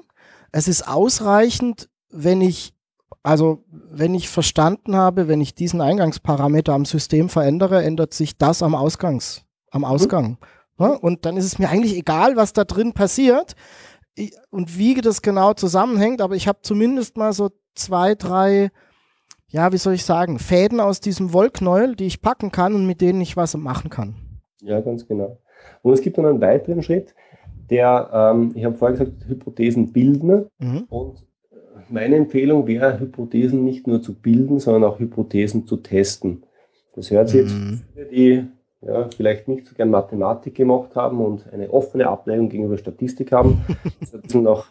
Es 0.53 0.69
ist 0.69 0.87
ausreichend, 0.87 1.89
wenn 2.09 2.39
ich, 2.39 2.73
also 3.23 3.65
wenn 3.69 4.15
ich 4.15 4.29
verstanden 4.29 4.95
habe, 4.95 5.27
wenn 5.27 5.41
ich 5.41 5.53
diesen 5.53 5.81
Eingangsparameter 5.81 6.73
am 6.73 6.85
System 6.85 7.27
verändere, 7.27 7.83
ändert 7.83 8.13
sich 8.13 8.37
das 8.37 8.63
am 8.63 8.73
Ausgangs, 8.73 9.43
am 9.69 9.81
mhm. 9.81 9.85
Ausgang. 9.85 10.37
Mhm. 10.77 10.91
Und 11.01 11.25
dann 11.25 11.35
ist 11.35 11.45
es 11.45 11.59
mir 11.59 11.69
eigentlich 11.69 11.95
egal, 11.95 12.37
was 12.37 12.53
da 12.53 12.63
drin 12.63 12.93
passiert 12.93 13.55
und 14.49 14.77
wie 14.77 14.93
das 15.01 15.21
genau 15.21 15.53
zusammenhängt, 15.53 16.21
aber 16.21 16.35
ich 16.35 16.47
habe 16.47 16.59
zumindest 16.61 17.17
mal 17.17 17.33
so 17.33 17.49
zwei, 17.75 18.15
drei 18.15 18.71
ja, 19.47 19.71
wie 19.71 19.77
soll 19.77 19.93
ich 19.93 20.05
sagen, 20.05 20.39
Fäden 20.39 20.79
aus 20.79 20.99
diesem 20.99 21.33
Wollknäuel, 21.33 21.95
die 21.95 22.07
ich 22.07 22.21
packen 22.21 22.51
kann 22.51 22.73
und 22.73 22.85
mit 22.85 23.01
denen 23.01 23.21
ich 23.21 23.37
was 23.37 23.55
machen 23.55 23.89
kann. 23.89 24.15
Ja, 24.61 24.81
ganz 24.81 25.07
genau. 25.07 25.39
Und 25.81 25.93
es 25.93 26.01
gibt 26.01 26.17
dann 26.17 26.25
einen 26.25 26.41
weiteren 26.41 26.83
Schritt, 26.83 27.13
der, 27.69 28.09
ähm, 28.13 28.51
ich 28.55 28.65
habe 28.65 28.75
vorher 28.75 28.97
gesagt, 28.97 29.27
Hypothesen 29.27 29.91
bilden. 29.91 30.47
Mhm. 30.59 30.85
Und 30.89 31.25
äh, 31.51 31.55
meine 31.89 32.15
Empfehlung 32.15 32.67
wäre, 32.67 32.99
Hypothesen 32.99 33.63
nicht 33.63 33.87
nur 33.87 34.01
zu 34.01 34.13
bilden, 34.13 34.59
sondern 34.59 34.83
auch 34.83 34.99
Hypothesen 34.99 35.67
zu 35.67 35.77
testen. 35.77 36.43
Das 36.95 37.11
hört 37.11 37.29
sich 37.29 37.43
mhm. 37.43 37.47
jetzt 37.47 37.83
viele, 37.93 38.05
die 38.05 38.47
ja, 38.81 39.09
vielleicht 39.15 39.47
nicht 39.47 39.65
so 39.65 39.75
gern 39.75 39.89
Mathematik 39.89 40.55
gemacht 40.55 40.95
haben 40.95 41.19
und 41.19 41.51
eine 41.51 41.71
offene 41.71 42.07
Abneigung 42.07 42.49
gegenüber 42.49 42.77
Statistik 42.77 43.31
haben. 43.31 43.65
das 43.99 44.13
ein 44.13 44.21
bisschen 44.21 44.43
noch 44.43 44.67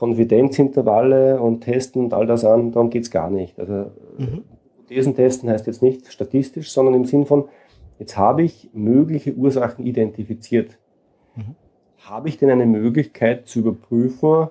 Konfidenzintervalle 0.00 1.38
und 1.42 1.60
testen 1.60 2.04
und 2.04 2.14
all 2.14 2.26
das 2.26 2.42
an, 2.42 2.72
darum 2.72 2.88
geht 2.88 3.02
es 3.02 3.10
gar 3.10 3.28
nicht. 3.28 3.60
Also 3.60 3.90
mhm. 4.16 4.44
Hypothesen 4.78 5.14
testen 5.14 5.50
heißt 5.50 5.66
jetzt 5.66 5.82
nicht 5.82 6.10
statistisch, 6.10 6.72
sondern 6.72 6.94
im 6.94 7.04
Sinn 7.04 7.26
von, 7.26 7.44
jetzt 7.98 8.16
habe 8.16 8.42
ich 8.42 8.70
mögliche 8.72 9.34
Ursachen 9.34 9.84
identifiziert. 9.84 10.78
Mhm. 11.36 11.54
Habe 11.98 12.30
ich 12.30 12.38
denn 12.38 12.48
eine 12.48 12.64
Möglichkeit 12.64 13.46
zu 13.46 13.58
überprüfen, 13.58 14.48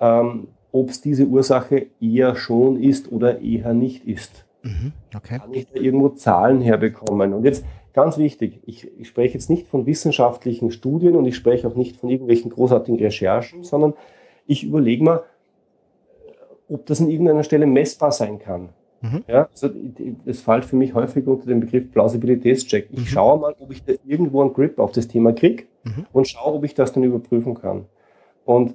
ähm, 0.00 0.48
ob 0.72 0.90
es 0.90 1.00
diese 1.00 1.26
Ursache 1.26 1.86
eher 2.00 2.34
schon 2.34 2.82
ist 2.82 3.12
oder 3.12 3.40
eher 3.40 3.74
nicht 3.74 4.08
ist? 4.08 4.46
Mhm. 4.64 4.90
Okay. 5.14 5.38
Kann 5.38 5.54
ich 5.54 5.68
da 5.68 5.80
irgendwo 5.80 6.08
Zahlen 6.08 6.60
herbekommen? 6.60 7.34
Und 7.34 7.44
jetzt 7.44 7.64
ganz 7.92 8.18
wichtig, 8.18 8.58
ich, 8.66 8.90
ich 8.98 9.06
spreche 9.06 9.34
jetzt 9.34 9.48
nicht 9.48 9.68
von 9.68 9.86
wissenschaftlichen 9.86 10.72
Studien 10.72 11.14
und 11.14 11.24
ich 11.24 11.36
spreche 11.36 11.68
auch 11.68 11.76
nicht 11.76 11.98
von 11.98 12.10
irgendwelchen 12.10 12.50
großartigen 12.50 12.98
Recherchen, 12.98 13.62
sondern 13.62 13.94
ich 14.52 14.64
überlege 14.64 15.02
mal, 15.02 15.22
ob 16.68 16.86
das 16.86 17.00
an 17.00 17.10
irgendeiner 17.10 17.42
Stelle 17.42 17.66
messbar 17.66 18.12
sein 18.12 18.38
kann. 18.38 18.70
Mhm. 19.00 19.24
Ja, 19.26 19.48
also 19.50 19.68
das 20.24 20.40
fällt 20.40 20.64
für 20.64 20.76
mich 20.76 20.94
häufig 20.94 21.26
unter 21.26 21.46
den 21.46 21.60
Begriff 21.60 21.90
Plausibilitätscheck. 21.90 22.88
Ich 22.92 23.00
mhm. 23.00 23.06
schaue 23.06 23.38
mal, 23.38 23.54
ob 23.58 23.72
ich 23.72 23.84
da 23.84 23.94
irgendwo 24.06 24.42
einen 24.42 24.52
Grip 24.52 24.78
auf 24.78 24.92
das 24.92 25.08
Thema 25.08 25.32
kriege 25.32 25.64
mhm. 25.82 26.06
und 26.12 26.28
schaue, 26.28 26.54
ob 26.54 26.64
ich 26.64 26.74
das 26.74 26.92
dann 26.92 27.02
überprüfen 27.02 27.54
kann. 27.54 27.86
Und 28.44 28.74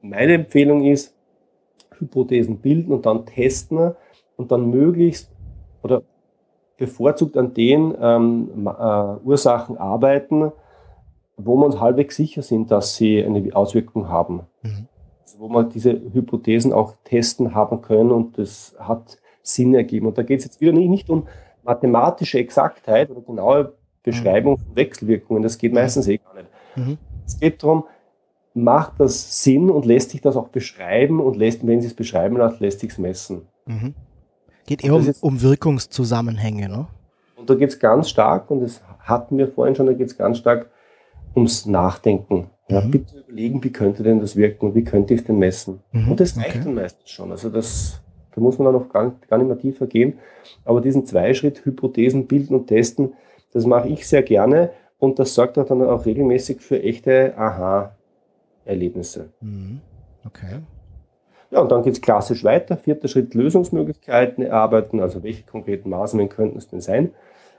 meine 0.00 0.34
Empfehlung 0.34 0.84
ist, 0.84 1.14
Hypothesen 1.98 2.58
bilden 2.58 2.92
und 2.92 3.06
dann 3.06 3.26
testen 3.26 3.92
und 4.36 4.50
dann 4.50 4.70
möglichst 4.70 5.30
oder 5.82 6.02
bevorzugt 6.78 7.36
an 7.36 7.54
den 7.54 7.94
ähm, 8.00 8.66
äh, 8.66 8.70
Ursachen 9.24 9.78
arbeiten, 9.78 10.52
wo 11.38 11.56
wir 11.56 11.66
uns 11.66 11.80
halbwegs 11.80 12.16
sicher 12.16 12.42
sind, 12.42 12.70
dass 12.70 12.96
sie 12.96 13.22
eine 13.22 13.54
Auswirkung 13.54 14.08
haben. 14.08 14.42
Mhm 14.62 14.88
wo 15.38 15.48
man 15.48 15.70
diese 15.70 15.92
Hypothesen 15.92 16.72
auch 16.72 16.94
testen 17.04 17.54
haben 17.54 17.82
können 17.82 18.10
und 18.10 18.38
das 18.38 18.74
hat 18.78 19.18
Sinn 19.42 19.74
ergeben. 19.74 20.06
Und 20.06 20.18
da 20.18 20.22
geht 20.22 20.40
es 20.40 20.44
jetzt 20.44 20.60
wieder 20.60 20.72
nicht, 20.72 20.88
nicht 20.88 21.10
um 21.10 21.26
mathematische 21.62 22.38
Exaktheit 22.38 23.10
oder 23.10 23.20
genaue 23.20 23.74
Beschreibung 24.02 24.56
von 24.58 24.76
Wechselwirkungen, 24.76 25.42
das 25.42 25.58
geht 25.58 25.72
meistens 25.72 26.06
eh 26.06 26.18
gar 26.18 26.34
nicht. 26.34 26.48
Mhm. 26.76 26.98
Es 27.26 27.40
geht 27.40 27.62
darum, 27.62 27.84
macht 28.54 28.92
das 28.98 29.42
Sinn 29.42 29.68
und 29.68 29.84
lässt 29.84 30.10
sich 30.10 30.20
das 30.20 30.36
auch 30.36 30.48
beschreiben 30.48 31.20
und 31.20 31.36
lässt, 31.36 31.66
wenn 31.66 31.80
sie 31.80 31.88
es 31.88 31.94
beschreiben 31.94 32.36
lässt, 32.36 32.60
lässt 32.60 32.80
sich 32.80 32.92
es 32.92 32.98
messen. 32.98 33.42
Mhm. 33.66 33.94
Geht 34.66 34.84
eher 34.84 34.94
um, 34.94 35.12
um 35.20 35.42
Wirkungszusammenhänge, 35.42 36.68
ne? 36.68 36.86
Und 37.34 37.50
da 37.50 37.54
geht 37.54 37.70
es 37.70 37.78
ganz 37.78 38.08
stark, 38.08 38.50
und 38.50 38.60
das 38.60 38.82
hatten 39.00 39.36
wir 39.38 39.48
vorhin 39.48 39.74
schon, 39.74 39.86
da 39.86 39.92
geht 39.92 40.06
es 40.06 40.16
ganz 40.16 40.38
stark 40.38 40.70
ums 41.36 41.66
Nachdenken. 41.66 42.50
Ja, 42.68 42.80
mhm. 42.80 42.90
bitte 42.90 43.18
überlegen, 43.18 43.62
wie 43.62 43.70
könnte 43.70 44.02
denn 44.02 44.20
das 44.20 44.34
wirken 44.34 44.66
und 44.66 44.74
wie 44.74 44.82
könnte 44.82 45.14
ich 45.14 45.20
es 45.20 45.26
denn 45.26 45.38
messen. 45.38 45.80
Mhm. 45.92 46.10
Und 46.10 46.20
das 46.20 46.36
reicht 46.36 46.56
okay. 46.56 46.64
dann 46.64 46.74
meistens 46.74 47.10
schon. 47.10 47.30
Also 47.30 47.50
das, 47.50 48.00
da 48.34 48.40
muss 48.40 48.58
man 48.58 48.72
dann 48.72 48.82
noch 48.82 48.88
gar, 48.88 49.14
gar 49.28 49.38
nicht 49.38 49.46
mehr 49.46 49.58
tiefer 49.58 49.86
gehen. 49.86 50.18
Aber 50.64 50.80
diesen 50.80 51.06
Zweischritt, 51.06 51.64
Hypothesen 51.64 52.26
bilden 52.26 52.56
und 52.56 52.66
testen, 52.66 53.12
das 53.52 53.66
mache 53.66 53.88
ich 53.88 54.08
sehr 54.08 54.22
gerne 54.22 54.70
und 54.98 55.18
das 55.18 55.34
sorgt 55.34 55.58
auch 55.58 55.66
dann 55.66 55.82
auch 55.82 56.06
regelmäßig 56.06 56.60
für 56.60 56.82
echte 56.82 57.36
Aha-Erlebnisse. 57.36 59.28
Mhm. 59.40 59.80
Okay. 60.26 60.60
Ja, 61.50 61.60
und 61.60 61.70
dann 61.70 61.82
geht 61.82 61.92
es 61.92 62.00
klassisch 62.00 62.42
weiter. 62.42 62.76
Vierter 62.76 63.06
Schritt, 63.06 63.34
Lösungsmöglichkeiten 63.34 64.44
erarbeiten. 64.44 65.00
Also 65.00 65.22
welche 65.22 65.44
konkreten 65.44 65.90
Maßnahmen 65.90 66.28
könnten 66.28 66.58
es 66.58 66.68
denn 66.68 66.80
sein? 66.80 67.12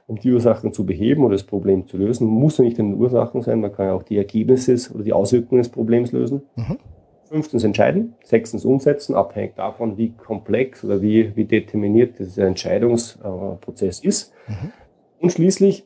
Um 0.08 0.18
die 0.18 0.32
Ursachen 0.32 0.72
zu 0.74 0.86
beheben 0.86 1.24
oder 1.24 1.34
das 1.34 1.44
Problem 1.44 1.86
zu 1.86 1.98
lösen. 1.98 2.28
Muss 2.28 2.58
ja 2.58 2.64
nicht 2.64 2.80
in 2.80 2.92
den 2.92 3.00
Ursachen 3.00 3.42
sein, 3.42 3.60
man 3.60 3.74
kann 3.74 3.88
ja 3.88 3.94
auch 3.94 4.04
die 4.04 4.18
Ergebnisse 4.18 4.94
oder 4.94 5.04
die 5.04 5.14
Auswirkungen 5.14 5.62
des 5.62 5.70
Problems 5.70 6.14
lösen. 6.14 6.44
Mhm. 6.56 6.78
Fünftens 7.26 7.66
entscheiden, 7.66 8.16
sechstens 8.24 8.64
umsetzen, 8.64 9.14
abhängig 9.14 9.56
davon, 9.56 9.98
wie 9.98 10.14
komplex 10.14 10.86
oder 10.86 11.02
wie, 11.02 11.36
wie 11.36 11.44
determiniert 11.44 12.20
dieser 12.20 12.48
Entscheidungsprozess 12.48 14.00
ist. 14.00 14.34
Mhm. 14.48 14.72
Und 15.20 15.32
schließlich, 15.34 15.86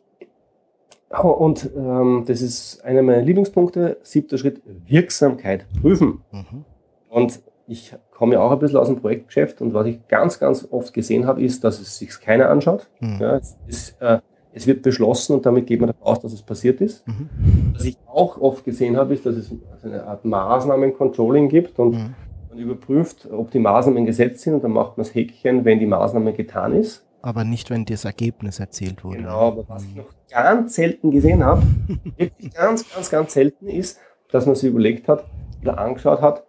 und 1.19 1.71
ähm, 1.75 2.25
das 2.27 2.43
ist 2.43 2.85
einer 2.85 3.01
meiner 3.01 3.23
Lieblingspunkte, 3.23 3.97
siebter 4.03 4.37
Schritt, 4.37 4.61
Wirksamkeit 4.85 5.65
prüfen. 5.81 6.21
Mhm. 6.31 6.65
Und 7.09 7.41
ich 7.67 7.95
komme 8.11 8.35
ja 8.35 8.41
auch 8.41 8.51
ein 8.51 8.59
bisschen 8.59 8.77
aus 8.77 8.87
dem 8.87 8.99
Projektgeschäft 8.99 9.61
und 9.61 9.73
was 9.73 9.87
ich 9.87 10.07
ganz, 10.07 10.39
ganz 10.39 10.67
oft 10.69 10.93
gesehen 10.93 11.25
habe, 11.25 11.41
ist, 11.41 11.63
dass 11.63 11.79
es 11.79 11.97
sich 11.97 12.19
keiner 12.19 12.49
anschaut. 12.49 12.89
Mhm. 12.99 13.17
Ja, 13.19 13.37
es, 13.37 13.57
ist, 13.67 14.01
äh, 14.01 14.19
es, 14.53 14.67
wird 14.67 14.81
beschlossen 14.81 15.35
und 15.35 15.45
damit 15.45 15.67
geht 15.67 15.79
man 15.79 15.87
davon 15.87 16.03
aus, 16.05 16.19
dass 16.19 16.33
es 16.33 16.41
passiert 16.41 16.81
ist. 16.81 17.07
Mhm. 17.07 17.29
Was 17.73 17.85
ich 17.85 17.97
auch 18.07 18.39
oft 18.39 18.65
gesehen 18.65 18.97
habe, 18.97 19.13
ist, 19.13 19.25
dass 19.25 19.35
es 19.35 19.51
eine 19.83 20.03
Art 20.03 20.25
Maßnahmen-Controlling 20.25 21.49
gibt 21.49 21.79
und 21.79 21.91
mhm. 21.91 22.15
man 22.49 22.59
überprüft, 22.59 23.27
ob 23.31 23.51
die 23.51 23.59
Maßnahmen 23.59 24.05
gesetzt 24.05 24.41
sind 24.41 24.55
und 24.55 24.63
dann 24.63 24.71
macht 24.71 24.97
man 24.97 25.05
das 25.05 25.15
Häkchen, 25.15 25.65
wenn 25.65 25.79
die 25.79 25.85
Maßnahme 25.85 26.33
getan 26.33 26.73
ist. 26.73 27.05
aber 27.21 27.43
nicht, 27.43 27.69
wenn 27.69 27.85
das 27.85 28.05
Ergebnis 28.05 28.59
erzielt 28.59 29.03
wurde. 29.03 29.17
Genau, 29.17 29.47
aber 29.47 29.69
was 29.69 29.83
ich 29.83 29.95
noch 29.95 30.09
ganz 30.29 30.75
selten 30.75 31.11
gesehen 31.11 31.43
habe, 31.43 31.61
wirklich 32.17 32.53
ganz, 32.53 32.89
ganz, 32.93 33.09
ganz 33.09 33.33
selten 33.33 33.67
ist, 33.67 33.99
dass 34.31 34.45
man 34.45 34.55
sich 34.55 34.69
überlegt 34.69 35.07
hat 35.07 35.25
oder 35.61 35.77
angeschaut 35.77 36.21
hat, 36.21 36.43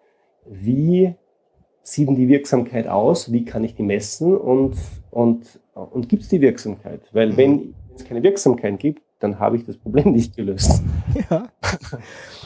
wie 0.47 1.15
sieht 1.83 2.09
denn 2.09 2.17
die 2.17 2.29
Wirksamkeit 2.29 2.87
aus, 2.87 3.33
wie 3.33 3.45
kann 3.45 3.65
ich 3.65 3.75
die 3.75 3.83
messen 3.83 4.37
und, 4.37 4.77
und, 5.11 5.61
und 5.75 6.09
gibt 6.09 6.23
es 6.23 6.29
die 6.29 6.41
Wirksamkeit? 6.41 7.03
Weil 7.13 7.33
mhm. 7.33 7.37
wenn 7.37 7.75
es 7.97 8.05
keine 8.05 8.23
Wirksamkeit 8.23 8.79
gibt, 8.79 9.03
dann 9.19 9.39
habe 9.39 9.57
ich 9.57 9.65
das 9.65 9.77
Problem 9.77 10.13
nicht 10.13 10.37
gelöst. 10.37 10.83
Ja. 11.31 11.49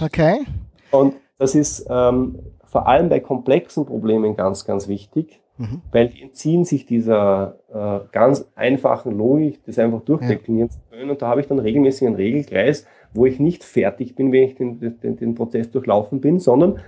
Okay. 0.00 0.44
Und 0.90 1.14
das 1.38 1.54
ist 1.54 1.86
ähm, 1.90 2.38
vor 2.64 2.88
allem 2.88 3.08
bei 3.08 3.20
komplexen 3.20 3.86
Problemen 3.86 4.36
ganz, 4.36 4.64
ganz 4.64 4.88
wichtig, 4.88 5.40
mhm. 5.58 5.82
weil 5.92 6.08
die 6.08 6.22
entziehen 6.22 6.64
sich 6.64 6.86
dieser 6.86 7.58
äh, 7.72 8.06
ganz 8.12 8.46
einfachen 8.54 9.16
Logik, 9.16 9.64
das 9.64 9.78
einfach 9.78 10.02
durchdeklinieren 10.02 10.68
ja. 10.68 10.74
zu 10.74 10.80
können. 10.90 11.10
Und 11.10 11.22
da 11.22 11.28
habe 11.28 11.40
ich 11.40 11.46
dann 11.46 11.58
regelmäßig 11.58 12.06
einen 12.06 12.16
Regelkreis, 12.16 12.86
wo 13.12 13.26
ich 13.26 13.38
nicht 13.38 13.64
fertig 13.64 14.14
bin, 14.14 14.32
wenn 14.32 14.44
ich 14.44 14.54
den, 14.56 14.98
den, 15.00 15.16
den 15.16 15.34
Prozess 15.34 15.70
durchlaufen 15.70 16.20
bin, 16.20 16.38
sondern 16.38 16.80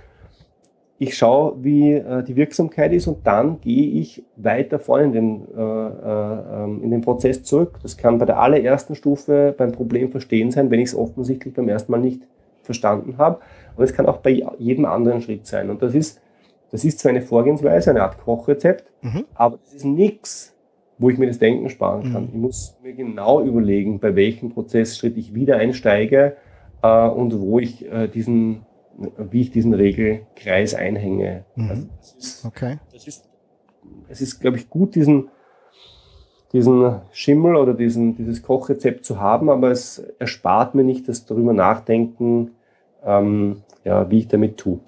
ich 1.01 1.17
schaue, 1.17 1.55
wie 1.63 1.93
äh, 1.93 2.23
die 2.23 2.35
Wirksamkeit 2.35 2.91
ist 2.91 3.07
und 3.07 3.25
dann 3.25 3.61
gehe 3.61 4.01
ich 4.01 4.25
weiter 4.35 4.79
vorne 4.79 5.05
in 5.05 5.11
den, 5.13 5.47
äh, 5.57 5.61
äh, 5.61 6.63
ähm, 6.63 6.83
in 6.83 6.91
den 6.91 7.01
Prozess 7.01 7.41
zurück. 7.43 7.79
Das 7.81 7.95
kann 7.95 8.17
bei 8.17 8.25
der 8.25 8.37
allerersten 8.39 8.95
Stufe 8.95 9.55
beim 9.57 9.71
Problem 9.71 10.11
verstehen 10.11 10.51
sein, 10.51 10.69
wenn 10.69 10.81
ich 10.81 10.89
es 10.89 10.95
offensichtlich 10.95 11.53
beim 11.53 11.69
ersten 11.69 11.93
Mal 11.93 11.99
nicht 11.99 12.23
verstanden 12.63 13.17
habe. 13.17 13.39
Und 13.77 13.85
es 13.85 13.93
kann 13.93 14.07
auch 14.07 14.17
bei 14.17 14.43
jedem 14.57 14.83
anderen 14.83 15.21
Schritt 15.21 15.47
sein. 15.47 15.69
Und 15.69 15.81
das 15.81 15.95
ist, 15.95 16.19
das 16.69 16.83
ist 16.83 16.99
zwar 16.99 17.11
eine 17.11 17.21
Vorgehensweise, 17.21 17.91
eine 17.91 18.03
Art 18.03 18.17
Kochrezept, 18.19 18.91
mhm. 19.01 19.23
aber 19.35 19.57
das 19.63 19.73
ist 19.73 19.85
nichts, 19.85 20.53
wo 20.97 21.09
ich 21.09 21.17
mir 21.17 21.27
das 21.27 21.39
Denken 21.39 21.69
sparen 21.69 22.11
kann. 22.11 22.23
Mhm. 22.23 22.29
Ich 22.33 22.35
muss 22.35 22.77
mir 22.83 22.91
genau 22.91 23.41
überlegen, 23.41 23.99
bei 23.99 24.17
welchem 24.17 24.49
Prozessschritt 24.49 25.15
ich 25.15 25.33
wieder 25.33 25.55
einsteige 25.55 26.35
äh, 26.83 27.07
und 27.07 27.39
wo 27.39 27.57
ich 27.57 27.89
äh, 27.89 28.09
diesen 28.09 28.65
wie 29.17 29.41
ich 29.41 29.51
diesen 29.51 29.73
Regelkreis 29.73 30.73
einhänge. 30.75 31.45
Mhm. 31.55 31.69
Also 31.69 31.87
das 31.97 32.15
ist, 32.15 32.45
okay. 32.45 32.79
das 32.91 33.07
ist, 33.07 33.29
es 34.07 34.21
ist, 34.21 34.39
glaube 34.39 34.57
ich, 34.57 34.69
gut, 34.69 34.95
diesen, 34.95 35.29
diesen 36.51 37.01
Schimmel 37.11 37.55
oder 37.55 37.73
diesen, 37.73 38.15
dieses 38.15 38.41
Kochrezept 38.41 39.05
zu 39.05 39.19
haben, 39.19 39.49
aber 39.49 39.71
es 39.71 39.99
erspart 40.19 40.75
mir 40.75 40.83
nicht 40.83 41.07
das 41.07 41.25
darüber 41.25 41.53
nachdenken, 41.53 42.51
ähm, 43.03 43.63
ja, 43.83 44.09
wie 44.09 44.19
ich 44.19 44.27
damit 44.27 44.57
tue. 44.57 44.79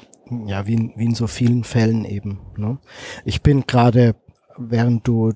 Ja, 0.45 0.66
wie 0.68 0.74
in, 0.74 0.93
wie 0.95 1.05
in 1.05 1.16
so 1.16 1.28
vielen 1.28 1.64
Fällen 1.64 2.05
eben. 2.05 2.39
Ne? 2.57 2.78
Ich 3.26 3.41
bin 3.41 3.66
gerade, 3.68 4.16
während 4.57 5.07
du 5.07 5.34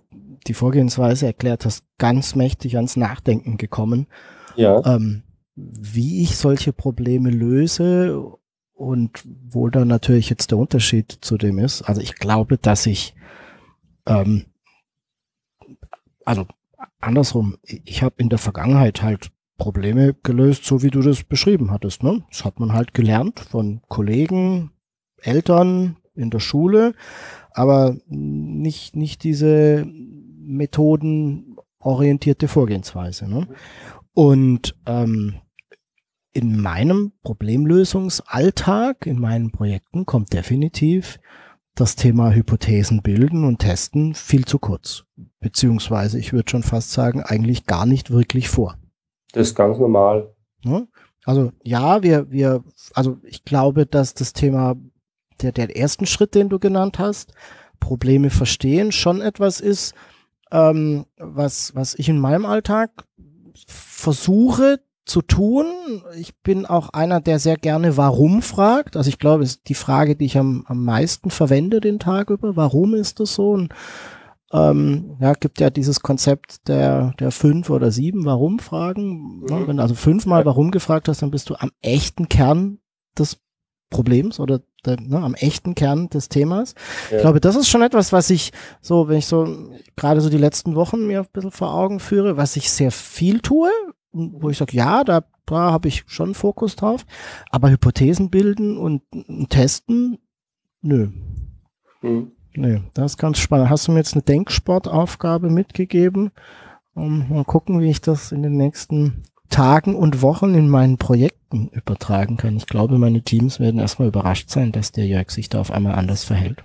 die 0.48 0.54
Vorgehensweise 0.54 1.26
erklärt 1.26 1.66
hast, 1.66 1.84
ganz 1.98 2.36
mächtig 2.36 2.76
ans 2.76 2.96
Nachdenken 2.96 3.58
gekommen. 3.58 4.08
Ja. 4.56 4.82
Ähm, 4.86 5.24
wie 5.56 6.22
ich 6.22 6.38
solche 6.38 6.74
Probleme 6.74 7.30
löse 7.30 8.38
und 8.76 9.24
wo 9.26 9.70
dann 9.70 9.88
natürlich 9.88 10.30
jetzt 10.30 10.52
der 10.52 10.58
Unterschied 10.58 11.18
zu 11.22 11.38
dem 11.38 11.60
ist, 11.60 11.84
also 11.84 12.02
ich 12.02 12.16
glaube, 12.16 12.58
dass 12.58 12.86
ich, 12.86 13.16
ähm, 14.06 14.48
also 16.26 16.46
andersrum, 17.00 17.58
ich 17.64 18.04
habe 18.04 18.16
in 18.18 18.28
der 18.30 18.38
Vergangenheit 18.38 19.02
halt 19.02 19.32
Probleme 19.58 20.14
gelöst, 20.22 20.66
so 20.66 20.84
wie 20.84 20.90
du 20.90 21.02
das 21.02 21.24
beschrieben 21.24 21.72
hattest. 21.72 22.04
Ne? 22.04 22.26
Das 22.30 22.44
hat 22.44 22.60
man 22.60 22.74
halt 22.74 22.94
gelernt 22.94 23.40
von 23.40 23.80
Kollegen, 23.88 24.72
Eltern 25.22 25.96
in 26.14 26.30
der 26.30 26.40
Schule, 26.40 26.94
aber 27.52 27.96
nicht, 28.08 28.98
nicht 28.98 29.24
diese 29.24 29.86
methodenorientierte 29.88 32.50
Vorgehensweise. 32.50 33.30
Ne? 33.30 33.48
Und 34.14 34.76
ähm, 34.86 35.36
in 36.36 36.62
meinem 36.62 37.14
Problemlösungsalltag, 37.24 39.06
in 39.06 39.20
meinen 39.20 39.52
Projekten 39.52 40.06
kommt 40.06 40.34
definitiv 40.34 41.18
das 41.76 41.96
Thema 41.96 42.34
Hypothesen 42.34 43.02
bilden 43.02 43.46
und 43.46 43.60
testen 43.60 44.14
viel 44.14 44.44
zu 44.46 44.60
kurz. 44.60 45.06
Beziehungsweise, 45.40 46.20
ich 46.20 46.34
würde 46.34 46.52
schon 46.52 46.64
fast 46.64 46.92
sagen, 46.92 47.22
eigentlich 47.22 47.66
gar 47.66 47.86
nicht 47.86 48.12
wirklich 48.12 48.50
vor. 48.50 48.78
Das 49.32 49.48
ist 49.48 49.56
ganz 49.56 49.78
normal. 49.78 50.34
Also 51.26 51.54
ja, 51.64 52.04
wir, 52.04 52.30
wir, 52.30 52.64
also 52.94 53.18
ich 53.24 53.46
glaube, 53.46 53.86
dass 53.86 54.14
das 54.14 54.34
Thema 54.34 54.76
der, 55.42 55.54
der 55.54 55.76
ersten 55.76 56.06
Schritt, 56.06 56.36
den 56.36 56.50
du 56.50 56.60
genannt 56.60 57.00
hast, 57.00 57.34
Probleme 57.80 58.30
verstehen, 58.30 58.92
schon 58.92 59.22
etwas 59.22 59.62
ist, 59.62 59.96
ähm, 60.52 61.06
was, 61.18 61.74
was 61.76 61.96
ich 61.96 62.10
in 62.10 62.20
meinem 62.20 62.46
Alltag 62.46 62.92
versuche 63.68 64.82
zu 65.06 65.22
tun. 65.22 65.66
Ich 66.20 66.36
bin 66.42 66.66
auch 66.66 66.90
einer, 66.90 67.22
der 67.22 67.40
sehr 67.40 67.58
gerne 67.58 67.96
warum 67.96 68.42
fragt. 68.42 68.98
Also 68.98 69.08
ich 69.10 69.20
glaube, 69.20 69.44
es 69.44 69.52
ist 69.52 69.70
die 69.70 69.76
Frage, 69.76 70.16
die 70.16 70.26
ich 70.26 70.38
am, 70.38 70.66
am 70.68 70.84
meisten 70.84 71.30
verwende 71.30 71.80
den 71.80 72.00
Tag 72.00 72.30
über. 72.30 72.56
Warum 72.56 72.96
ist 72.96 73.20
das 73.20 73.36
so? 73.36 73.52
Und 73.52 73.74
ähm, 74.52 75.18
ja, 75.20 75.34
gibt 75.34 75.60
ja 75.60 75.70
dieses 75.70 76.02
Konzept 76.02 76.68
der, 76.68 77.14
der 77.20 77.32
fünf 77.32 77.70
oder 77.70 77.92
sieben 77.92 78.26
Warum-Fragen. 78.26 79.42
Mhm. 79.42 79.68
Wenn 79.68 79.78
du 79.78 79.84
also 79.84 79.96
fünfmal 79.96 80.46
Warum 80.46 80.72
gefragt 80.72 81.08
hast, 81.08 81.22
dann 81.22 81.32
bist 81.32 81.50
du 81.50 81.56
am 81.56 81.72
echten 81.82 82.28
Kern 82.30 82.80
des 83.18 83.38
Problems 83.92 84.40
oder 84.40 84.62
der, 84.86 85.00
ne, 85.00 85.18
am 85.18 85.36
echten 85.36 85.76
Kern 85.76 86.10
des 86.10 86.30
Themas. 86.30 86.74
Ja. 87.10 87.18
Ich 87.18 87.22
glaube, 87.22 87.40
das 87.40 87.56
ist 87.56 87.70
schon 87.70 87.82
etwas, 87.82 88.12
was 88.12 88.30
ich 88.30 88.52
so, 88.82 89.08
wenn 89.08 89.18
ich 89.18 89.28
so 89.28 89.48
gerade 89.96 90.22
so 90.22 90.30
die 90.30 90.38
letzten 90.38 90.76
Wochen 90.76 91.06
mir 91.06 91.20
ein 91.20 91.28
bisschen 91.32 91.52
vor 91.52 91.74
Augen 91.74 92.00
führe, 92.00 92.38
was 92.38 92.56
ich 92.56 92.72
sehr 92.72 92.92
viel 92.92 93.40
tue, 93.40 93.70
wo 94.16 94.50
ich 94.50 94.58
sage, 94.58 94.76
ja, 94.76 95.04
da, 95.04 95.26
da 95.46 95.72
habe 95.72 95.88
ich 95.88 96.04
schon 96.08 96.34
Fokus 96.34 96.76
drauf, 96.76 97.06
aber 97.50 97.70
Hypothesen 97.70 98.30
bilden 98.30 98.78
und, 98.78 99.02
und 99.12 99.50
testen, 99.50 100.18
nö. 100.82 101.10
Mhm. 102.02 102.32
Nö, 102.58 102.80
das 102.94 103.14
ist 103.14 103.18
ganz 103.18 103.38
spannend. 103.40 103.70
Hast 103.70 103.88
du 103.88 103.92
mir 103.92 103.98
jetzt 103.98 104.14
eine 104.14 104.22
Denksportaufgabe 104.24 105.50
mitgegeben? 105.50 106.32
Um, 106.94 107.28
mal 107.28 107.44
gucken, 107.44 107.82
wie 107.82 107.90
ich 107.90 108.00
das 108.00 108.32
in 108.32 108.42
den 108.42 108.56
nächsten 108.56 109.24
Tagen 109.50 109.96
und 109.96 110.22
Wochen 110.22 110.56
in 110.56 110.70
meinen 110.70 110.98
Projekten 110.98 111.68
übertragen 111.74 112.38
kann. 112.38 112.56
Ich 112.56 112.68
glaube, 112.68 112.98
meine 112.98 113.22
Teams 113.22 113.60
werden 113.60 113.80
erstmal 113.80 114.08
überrascht 114.08 114.50
sein, 114.50 114.72
dass 114.72 114.94
der 114.94 115.06
Jörg 115.06 115.30
sich 115.30 115.50
da 115.50 115.60
auf 115.60 115.72
einmal 115.72 115.96
anders 115.96 116.24
verhält. 116.24 116.64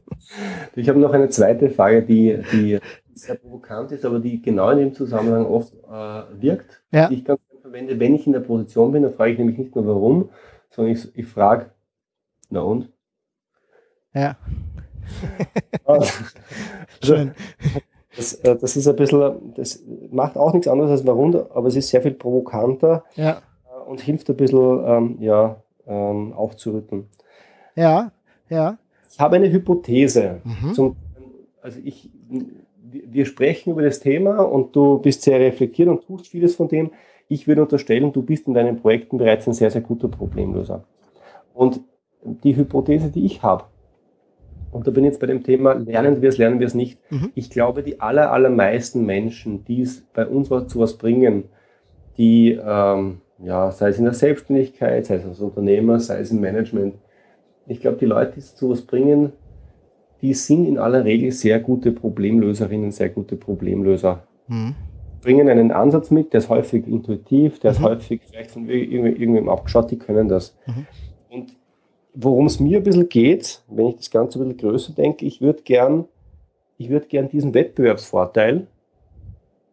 ich 0.74 0.88
habe 0.88 0.98
noch 0.98 1.12
eine 1.12 1.28
zweite 1.28 1.68
Frage, 1.68 2.02
die, 2.02 2.38
die 2.52 2.78
sehr 3.18 3.36
provokant 3.36 3.92
ist, 3.92 4.04
aber 4.04 4.18
die 4.20 4.40
genau 4.40 4.70
in 4.70 4.78
dem 4.78 4.94
Zusammenhang 4.94 5.46
oft 5.46 5.74
äh, 5.74 6.40
wirkt, 6.40 6.82
ja. 6.90 7.08
die 7.08 7.16
ich 7.16 7.24
ganz 7.24 7.40
gerne 7.48 7.60
verwende, 7.60 8.00
wenn 8.00 8.14
ich 8.14 8.26
in 8.26 8.32
der 8.32 8.40
Position 8.40 8.92
bin, 8.92 9.02
dann 9.02 9.14
frage 9.14 9.32
ich 9.32 9.38
nämlich 9.38 9.58
nicht 9.58 9.74
nur 9.74 9.86
warum, 9.86 10.30
sondern 10.70 10.94
ich, 10.94 11.16
ich 11.16 11.26
frage, 11.26 11.70
na 12.50 12.60
und? 12.60 12.90
Ja. 14.14 14.36
also, 15.84 16.12
das, 18.16 18.34
äh, 18.34 18.56
das 18.56 18.76
ist 18.76 18.88
ein 18.88 18.96
bisschen, 18.96 19.54
das 19.54 19.82
macht 20.10 20.36
auch 20.36 20.52
nichts 20.52 20.68
anderes 20.68 20.90
als 20.90 21.06
warum, 21.06 21.34
aber 21.34 21.68
es 21.68 21.76
ist 21.76 21.88
sehr 21.88 22.02
viel 22.02 22.14
provokanter 22.14 23.04
ja. 23.14 23.42
Äh, 23.66 23.88
und 23.88 24.00
hilft 24.00 24.28
ein 24.28 24.36
bisschen, 24.36 24.84
ähm, 24.84 25.16
ja, 25.20 25.62
ähm, 25.86 26.32
aufzurütteln. 26.32 27.08
Ja, 27.74 28.12
ja. 28.48 28.78
Ich 29.10 29.18
habe 29.18 29.36
eine 29.36 29.50
Hypothese. 29.50 30.40
Mhm. 30.44 30.74
Zum, 30.74 30.96
also 31.62 31.80
ich 31.82 32.10
wir 32.90 33.26
sprechen 33.26 33.70
über 33.70 33.82
das 33.82 34.00
Thema 34.00 34.38
und 34.38 34.74
du 34.74 34.98
bist 34.98 35.22
sehr 35.22 35.38
reflektiert 35.40 35.88
und 35.88 36.06
tust 36.06 36.28
vieles 36.28 36.56
von 36.56 36.68
dem. 36.68 36.90
Ich 37.28 37.46
würde 37.46 37.62
unterstellen, 37.62 38.12
du 38.12 38.22
bist 38.22 38.46
in 38.46 38.54
deinen 38.54 38.76
Projekten 38.76 39.18
bereits 39.18 39.46
ein 39.46 39.52
sehr, 39.52 39.70
sehr 39.70 39.82
guter 39.82 40.08
Problemlöser. 40.08 40.84
Und 41.54 41.80
die 42.22 42.56
Hypothese, 42.56 43.10
die 43.10 43.26
ich 43.26 43.42
habe, 43.42 43.64
und 44.70 44.86
da 44.86 44.90
bin 44.90 45.04
ich 45.04 45.12
jetzt 45.12 45.20
bei 45.20 45.26
dem 45.26 45.42
Thema, 45.42 45.72
lernen 45.72 46.20
wir 46.20 46.28
es, 46.28 46.38
lernen 46.38 46.60
wir 46.60 46.66
es 46.66 46.74
nicht. 46.74 46.98
Mhm. 47.10 47.30
Ich 47.34 47.50
glaube, 47.50 47.82
die 47.82 48.00
aller, 48.00 48.32
allermeisten 48.32 49.04
Menschen, 49.06 49.64
die 49.64 49.82
es 49.82 50.02
bei 50.12 50.26
uns 50.26 50.48
zu 50.48 50.78
was 50.78 50.98
bringen, 50.98 51.44
die, 52.18 52.58
ähm, 52.62 53.20
ja, 53.38 53.70
sei 53.70 53.88
es 53.88 53.98
in 53.98 54.04
der 54.04 54.14
Selbstständigkeit, 54.14 55.06
sei 55.06 55.16
es 55.16 55.24
als 55.24 55.40
Unternehmer, 55.40 56.00
sei 56.00 56.20
es 56.20 56.30
im 56.30 56.40
Management, 56.40 56.96
ich 57.66 57.80
glaube, 57.80 57.98
die 57.98 58.06
Leute, 58.06 58.32
die 58.32 58.40
es 58.40 58.56
zu 58.56 58.70
was 58.70 58.82
bringen, 58.82 59.32
die 60.22 60.34
sind 60.34 60.66
in 60.66 60.78
aller 60.78 61.04
Regel 61.04 61.30
sehr 61.32 61.60
gute 61.60 61.92
Problemlöserinnen, 61.92 62.90
sehr 62.90 63.08
gute 63.08 63.36
Problemlöser. 63.36 64.24
Mhm. 64.48 64.74
Bringen 65.22 65.48
einen 65.48 65.72
Ansatz 65.72 66.10
mit, 66.10 66.32
der 66.32 66.38
ist 66.38 66.48
häufig 66.48 66.86
intuitiv, 66.86 67.58
der 67.60 67.72
ist 67.72 67.80
mhm. 67.80 67.84
häufig 67.84 68.20
vielleicht 68.28 68.50
von 68.50 68.68
irgendwem 68.68 69.48
abgeschaut, 69.48 69.90
die 69.90 69.98
können 69.98 70.28
das. 70.28 70.56
Mhm. 70.66 70.86
Und 71.30 71.56
worum 72.14 72.46
es 72.46 72.60
mir 72.60 72.78
ein 72.78 72.84
bisschen 72.84 73.08
geht, 73.08 73.62
wenn 73.68 73.88
ich 73.88 73.96
das 73.96 74.10
Ganze 74.10 74.38
ein 74.38 74.48
bisschen 74.48 74.70
größer 74.70 74.92
denke, 74.92 75.24
ich 75.24 75.40
würde 75.40 75.62
gern, 75.62 76.06
ich 76.76 76.88
würde 76.90 77.06
gern 77.06 77.28
diesen 77.28 77.54
Wettbewerbsvorteil 77.54 78.66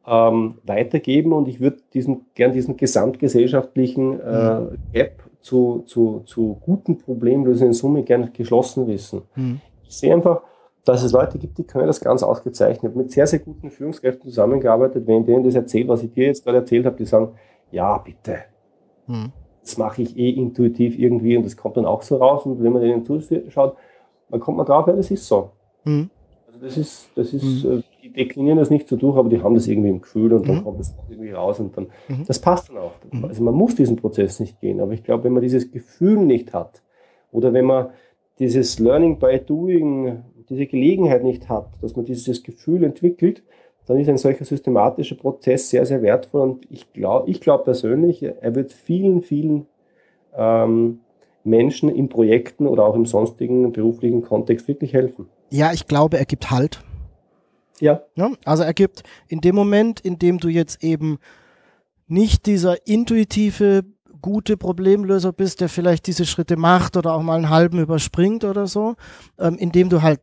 ähm, 0.08 0.56
weitergeben 0.64 1.34
und 1.34 1.48
ich 1.48 1.60
würde 1.60 1.78
diesen, 1.94 2.26
gern 2.36 2.52
diesen 2.52 2.78
gesamtgesellschaftlichen 2.78 4.20
äh, 4.20 4.60
mhm. 4.60 4.78
Gap 4.94 5.24
zu, 5.42 5.84
zu, 5.86 6.24
zu 6.26 6.58
guten 6.62 6.98
Problemlösungen 6.98 7.72
in 7.72 7.74
Summe 7.74 8.04
gern 8.04 8.32
geschlossen 8.34 8.88
wissen. 8.88 9.22
Mhm. 9.36 9.62
Ich 9.88 9.98
sehe 9.98 10.14
einfach, 10.14 10.42
dass 10.86 11.04
es 11.04 11.12
Leute 11.12 11.38
gibt, 11.40 11.58
die 11.58 11.64
können 11.64 11.88
das 11.88 12.00
ganz 12.00 12.24
ausgezeichnet. 12.24 12.96
Mit 12.96 13.12
sehr, 13.12 13.26
sehr 13.28 13.40
guten 13.40 13.72
Führungskräften 13.72 14.30
zusammengearbeitet. 14.30 15.08
Wenn 15.08 15.22
ich 15.22 15.26
denen 15.26 15.44
das 15.44 15.56
erzählt, 15.56 15.88
was 15.88 16.04
ich 16.04 16.14
dir 16.14 16.28
jetzt 16.28 16.44
gerade 16.44 16.60
erzählt 16.60 16.86
habe, 16.86 16.96
die 16.96 17.06
sagen, 17.06 17.30
ja, 17.72 17.98
bitte. 17.98 18.40
Hm. 19.08 19.32
Das 19.62 19.78
mache 19.78 20.04
ich 20.04 20.16
eh 20.16 20.30
intuitiv 20.30 21.00
irgendwie 21.00 21.36
und 21.36 21.44
das 21.44 21.58
kommt 21.58 21.78
dann 21.78 21.86
auch 21.86 22.04
so 22.04 22.18
raus. 22.18 22.46
Und 22.46 22.64
wenn 22.64 22.72
man 22.72 22.84
denen 22.84 23.04
zuschaut, 23.04 23.76
dann 24.30 24.40
kommt 24.40 24.58
man 24.58 24.66
drauf, 24.66 24.86
ja, 24.88 24.94
das 24.94 25.10
ist 25.10 25.28
so. 25.28 25.50
Hm. 25.84 26.10
Also 26.46 26.60
das 26.60 26.78
ist, 26.78 27.10
das 27.16 27.34
ist, 27.34 27.64
hm. 27.64 27.80
Äh, 27.80 27.84
die 28.04 28.14
deklinieren 28.14 28.60
das 28.60 28.70
nicht 28.70 28.88
so 28.88 28.96
durch, 28.96 29.18
aber 29.18 29.30
die 29.30 29.42
haben 29.42 29.56
das 29.56 29.68
irgendwie 29.68 29.90
im 29.90 30.02
Gefühl 30.02 30.34
und 30.34 30.48
dann 30.48 30.58
hm. 30.58 30.64
kommt 30.64 30.80
es 30.80 30.94
irgendwie 31.10 31.32
raus 31.32 31.60
und 31.60 31.76
dann, 31.76 31.88
mhm. 32.08 32.26
das 32.28 32.38
passt 32.38 32.70
dann 32.70 32.78
auch. 32.78 32.92
Mhm. 33.12 33.26
Also 33.26 33.42
man 33.44 33.56
muss 33.56 33.74
diesen 33.74 33.96
Prozess 33.96 34.40
nicht 34.40 34.60
gehen, 34.60 34.80
aber 34.80 34.94
ich 34.94 35.04
glaube, 35.04 35.24
wenn 35.24 35.34
man 35.34 35.42
dieses 35.42 35.72
Gefühl 35.72 36.18
nicht 36.18 36.54
hat 36.54 36.84
oder 37.32 37.52
wenn 37.54 37.66
man 37.66 37.90
dieses 38.40 38.80
Learning 38.80 39.20
by 39.20 39.40
Doing 39.40 40.24
diese 40.50 40.66
Gelegenheit 40.68 41.24
nicht 41.24 41.50
hat, 41.50 41.70
dass 41.82 41.96
man 41.96 42.06
dieses 42.06 42.44
Gefühl 42.44 42.84
entwickelt, 42.84 43.44
dann 43.88 44.00
ist 44.00 44.10
ein 44.10 44.18
solcher 44.18 44.46
systematischer 44.46 45.16
Prozess 45.16 45.70
sehr, 45.70 45.86
sehr 45.86 46.02
wertvoll. 46.02 46.42
Und 46.42 46.72
ich 46.72 46.92
glaube 46.94 47.30
ich 47.30 47.42
glaub 47.42 47.66
persönlich, 47.66 48.24
er 48.24 48.56
wird 48.56 48.74
vielen, 48.74 49.22
vielen 49.22 49.68
ähm, 50.36 51.00
Menschen 51.44 51.90
in 51.90 52.10
Projekten 52.10 52.68
oder 52.68 52.86
auch 52.86 52.96
im 52.96 53.06
sonstigen 53.06 53.72
beruflichen 53.72 54.24
Kontext 54.24 54.68
wirklich 54.68 54.94
helfen. 54.94 55.28
Ja, 55.52 55.72
ich 55.74 55.88
glaube, 55.88 56.18
er 56.18 56.26
gibt 56.26 56.50
Halt. 56.50 56.80
Ja. 57.80 58.04
ja. 58.16 58.32
Also 58.46 58.64
er 58.64 58.74
gibt 58.74 59.04
in 59.28 59.42
dem 59.42 59.56
Moment, 59.56 60.00
in 60.00 60.18
dem 60.18 60.40
du 60.40 60.48
jetzt 60.48 60.84
eben 60.84 61.20
nicht 62.08 62.46
dieser 62.46 62.88
intuitive, 62.88 63.84
gute 64.26 64.58
Problemlöser 64.58 65.32
bist, 65.32 65.62
der 65.62 65.70
vielleicht 65.70 66.08
diese 66.08 66.26
Schritte 66.26 66.58
macht 66.58 66.98
oder 66.98 67.14
auch 67.14 67.22
mal 67.22 67.36
einen 67.36 67.52
halben 67.52 67.78
überspringt 67.78 68.44
oder 68.44 68.66
so, 68.66 68.96
ähm, 69.38 69.56
indem 69.60 69.90
du 69.90 70.02
halt 70.02 70.20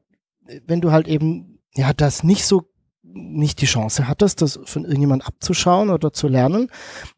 wenn 0.67 0.81
du 0.81 0.91
halt 0.91 1.07
eben 1.07 1.61
ja 1.77 1.93
das 1.93 2.25
nicht 2.25 2.45
so 2.45 2.69
nicht 3.05 3.61
die 3.61 3.67
Chance 3.67 4.09
hattest, 4.09 4.43
das 4.43 4.59
von 4.65 4.85
irgendjemand 4.85 5.25
abzuschauen 5.25 5.91
oder 5.91 6.13
zu 6.13 6.27
lernen, 6.27 6.69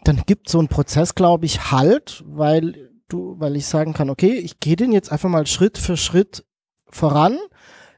dann 0.03 0.25
gibt 0.27 0.51
so 0.51 0.61
ein 0.61 0.69
Prozess, 0.69 1.15
glaube 1.15 1.47
ich, 1.47 1.71
halt, 1.71 2.23
weil 2.27 2.91
du, 3.09 3.37
weil 3.39 3.57
ich 3.57 3.65
sagen 3.65 3.95
kann, 3.95 4.11
okay, 4.11 4.33
ich 4.33 4.61
gehe 4.61 4.77
den 4.77 4.93
jetzt 4.93 5.11
einfach 5.11 5.31
mal 5.31 5.47
Schritt 5.47 5.79
für 5.79 5.97
Schritt 5.97 6.45
voran. 6.91 7.39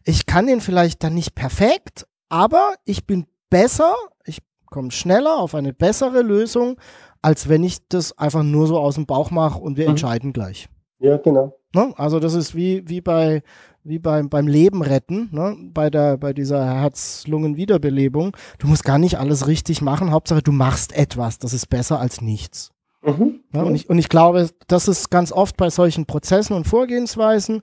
Ich 0.04 0.26
kann 0.26 0.46
den 0.46 0.60
vielleicht 0.60 1.02
dann 1.02 1.14
nicht 1.14 1.34
perfekt, 1.34 2.06
aber 2.28 2.74
ich 2.84 3.04
bin 3.04 3.26
besser, 3.50 3.96
ich 4.26 4.38
komme 4.66 4.92
schneller 4.92 5.38
auf 5.38 5.56
eine 5.56 5.72
bessere 5.72 6.22
Lösung, 6.22 6.78
als 7.26 7.48
wenn 7.48 7.64
ich 7.64 7.78
das 7.88 8.16
einfach 8.16 8.44
nur 8.44 8.68
so 8.68 8.78
aus 8.78 8.94
dem 8.94 9.04
Bauch 9.04 9.32
mache 9.32 9.58
und 9.58 9.76
wir 9.76 9.86
mhm. 9.86 9.90
entscheiden 9.90 10.32
gleich. 10.32 10.68
Ja, 11.00 11.16
genau. 11.16 11.58
Ne? 11.74 11.92
Also 11.96 12.20
das 12.20 12.34
ist 12.34 12.54
wie, 12.54 12.88
wie 12.88 13.00
bei 13.00 13.42
wie 13.82 13.98
beim, 13.98 14.28
beim 14.28 14.46
Leben 14.46 14.80
retten, 14.80 15.28
ne? 15.32 15.56
bei, 15.74 15.90
der, 15.90 16.18
bei 16.18 16.32
dieser 16.32 16.64
Herz-Lungen-Wiederbelebung. 16.64 18.36
Du 18.58 18.68
musst 18.68 18.84
gar 18.84 18.98
nicht 18.98 19.18
alles 19.18 19.48
richtig 19.48 19.82
machen. 19.82 20.12
Hauptsache, 20.12 20.42
du 20.42 20.52
machst 20.52 20.92
etwas. 20.92 21.38
Das 21.38 21.52
ist 21.52 21.68
besser 21.68 21.98
als 21.98 22.20
nichts. 22.20 22.70
Mhm. 23.02 23.40
Ja, 23.52 23.62
und, 23.62 23.74
ich, 23.74 23.90
und 23.90 23.98
ich 23.98 24.08
glaube, 24.08 24.48
das 24.68 24.86
ist 24.86 25.10
ganz 25.10 25.32
oft 25.32 25.56
bei 25.56 25.68
solchen 25.70 26.06
Prozessen 26.06 26.54
und 26.54 26.68
Vorgehensweisen. 26.68 27.62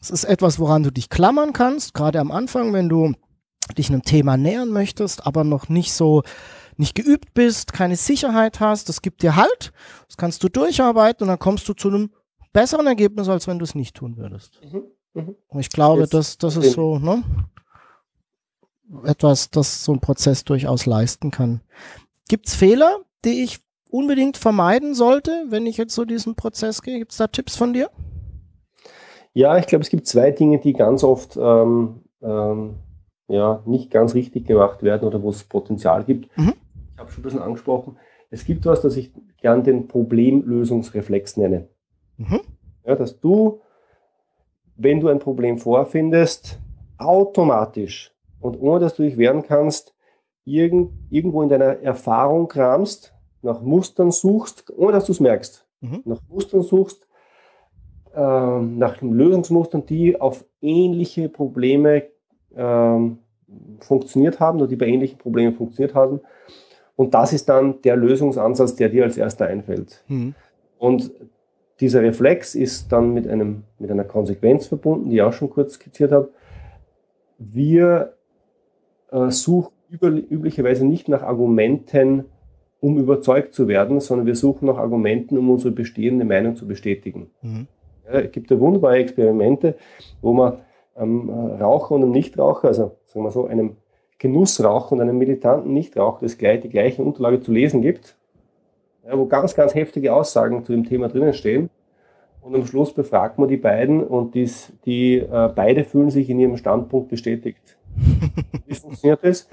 Es 0.00 0.10
ist 0.10 0.24
etwas, 0.24 0.58
woran 0.58 0.82
du 0.82 0.90
dich 0.90 1.08
klammern 1.08 1.54
kannst, 1.54 1.94
gerade 1.94 2.20
am 2.20 2.30
Anfang, 2.30 2.74
wenn 2.74 2.90
du 2.90 3.12
dich 3.76 3.88
einem 3.88 4.02
Thema 4.02 4.36
nähern 4.36 4.68
möchtest, 4.68 5.26
aber 5.26 5.44
noch 5.44 5.70
nicht 5.70 5.92
so 5.94 6.22
nicht 6.78 6.94
geübt 6.94 7.34
bist, 7.34 7.72
keine 7.72 7.96
Sicherheit 7.96 8.60
hast, 8.60 8.88
das 8.88 9.02
gibt 9.02 9.22
dir 9.22 9.36
Halt, 9.36 9.72
das 10.06 10.16
kannst 10.16 10.42
du 10.42 10.48
durcharbeiten 10.48 11.24
und 11.24 11.28
dann 11.28 11.38
kommst 11.38 11.68
du 11.68 11.74
zu 11.74 11.88
einem 11.88 12.10
besseren 12.52 12.86
Ergebnis, 12.86 13.28
als 13.28 13.46
wenn 13.46 13.58
du 13.58 13.64
es 13.64 13.74
nicht 13.74 13.96
tun 13.96 14.16
würdest. 14.16 14.60
Mhm. 14.64 14.84
Mhm. 15.14 15.36
Ich 15.58 15.70
glaube, 15.70 16.06
das, 16.06 16.38
das 16.38 16.56
ist 16.56 16.72
so, 16.72 16.98
ne? 16.98 17.22
Etwas, 19.04 19.50
das 19.50 19.84
so 19.84 19.92
ein 19.92 20.00
Prozess 20.00 20.44
durchaus 20.44 20.86
leisten 20.86 21.30
kann. 21.30 21.60
Gibt 22.28 22.48
es 22.48 22.54
Fehler, 22.54 23.00
die 23.24 23.42
ich 23.42 23.60
unbedingt 23.90 24.36
vermeiden 24.36 24.94
sollte, 24.94 25.46
wenn 25.48 25.66
ich 25.66 25.76
jetzt 25.76 25.94
so 25.94 26.04
diesen 26.04 26.36
Prozess 26.36 26.80
gehe? 26.82 26.98
Gibt 26.98 27.12
es 27.12 27.18
da 27.18 27.26
Tipps 27.26 27.56
von 27.56 27.72
dir? 27.72 27.90
Ja, 29.34 29.58
ich 29.58 29.66
glaube, 29.66 29.82
es 29.82 29.90
gibt 29.90 30.06
zwei 30.06 30.30
Dinge, 30.30 30.58
die 30.58 30.72
ganz 30.72 31.04
oft 31.04 31.36
ähm, 31.36 32.00
ähm, 32.22 32.76
ja, 33.28 33.62
nicht 33.66 33.90
ganz 33.90 34.14
richtig 34.14 34.46
gemacht 34.46 34.82
werden 34.82 35.06
oder 35.06 35.22
wo 35.22 35.30
es 35.30 35.44
Potenzial 35.44 36.04
gibt. 36.04 36.36
Mhm. 36.36 36.54
Ich 36.98 37.00
habe 37.00 37.12
schon 37.12 37.20
ein 37.20 37.24
bisschen 37.24 37.42
angesprochen. 37.42 37.96
Es 38.28 38.44
gibt 38.44 38.66
was, 38.66 38.82
das 38.82 38.96
ich 38.96 39.12
gern 39.40 39.62
den 39.62 39.86
Problemlösungsreflex 39.88 41.36
nenne. 41.36 41.68
Mhm. 42.16 42.40
Ja, 42.84 42.96
dass 42.96 43.20
du 43.20 43.60
wenn 44.78 45.00
du 45.00 45.08
ein 45.08 45.18
Problem 45.18 45.58
vorfindest, 45.58 46.58
automatisch 46.96 48.14
und 48.40 48.58
ohne 48.60 48.80
dass 48.80 48.94
du 48.94 49.02
dich 49.02 49.18
wehren 49.18 49.42
kannst, 49.42 49.94
irgend, 50.44 50.92
irgendwo 51.10 51.42
in 51.42 51.48
deiner 51.48 51.80
Erfahrung 51.82 52.48
kramst, 52.48 53.12
nach 53.42 53.60
Mustern 53.60 54.10
suchst, 54.10 54.72
ohne 54.76 54.92
dass 54.92 55.06
du 55.06 55.12
es 55.12 55.20
merkst, 55.20 55.66
mhm. 55.80 56.02
nach 56.04 56.20
Mustern 56.28 56.62
suchst, 56.62 57.06
äh, 58.14 58.20
nach 58.20 59.02
Lösungsmustern, 59.02 59.84
die 59.84 60.20
auf 60.20 60.44
ähnliche 60.62 61.28
Probleme 61.28 62.04
äh, 62.54 63.10
funktioniert 63.80 64.40
haben 64.40 64.58
oder 64.58 64.68
die 64.68 64.76
bei 64.76 64.86
ähnlichen 64.86 65.18
Problemen 65.18 65.54
funktioniert 65.54 65.94
haben. 65.94 66.20
Und 66.98 67.14
das 67.14 67.32
ist 67.32 67.48
dann 67.48 67.80
der 67.82 67.94
Lösungsansatz, 67.94 68.74
der 68.74 68.88
dir 68.88 69.04
als 69.04 69.16
erster 69.16 69.46
einfällt. 69.46 70.02
Mhm. 70.08 70.34
Und 70.78 71.12
dieser 71.78 72.02
Reflex 72.02 72.56
ist 72.56 72.90
dann 72.90 73.14
mit, 73.14 73.28
einem, 73.28 73.62
mit 73.78 73.88
einer 73.92 74.02
Konsequenz 74.02 74.66
verbunden, 74.66 75.08
die 75.08 75.16
ich 75.16 75.22
auch 75.22 75.32
schon 75.32 75.48
kurz 75.48 75.74
skizziert 75.74 76.10
habe. 76.10 76.30
Wir 77.38 78.14
äh, 79.12 79.30
suchen 79.30 79.70
über, 79.88 80.08
üblicherweise 80.08 80.84
nicht 80.84 81.08
nach 81.08 81.22
Argumenten, 81.22 82.24
um 82.80 82.98
überzeugt 82.98 83.54
zu 83.54 83.68
werden, 83.68 84.00
sondern 84.00 84.26
wir 84.26 84.34
suchen 84.34 84.66
nach 84.66 84.78
Argumenten, 84.78 85.38
um 85.38 85.50
unsere 85.50 85.70
bestehende 85.70 86.24
Meinung 86.24 86.56
zu 86.56 86.66
bestätigen. 86.66 87.30
Mhm. 87.42 87.68
Ja, 88.06 88.18
es 88.18 88.32
gibt 88.32 88.50
ja 88.50 88.58
wunderbare 88.58 88.96
Experimente, 88.96 89.76
wo 90.20 90.32
man 90.32 90.58
ähm, 90.96 91.30
Raucher 91.30 91.94
und 91.94 92.02
einem 92.02 92.10
Nichtraucher, 92.10 92.66
also 92.66 92.96
sagen 93.06 93.24
wir 93.24 93.30
so, 93.30 93.46
einem 93.46 93.76
Genussraucher 94.18 94.92
und 94.92 95.00
einem 95.00 95.18
militanten 95.18 95.72
Nichtraucher 95.72 96.18
das 96.22 96.38
gleich, 96.38 96.60
die 96.60 96.68
gleiche 96.68 97.02
Unterlage 97.02 97.40
zu 97.40 97.52
lesen 97.52 97.82
gibt 97.82 98.18
ja, 99.08 99.18
wo 99.18 99.26
ganz, 99.26 99.54
ganz 99.54 99.74
heftige 99.74 100.14
Aussagen 100.14 100.64
zu 100.64 100.72
dem 100.72 100.84
Thema 100.84 101.08
drinnen 101.08 101.32
stehen. 101.32 101.70
Und 102.40 102.54
am 102.54 102.66
Schluss 102.66 102.94
befragt 102.94 103.38
man 103.38 103.48
die 103.48 103.56
beiden 103.56 104.02
und 104.02 104.34
dies, 104.34 104.72
die 104.84 105.16
äh, 105.16 105.50
beide 105.54 105.84
fühlen 105.84 106.10
sich 106.10 106.30
in 106.30 106.38
ihrem 106.38 106.56
Standpunkt 106.56 107.08
bestätigt. 107.08 107.76
Wie 108.66 108.74
funktioniert 108.74 109.20
das? 109.22 109.48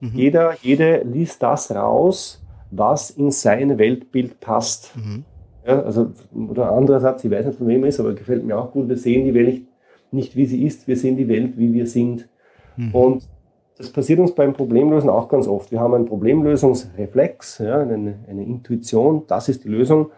Mhm. 0.00 0.12
Jeder, 0.14 0.54
jede 0.60 1.02
liest 1.02 1.42
das 1.42 1.74
raus, 1.74 2.44
was 2.70 3.10
in 3.10 3.30
sein 3.30 3.78
Weltbild 3.78 4.38
passt. 4.40 4.94
Mhm. 4.96 5.24
Ja, 5.66 5.82
also, 5.82 6.12
oder 6.48 6.70
ein 6.70 6.78
anderer 6.78 7.00
Satz, 7.00 7.24
ich 7.24 7.30
weiß 7.30 7.46
nicht 7.46 7.58
von 7.58 7.66
wem 7.66 7.82
er 7.82 7.88
ist, 7.88 7.98
aber 7.98 8.14
gefällt 8.14 8.44
mir 8.44 8.58
auch 8.58 8.70
gut. 8.70 8.88
Wir 8.88 8.96
sehen 8.96 9.24
die 9.24 9.34
Welt 9.34 9.62
nicht, 10.12 10.36
wie 10.36 10.46
sie 10.46 10.64
ist, 10.64 10.86
wir 10.86 10.96
sehen 10.96 11.16
die 11.16 11.28
Welt, 11.28 11.58
wie 11.58 11.72
wir 11.72 11.86
sind. 11.86 12.28
Mhm. 12.76 12.94
Und 12.94 13.28
das 13.78 13.90
passiert 13.90 14.18
uns 14.18 14.34
beim 14.34 14.52
Problemlösen 14.52 15.10
auch 15.10 15.28
ganz 15.28 15.46
oft. 15.46 15.70
Wir 15.70 15.80
haben 15.80 15.94
einen 15.94 16.06
Problemlösungsreflex, 16.06 17.58
ja, 17.58 17.80
eine, 17.80 18.18
eine 18.28 18.44
Intuition, 18.44 19.24
das 19.26 19.48
ist 19.48 19.64
die 19.64 19.68
Lösung. 19.68 20.10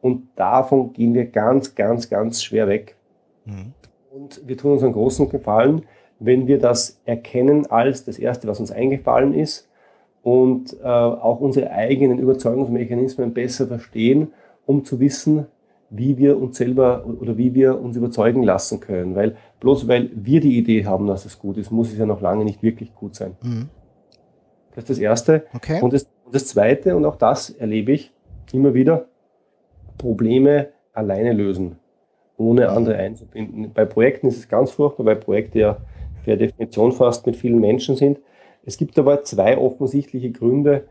Und 0.00 0.28
davon 0.36 0.92
gehen 0.92 1.14
wir 1.14 1.26
ganz, 1.26 1.74
ganz, 1.74 2.10
ganz 2.10 2.42
schwer 2.42 2.68
weg. 2.68 2.96
Mhm. 3.44 3.72
Und 4.10 4.46
wir 4.46 4.56
tun 4.56 4.72
uns 4.72 4.82
einen 4.82 4.92
großen 4.92 5.28
Gefallen, 5.28 5.82
wenn 6.18 6.46
wir 6.46 6.58
das 6.58 7.00
erkennen 7.04 7.66
als 7.66 8.04
das 8.04 8.18
Erste, 8.18 8.48
was 8.48 8.60
uns 8.60 8.70
eingefallen 8.70 9.34
ist 9.34 9.68
und 10.22 10.76
äh, 10.82 10.86
auch 10.86 11.40
unsere 11.40 11.70
eigenen 11.70 12.18
Überzeugungsmechanismen 12.18 13.32
besser 13.32 13.66
verstehen, 13.66 14.32
um 14.66 14.84
zu 14.84 15.00
wissen, 15.00 15.46
wie 15.90 16.18
wir 16.18 16.40
uns 16.40 16.56
selber 16.56 17.04
oder 17.06 17.36
wie 17.36 17.54
wir 17.54 17.80
uns 17.80 17.96
überzeugen 17.96 18.42
lassen 18.42 18.80
können. 18.80 19.14
Weil 19.14 19.36
bloß 19.60 19.86
weil 19.88 20.10
wir 20.14 20.40
die 20.40 20.58
Idee 20.58 20.84
haben, 20.86 21.06
dass 21.06 21.24
es 21.24 21.38
gut 21.38 21.56
ist, 21.56 21.70
muss 21.70 21.92
es 21.92 21.98
ja 21.98 22.06
noch 22.06 22.20
lange 22.20 22.44
nicht 22.44 22.62
wirklich 22.62 22.94
gut 22.94 23.14
sein. 23.14 23.36
Mhm. 23.42 23.68
Das 24.74 24.84
ist 24.84 24.90
das 24.90 24.98
Erste. 24.98 25.44
Okay. 25.54 25.80
Und, 25.80 25.92
das, 25.92 26.08
und 26.24 26.34
das 26.34 26.46
Zweite, 26.48 26.96
und 26.96 27.04
auch 27.04 27.16
das 27.16 27.50
erlebe 27.50 27.92
ich 27.92 28.12
immer 28.52 28.74
wieder, 28.74 29.06
Probleme 29.98 30.68
alleine 30.92 31.32
lösen, 31.32 31.76
ohne 32.36 32.68
andere 32.70 32.96
einzubinden. 32.96 33.72
Bei 33.72 33.84
Projekten 33.84 34.26
ist 34.26 34.38
es 34.38 34.48
ganz 34.48 34.72
furchtbar, 34.72 35.06
weil 35.06 35.16
Projekte 35.16 35.58
ja 35.58 35.76
per 36.24 36.36
Definition 36.36 36.92
fast 36.92 37.26
mit 37.26 37.36
vielen 37.36 37.60
Menschen 37.60 37.96
sind. 37.96 38.18
Es 38.64 38.76
gibt 38.76 38.98
aber 38.98 39.22
zwei 39.22 39.58
offensichtliche 39.58 40.30
Gründe, 40.32 40.84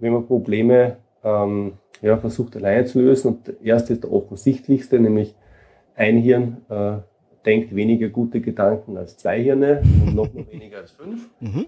wenn 0.00 0.12
man 0.12 0.26
Probleme 0.26 0.96
ähm, 1.24 1.74
ja, 2.02 2.16
versucht 2.16 2.56
alleine 2.56 2.84
zu 2.84 3.00
lösen. 3.00 3.28
Und 3.28 3.48
der 3.48 3.60
erste 3.62 3.92
ist 3.92 4.04
der 4.04 4.12
offensichtlichste, 4.12 5.00
nämlich 5.00 5.34
ein 5.94 6.18
Hirn 6.18 6.58
äh, 6.68 6.98
denkt 7.44 7.74
weniger 7.74 8.08
gute 8.08 8.40
Gedanken 8.40 8.96
als 8.96 9.16
zwei 9.16 9.42
Hirne 9.42 9.82
und 10.04 10.14
noch 10.14 10.28
weniger 10.52 10.78
als 10.78 10.92
fünf. 10.92 11.28
Mhm. 11.40 11.66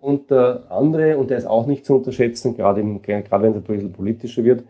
Und 0.00 0.30
der 0.30 0.64
andere, 0.70 1.18
und 1.18 1.30
der 1.30 1.38
ist 1.38 1.46
auch 1.46 1.66
nicht 1.66 1.84
zu 1.84 1.94
unterschätzen, 1.94 2.56
gerade, 2.56 2.80
im, 2.80 3.02
gerade 3.02 3.42
wenn 3.42 3.50
es 3.50 3.56
ein 3.56 3.62
bisschen 3.62 3.92
politischer 3.92 4.42
wird, 4.44 4.64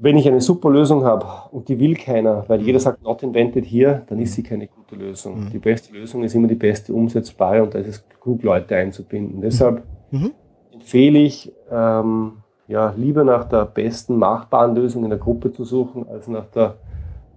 wenn 0.00 0.16
ich 0.16 0.28
eine 0.28 0.40
super 0.40 0.70
Lösung 0.70 1.02
habe 1.02 1.26
und 1.50 1.68
die 1.68 1.78
will 1.80 1.96
keiner, 1.96 2.44
weil 2.48 2.62
jeder 2.62 2.78
sagt 2.78 3.02
not 3.02 3.24
invented 3.24 3.64
here, 3.64 4.02
dann 4.06 4.20
ist 4.20 4.34
sie 4.34 4.44
keine 4.44 4.68
gute 4.68 4.94
Lösung. 4.94 5.40
Mhm. 5.40 5.50
Die 5.50 5.58
beste 5.58 5.92
Lösung 5.92 6.22
ist 6.22 6.36
immer 6.36 6.46
die 6.46 6.54
beste 6.54 6.94
umsetzbare 6.94 7.64
und 7.64 7.74
da 7.74 7.80
ist 7.80 7.88
es 7.88 8.08
klug, 8.20 8.44
Leute 8.44 8.76
einzubinden. 8.76 9.40
Deshalb 9.40 9.82
mhm. 10.12 10.30
empfehle 10.72 11.18
ich, 11.18 11.52
ähm, 11.70 12.34
ja, 12.68 12.94
lieber 12.96 13.24
nach 13.24 13.48
der 13.48 13.64
besten 13.64 14.16
machbaren 14.16 14.76
Lösung 14.76 15.04
in 15.04 15.10
der 15.10 15.18
Gruppe 15.18 15.52
zu 15.52 15.64
suchen, 15.64 16.06
als 16.06 16.28
nach 16.28 16.46
der 16.46 16.76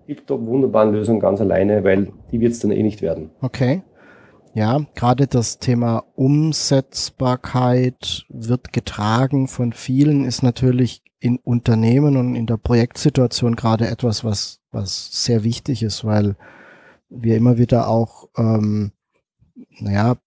tiptop 0.06 0.46
wunderbaren 0.46 0.92
Lösung 0.92 1.22
ganz 1.22 1.40
alleine, 1.40 1.86
weil 1.86 2.12
die 2.32 2.42
wird 2.42 2.52
es 2.52 2.60
dann 2.60 2.72
eh 2.72 2.84
nicht 2.84 3.02
werden. 3.02 3.30
Okay. 3.42 3.82
Ja, 4.54 4.82
gerade 4.96 5.28
das 5.28 5.60
Thema 5.60 6.04
Umsetzbarkeit 6.16 8.26
wird 8.28 8.74
getragen 8.74 9.48
von 9.48 9.72
vielen, 9.72 10.26
ist 10.26 10.44
natürlich 10.44 11.04
in 11.20 11.38
Unternehmen 11.38 12.18
und 12.18 12.36
in 12.36 12.48
der 12.48 12.58
Projektsituation 12.58 13.56
gerade 13.56 13.88
etwas, 13.88 14.26
was, 14.26 14.60
was 14.72 15.24
sehr 15.24 15.46
wichtig 15.46 15.84
ist, 15.84 16.04
weil 16.04 16.36
wir 17.08 17.38
immer 17.38 17.58
wieder 17.58 17.88
auch, 17.88 18.28
ähm, 18.36 18.92
naja, 19.80 20.18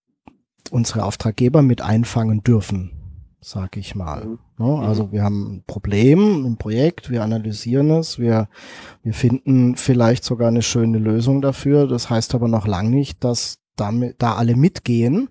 unsere 0.71 1.05
Auftraggeber 1.05 1.61
mit 1.61 1.83
einfangen 1.83 2.43
dürfen, 2.43 3.04
sag 3.45 3.77
ich 3.77 3.95
mal. 3.95 4.25
Mhm. 4.25 4.39
Ne? 4.59 4.79
Also 4.81 5.13
wir 5.13 5.23
haben 5.23 5.57
ein 5.57 5.65
Problem 5.67 6.45
im 6.47 6.57
Projekt, 6.57 7.11
wir 7.11 7.23
analysieren 7.23 7.91
es, 7.91 8.19
wir, 8.19 8.49
wir 9.03 9.13
finden 9.13 9.77
vielleicht 9.77 10.25
sogar 10.25 10.49
eine 10.49 10.63
schöne 10.63 10.99
Lösung 10.99 11.43
dafür. 11.43 11.87
Das 11.87 12.11
heißt 12.11 12.35
aber 12.35 12.49
noch 12.49 12.67
lange 12.67 12.91
nicht, 12.91 13.23
dass 13.23 13.59
damit, 13.77 14.17
da 14.21 14.35
alle 14.35 14.57
mitgehen, 14.57 15.29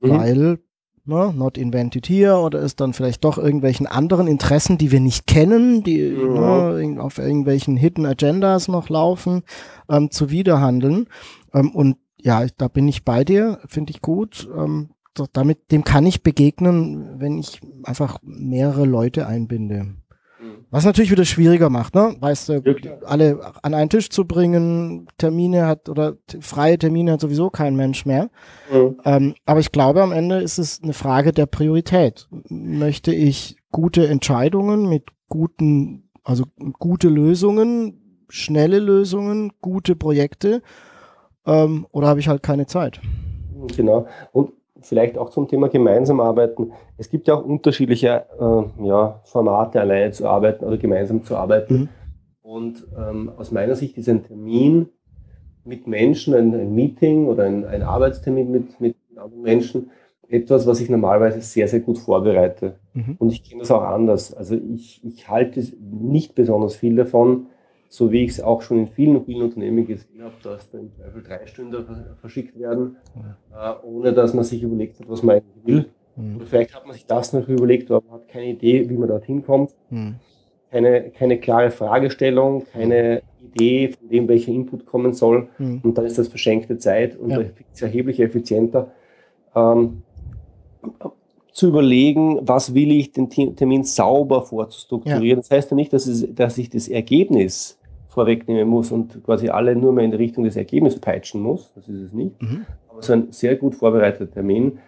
mhm. 0.00 0.10
weil 0.10 0.58
ne, 1.04 1.32
not 1.34 1.58
invented 1.58 2.06
here 2.06 2.38
oder 2.38 2.60
ist 2.60 2.80
dann 2.80 2.92
vielleicht 2.92 3.24
doch 3.24 3.38
irgendwelchen 3.38 3.86
anderen 3.86 4.26
Interessen, 4.26 4.78
die 4.78 4.92
wir 4.92 5.00
nicht 5.00 5.26
kennen, 5.26 5.82
die 5.82 5.98
ja. 5.98 6.72
ne, 6.72 7.02
auf 7.02 7.18
irgendwelchen 7.18 7.76
Hidden 7.76 8.06
Agendas 8.06 8.68
noch 8.68 8.88
laufen, 8.88 9.42
ähm, 9.88 10.10
zuwiderhandeln. 10.10 11.06
Ähm, 11.52 11.72
und 11.72 11.96
ja, 12.16 12.46
da 12.56 12.68
bin 12.68 12.86
ich 12.86 13.04
bei 13.04 13.24
dir, 13.24 13.58
finde 13.66 13.92
ich 13.92 14.00
gut. 14.00 14.48
Ähm, 14.56 14.90
damit, 15.32 15.70
dem 15.72 15.84
kann 15.84 16.06
ich 16.06 16.22
begegnen, 16.22 17.20
wenn 17.20 17.38
ich 17.38 17.60
einfach 17.84 18.18
mehrere 18.22 18.84
Leute 18.84 19.26
einbinde. 19.26 19.94
Was 20.70 20.84
natürlich 20.84 21.10
wieder 21.10 21.24
schwieriger 21.24 21.68
macht, 21.68 21.96
ne? 21.96 22.14
Weißt 22.20 22.48
du, 22.48 22.62
ja, 22.64 22.92
alle 23.04 23.40
an 23.62 23.74
einen 23.74 23.90
Tisch 23.90 24.08
zu 24.08 24.24
bringen, 24.24 25.08
Termine 25.18 25.66
hat 25.66 25.88
oder 25.88 26.14
freie 26.40 26.78
Termine 26.78 27.12
hat 27.12 27.20
sowieso 27.20 27.50
kein 27.50 27.74
Mensch 27.74 28.06
mehr. 28.06 28.30
Mhm. 28.72 28.96
Ähm, 29.04 29.34
aber 29.46 29.60
ich 29.60 29.72
glaube, 29.72 30.00
am 30.02 30.12
Ende 30.12 30.36
ist 30.36 30.58
es 30.58 30.80
eine 30.82 30.92
Frage 30.92 31.32
der 31.32 31.46
Priorität. 31.46 32.28
Möchte 32.48 33.12
ich 33.12 33.56
gute 33.72 34.06
Entscheidungen 34.06 34.88
mit 34.88 35.08
guten, 35.28 36.08
also 36.22 36.44
gute 36.78 37.08
Lösungen, 37.08 38.24
schnelle 38.28 38.78
Lösungen, 38.78 39.52
gute 39.60 39.96
Projekte, 39.96 40.62
ähm, 41.46 41.86
oder 41.90 42.06
habe 42.06 42.20
ich 42.20 42.28
halt 42.28 42.44
keine 42.44 42.66
Zeit? 42.66 43.00
Genau. 43.76 44.06
Und 44.32 44.52
vielleicht 44.82 45.18
auch 45.18 45.30
zum 45.30 45.48
Thema 45.48 45.68
gemeinsam 45.68 46.20
arbeiten. 46.20 46.72
Es 46.96 47.10
gibt 47.10 47.28
ja 47.28 47.34
auch 47.34 47.44
unterschiedliche 47.44 48.26
äh, 48.38 48.86
ja, 48.86 49.20
Formate, 49.24 49.80
alleine 49.80 50.12
zu 50.12 50.28
arbeiten 50.28 50.64
oder 50.64 50.78
gemeinsam 50.78 51.22
zu 51.24 51.36
arbeiten. 51.36 51.74
Mhm. 51.74 51.88
Und 52.42 52.86
ähm, 52.98 53.30
aus 53.36 53.52
meiner 53.52 53.76
Sicht 53.76 53.96
ist 53.96 54.08
ein 54.08 54.24
Termin 54.24 54.88
mit 55.64 55.86
Menschen, 55.86 56.34
ein, 56.34 56.54
ein 56.54 56.74
Meeting 56.74 57.26
oder 57.28 57.44
ein, 57.44 57.64
ein, 57.64 57.82
Arbeitstermin 57.82 58.50
mit, 58.50 58.80
mit 58.80 58.96
anderen 59.14 59.42
Menschen 59.42 59.90
etwas, 60.28 60.66
was 60.66 60.80
ich 60.80 60.88
normalerweise 60.88 61.40
sehr, 61.40 61.68
sehr 61.68 61.80
gut 61.80 61.98
vorbereite. 61.98 62.76
Mhm. 62.94 63.16
Und 63.18 63.32
ich 63.32 63.42
kenne 63.42 63.60
das 63.60 63.70
auch 63.70 63.82
anders. 63.82 64.32
Also 64.32 64.56
ich, 64.56 65.04
ich 65.04 65.28
halte 65.28 65.62
nicht 65.80 66.34
besonders 66.34 66.76
viel 66.76 66.96
davon, 66.96 67.46
so 67.90 68.12
wie 68.12 68.24
ich 68.24 68.30
es 68.30 68.40
auch 68.40 68.62
schon 68.62 68.78
in 68.78 68.88
vielen, 68.88 69.24
vielen 69.24 69.42
Unternehmen 69.42 69.84
gesehen 69.84 70.22
habe, 70.22 70.34
dass 70.44 70.70
da 70.70 70.78
im 70.78 70.92
Zweifel 70.92 71.22
drei 71.24 71.44
Stunden 71.46 71.84
verschickt 72.20 72.56
werden, 72.56 72.96
äh, 73.52 73.84
ohne 73.84 74.12
dass 74.12 74.32
man 74.32 74.44
sich 74.44 74.62
überlegt 74.62 75.00
hat, 75.00 75.08
was 75.08 75.24
man 75.24 75.36
eigentlich 75.36 75.66
will. 75.66 75.86
Mhm. 76.14 76.36
Oder 76.36 76.46
vielleicht 76.46 76.74
hat 76.74 76.86
man 76.86 76.94
sich 76.94 77.04
das 77.06 77.32
noch 77.32 77.48
überlegt, 77.48 77.90
aber 77.90 78.04
man 78.06 78.20
hat 78.20 78.28
keine 78.28 78.50
Idee, 78.50 78.88
wie 78.88 78.96
man 78.96 79.08
dorthin 79.08 79.44
kommt. 79.44 79.74
Mhm. 79.90 80.14
Keine, 80.70 81.10
keine 81.10 81.40
klare 81.40 81.72
Fragestellung, 81.72 82.64
keine 82.72 83.22
Idee, 83.42 83.88
von 83.88 84.08
dem 84.08 84.28
welcher 84.28 84.52
Input 84.52 84.86
kommen 84.86 85.12
soll. 85.12 85.48
Mhm. 85.58 85.80
Und 85.82 85.98
dann 85.98 86.04
ist 86.04 86.16
das 86.16 86.28
verschenkte 86.28 86.78
Zeit 86.78 87.16
und 87.16 87.30
ja. 87.30 87.38
da 87.38 87.42
ist 87.42 87.54
es 87.74 87.82
erheblich 87.82 88.20
effizienter. 88.20 88.92
Ähm, 89.56 90.02
zu 91.52 91.66
überlegen, 91.66 92.38
was 92.42 92.72
will 92.72 92.92
ich, 92.92 93.10
den 93.10 93.28
Termin 93.28 93.82
sauber 93.82 94.42
vorzustrukturieren. 94.42 95.40
Ja. 95.40 95.42
Das 95.42 95.50
heißt 95.50 95.70
ja 95.72 95.74
nicht, 95.74 95.92
dass, 95.92 96.06
es, 96.06 96.32
dass 96.32 96.56
ich 96.56 96.70
das 96.70 96.86
Ergebnis 96.86 97.79
vorwegnehmen 98.10 98.68
muss 98.68 98.90
und 98.90 99.24
quasi 99.24 99.48
alle 99.48 99.76
nur 99.76 99.92
mehr 99.92 100.04
in 100.04 100.10
die 100.10 100.16
Richtung 100.16 100.44
des 100.44 100.56
Ergebnisses 100.56 101.00
peitschen 101.00 101.40
muss. 101.40 101.72
Das 101.74 101.88
ist 101.88 102.00
es 102.00 102.12
nicht. 102.12 102.42
Mhm. 102.42 102.66
Aber 102.88 103.02
so 103.02 103.12
ein 103.12 103.30
sehr 103.30 103.56
gut 103.56 103.76
vorbereiteter 103.76 104.30
Termin, 104.30 104.80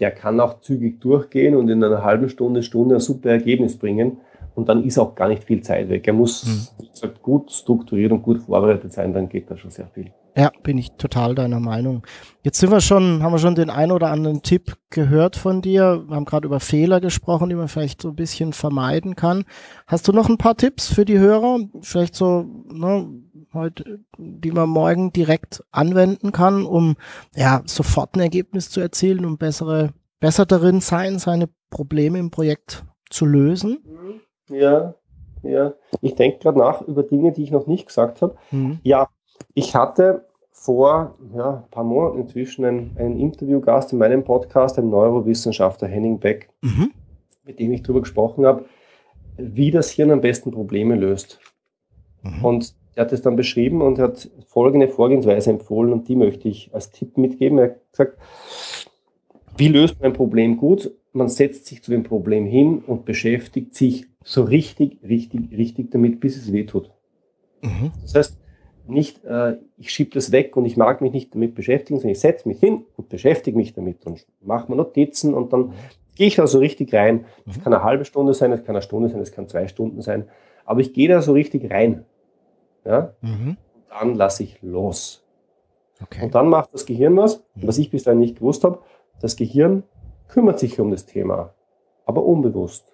der 0.00 0.10
kann 0.10 0.40
auch 0.40 0.60
zügig 0.60 1.00
durchgehen 1.00 1.54
und 1.54 1.68
in 1.68 1.82
einer 1.82 2.02
halben 2.02 2.28
Stunde, 2.28 2.62
Stunde 2.62 2.96
ein 2.96 3.00
super 3.00 3.30
Ergebnis 3.30 3.78
bringen. 3.78 4.18
Und 4.56 4.68
dann 4.68 4.84
ist 4.84 4.98
auch 4.98 5.14
gar 5.14 5.28
nicht 5.28 5.44
viel 5.44 5.62
Zeit 5.62 5.88
weg. 5.88 6.06
Er 6.06 6.12
muss, 6.12 6.44
mhm. 6.44 7.10
gut 7.22 7.52
strukturiert 7.52 8.10
und 8.10 8.22
gut 8.22 8.40
vorbereitet 8.40 8.92
sein, 8.92 9.12
dann 9.12 9.28
geht 9.28 9.50
da 9.50 9.56
schon 9.56 9.70
sehr 9.70 9.86
viel. 9.86 10.10
Ja, 10.36 10.52
bin 10.62 10.76
ich 10.76 10.92
total 10.92 11.34
deiner 11.34 11.60
Meinung. 11.60 12.06
Jetzt 12.42 12.58
sind 12.58 12.70
wir 12.70 12.82
schon, 12.82 13.22
haben 13.22 13.32
wir 13.32 13.38
schon 13.38 13.54
den 13.54 13.70
ein 13.70 13.90
oder 13.90 14.10
anderen 14.10 14.42
Tipp 14.42 14.76
gehört 14.90 15.34
von 15.34 15.62
dir. 15.62 16.04
Wir 16.06 16.14
haben 16.14 16.26
gerade 16.26 16.46
über 16.46 16.60
Fehler 16.60 17.00
gesprochen, 17.00 17.48
die 17.48 17.54
man 17.54 17.68
vielleicht 17.68 18.02
so 18.02 18.08
ein 18.10 18.16
bisschen 18.16 18.52
vermeiden 18.52 19.16
kann. 19.16 19.46
Hast 19.86 20.06
du 20.06 20.12
noch 20.12 20.28
ein 20.28 20.36
paar 20.36 20.54
Tipps 20.54 20.92
für 20.92 21.06
die 21.06 21.18
Hörer? 21.18 21.60
Vielleicht 21.80 22.14
so, 22.14 22.44
ne, 22.66 23.08
heute, 23.54 24.00
die 24.18 24.50
man 24.50 24.68
morgen 24.68 25.10
direkt 25.10 25.64
anwenden 25.70 26.32
kann, 26.32 26.66
um 26.66 26.96
ja 27.34 27.62
sofort 27.64 28.14
ein 28.14 28.20
Ergebnis 28.20 28.68
zu 28.68 28.80
erzielen, 28.80 29.24
um 29.24 29.38
bessere, 29.38 29.94
besser 30.20 30.44
darin 30.44 30.82
sein, 30.82 31.18
seine 31.18 31.48
Probleme 31.70 32.18
im 32.18 32.30
Projekt 32.30 32.84
zu 33.08 33.24
lösen? 33.24 33.78
Ja, 34.50 34.96
ja. 35.42 35.72
Ich 36.02 36.14
denke 36.14 36.40
gerade 36.40 36.58
nach 36.58 36.82
über 36.82 37.04
Dinge, 37.04 37.32
die 37.32 37.42
ich 37.42 37.50
noch 37.50 37.66
nicht 37.66 37.86
gesagt 37.86 38.20
habe. 38.20 38.36
Mhm. 38.50 38.80
Ja, 38.82 39.08
ich 39.54 39.74
hatte 39.74 40.25
vor 40.66 41.14
ja, 41.32 41.62
ein 41.64 41.70
paar 41.70 41.84
Monaten 41.84 42.18
inzwischen 42.18 42.64
einen, 42.64 42.96
einen 42.98 43.20
Interviewgast 43.20 43.92
in 43.92 43.98
meinem 43.98 44.24
Podcast, 44.24 44.78
ein 44.78 44.90
Neurowissenschaftler 44.90 45.86
Henning 45.86 46.18
Beck, 46.18 46.50
mhm. 46.60 46.90
mit 47.44 47.60
dem 47.60 47.72
ich 47.72 47.82
darüber 47.82 48.00
gesprochen 48.00 48.44
habe, 48.44 48.64
wie 49.36 49.70
das 49.70 49.90
Hirn 49.90 50.10
am 50.10 50.20
besten 50.20 50.50
Probleme 50.50 50.96
löst. 50.96 51.38
Mhm. 52.22 52.44
Und 52.44 52.74
er 52.96 53.04
hat 53.04 53.12
es 53.12 53.22
dann 53.22 53.36
beschrieben 53.36 53.80
und 53.80 54.00
hat 54.00 54.28
folgende 54.48 54.88
Vorgehensweise 54.88 55.50
empfohlen 55.50 55.92
und 55.92 56.08
die 56.08 56.16
möchte 56.16 56.48
ich 56.48 56.74
als 56.74 56.90
Tipp 56.90 57.16
mitgeben. 57.16 57.58
Er 57.58 57.64
hat 57.66 57.92
gesagt, 57.92 58.18
wie 59.56 59.68
löst 59.68 60.00
man 60.00 60.10
ein 60.10 60.16
Problem 60.16 60.56
gut? 60.56 60.90
Man 61.12 61.28
setzt 61.28 61.66
sich 61.66 61.80
zu 61.82 61.92
dem 61.92 62.02
Problem 62.02 62.44
hin 62.44 62.82
und 62.84 63.04
beschäftigt 63.04 63.76
sich 63.76 64.06
so 64.24 64.42
richtig, 64.42 64.98
richtig, 65.04 65.52
richtig 65.52 65.92
damit, 65.92 66.18
bis 66.18 66.36
es 66.36 66.52
wehtut. 66.52 66.90
Mhm. 67.62 67.92
Das 68.02 68.14
heißt, 68.16 68.38
nicht, 68.88 69.24
äh, 69.24 69.56
ich 69.78 69.90
schiebe 69.90 70.10
das 70.12 70.32
weg 70.32 70.56
und 70.56 70.64
ich 70.64 70.76
mag 70.76 71.00
mich 71.00 71.12
nicht 71.12 71.34
damit 71.34 71.54
beschäftigen, 71.54 71.98
sondern 71.98 72.12
ich 72.12 72.20
setze 72.20 72.48
mich 72.48 72.60
hin 72.60 72.84
und 72.96 73.08
beschäftige 73.08 73.56
mich 73.56 73.72
damit 73.72 74.06
und 74.06 74.26
mache 74.40 74.70
mir 74.70 74.76
Notizen 74.76 75.34
und 75.34 75.52
dann 75.52 75.72
gehe 76.14 76.28
ich 76.28 76.36
da 76.36 76.46
so 76.46 76.58
richtig 76.58 76.92
rein. 76.94 77.26
Es 77.46 77.56
mhm. 77.56 77.62
kann 77.62 77.74
eine 77.74 77.82
halbe 77.84 78.04
Stunde 78.04 78.34
sein, 78.34 78.52
es 78.52 78.64
kann 78.64 78.74
eine 78.74 78.82
Stunde 78.82 79.08
sein, 79.08 79.20
es 79.20 79.32
kann 79.32 79.48
zwei 79.48 79.68
Stunden 79.68 80.02
sein, 80.02 80.28
aber 80.64 80.80
ich 80.80 80.92
gehe 80.92 81.08
da 81.08 81.22
so 81.22 81.32
richtig 81.32 81.70
rein. 81.70 82.04
Ja? 82.84 83.14
Mhm. 83.20 83.56
Und 83.74 83.84
dann 83.90 84.14
lasse 84.14 84.42
ich 84.42 84.60
los. 84.62 85.24
Okay. 86.02 86.24
Und 86.24 86.34
dann 86.34 86.48
macht 86.48 86.74
das 86.74 86.86
Gehirn 86.86 87.16
was, 87.16 87.44
mhm. 87.54 87.66
was 87.66 87.78
ich 87.78 87.90
bis 87.90 88.04
dahin 88.04 88.20
nicht 88.20 88.38
gewusst 88.38 88.64
habe. 88.64 88.80
Das 89.20 89.36
Gehirn 89.36 89.82
kümmert 90.28 90.58
sich 90.58 90.78
um 90.80 90.90
das 90.90 91.06
Thema, 91.06 91.54
aber 92.04 92.24
unbewusst. 92.24 92.92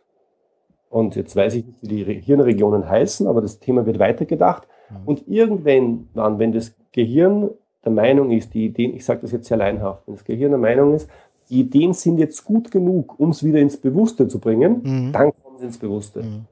Und 0.88 1.16
jetzt 1.16 1.34
weiß 1.34 1.54
ich 1.54 1.66
nicht, 1.66 1.82
wie 1.82 2.04
die 2.04 2.20
Hirnregionen 2.20 2.88
heißen, 2.88 3.26
aber 3.26 3.40
das 3.40 3.58
Thema 3.60 3.86
wird 3.86 3.98
weitergedacht. 3.98 4.68
Mhm. 4.92 5.06
Und 5.06 5.28
irgendwann, 5.28 6.08
wenn 6.38 6.52
das 6.52 6.74
Gehirn 6.92 7.50
der 7.84 7.92
Meinung 7.92 8.30
ist, 8.30 8.54
die 8.54 8.66
Ideen, 8.66 8.94
ich 8.94 9.04
sage 9.04 9.20
das 9.22 9.32
jetzt 9.32 9.48
sehr 9.48 9.56
leinhaft, 9.56 10.06
wenn 10.06 10.14
das 10.14 10.24
Gehirn 10.24 10.50
der 10.50 10.60
Meinung 10.60 10.94
ist, 10.94 11.08
die 11.50 11.60
Ideen 11.60 11.92
sind 11.92 12.18
jetzt 12.18 12.44
gut 12.44 12.70
genug, 12.70 13.18
um 13.18 13.30
es 13.30 13.42
wieder 13.42 13.58
ins 13.58 13.76
Bewusste 13.76 14.28
zu 14.28 14.38
bringen, 14.38 14.80
mhm. 14.82 15.12
dann 15.12 15.32
kommen 15.42 15.58
sie 15.58 15.66
ins 15.66 15.78
Bewusste. 15.78 16.22
Mhm. 16.22 16.46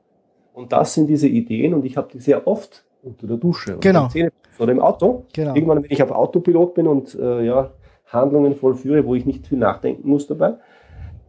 Und 0.53 0.72
das 0.72 0.95
sind 0.95 1.07
diese 1.07 1.28
Ideen 1.28 1.74
und 1.74 1.84
ich 1.86 1.97
habe 1.97 2.09
die 2.12 2.18
sehr 2.18 2.47
oft 2.47 2.84
unter 3.03 3.26
der 3.26 3.36
Dusche 3.36 3.78
genau. 3.78 4.09
oder, 4.14 4.30
oder 4.59 4.72
im 4.72 4.80
Auto. 4.80 5.24
Genau. 5.32 5.55
Irgendwann, 5.55 5.82
wenn 5.82 5.91
ich 5.91 6.03
auf 6.03 6.11
Autopilot 6.11 6.74
bin 6.74 6.86
und 6.86 7.14
äh, 7.14 7.45
ja, 7.47 7.70
Handlungen 8.07 8.57
vollführe, 8.57 9.07
wo 9.07 9.14
ich 9.14 9.24
nicht 9.24 9.47
viel 9.47 9.59
nachdenken 9.59 10.09
muss 10.09 10.26
dabei, 10.26 10.55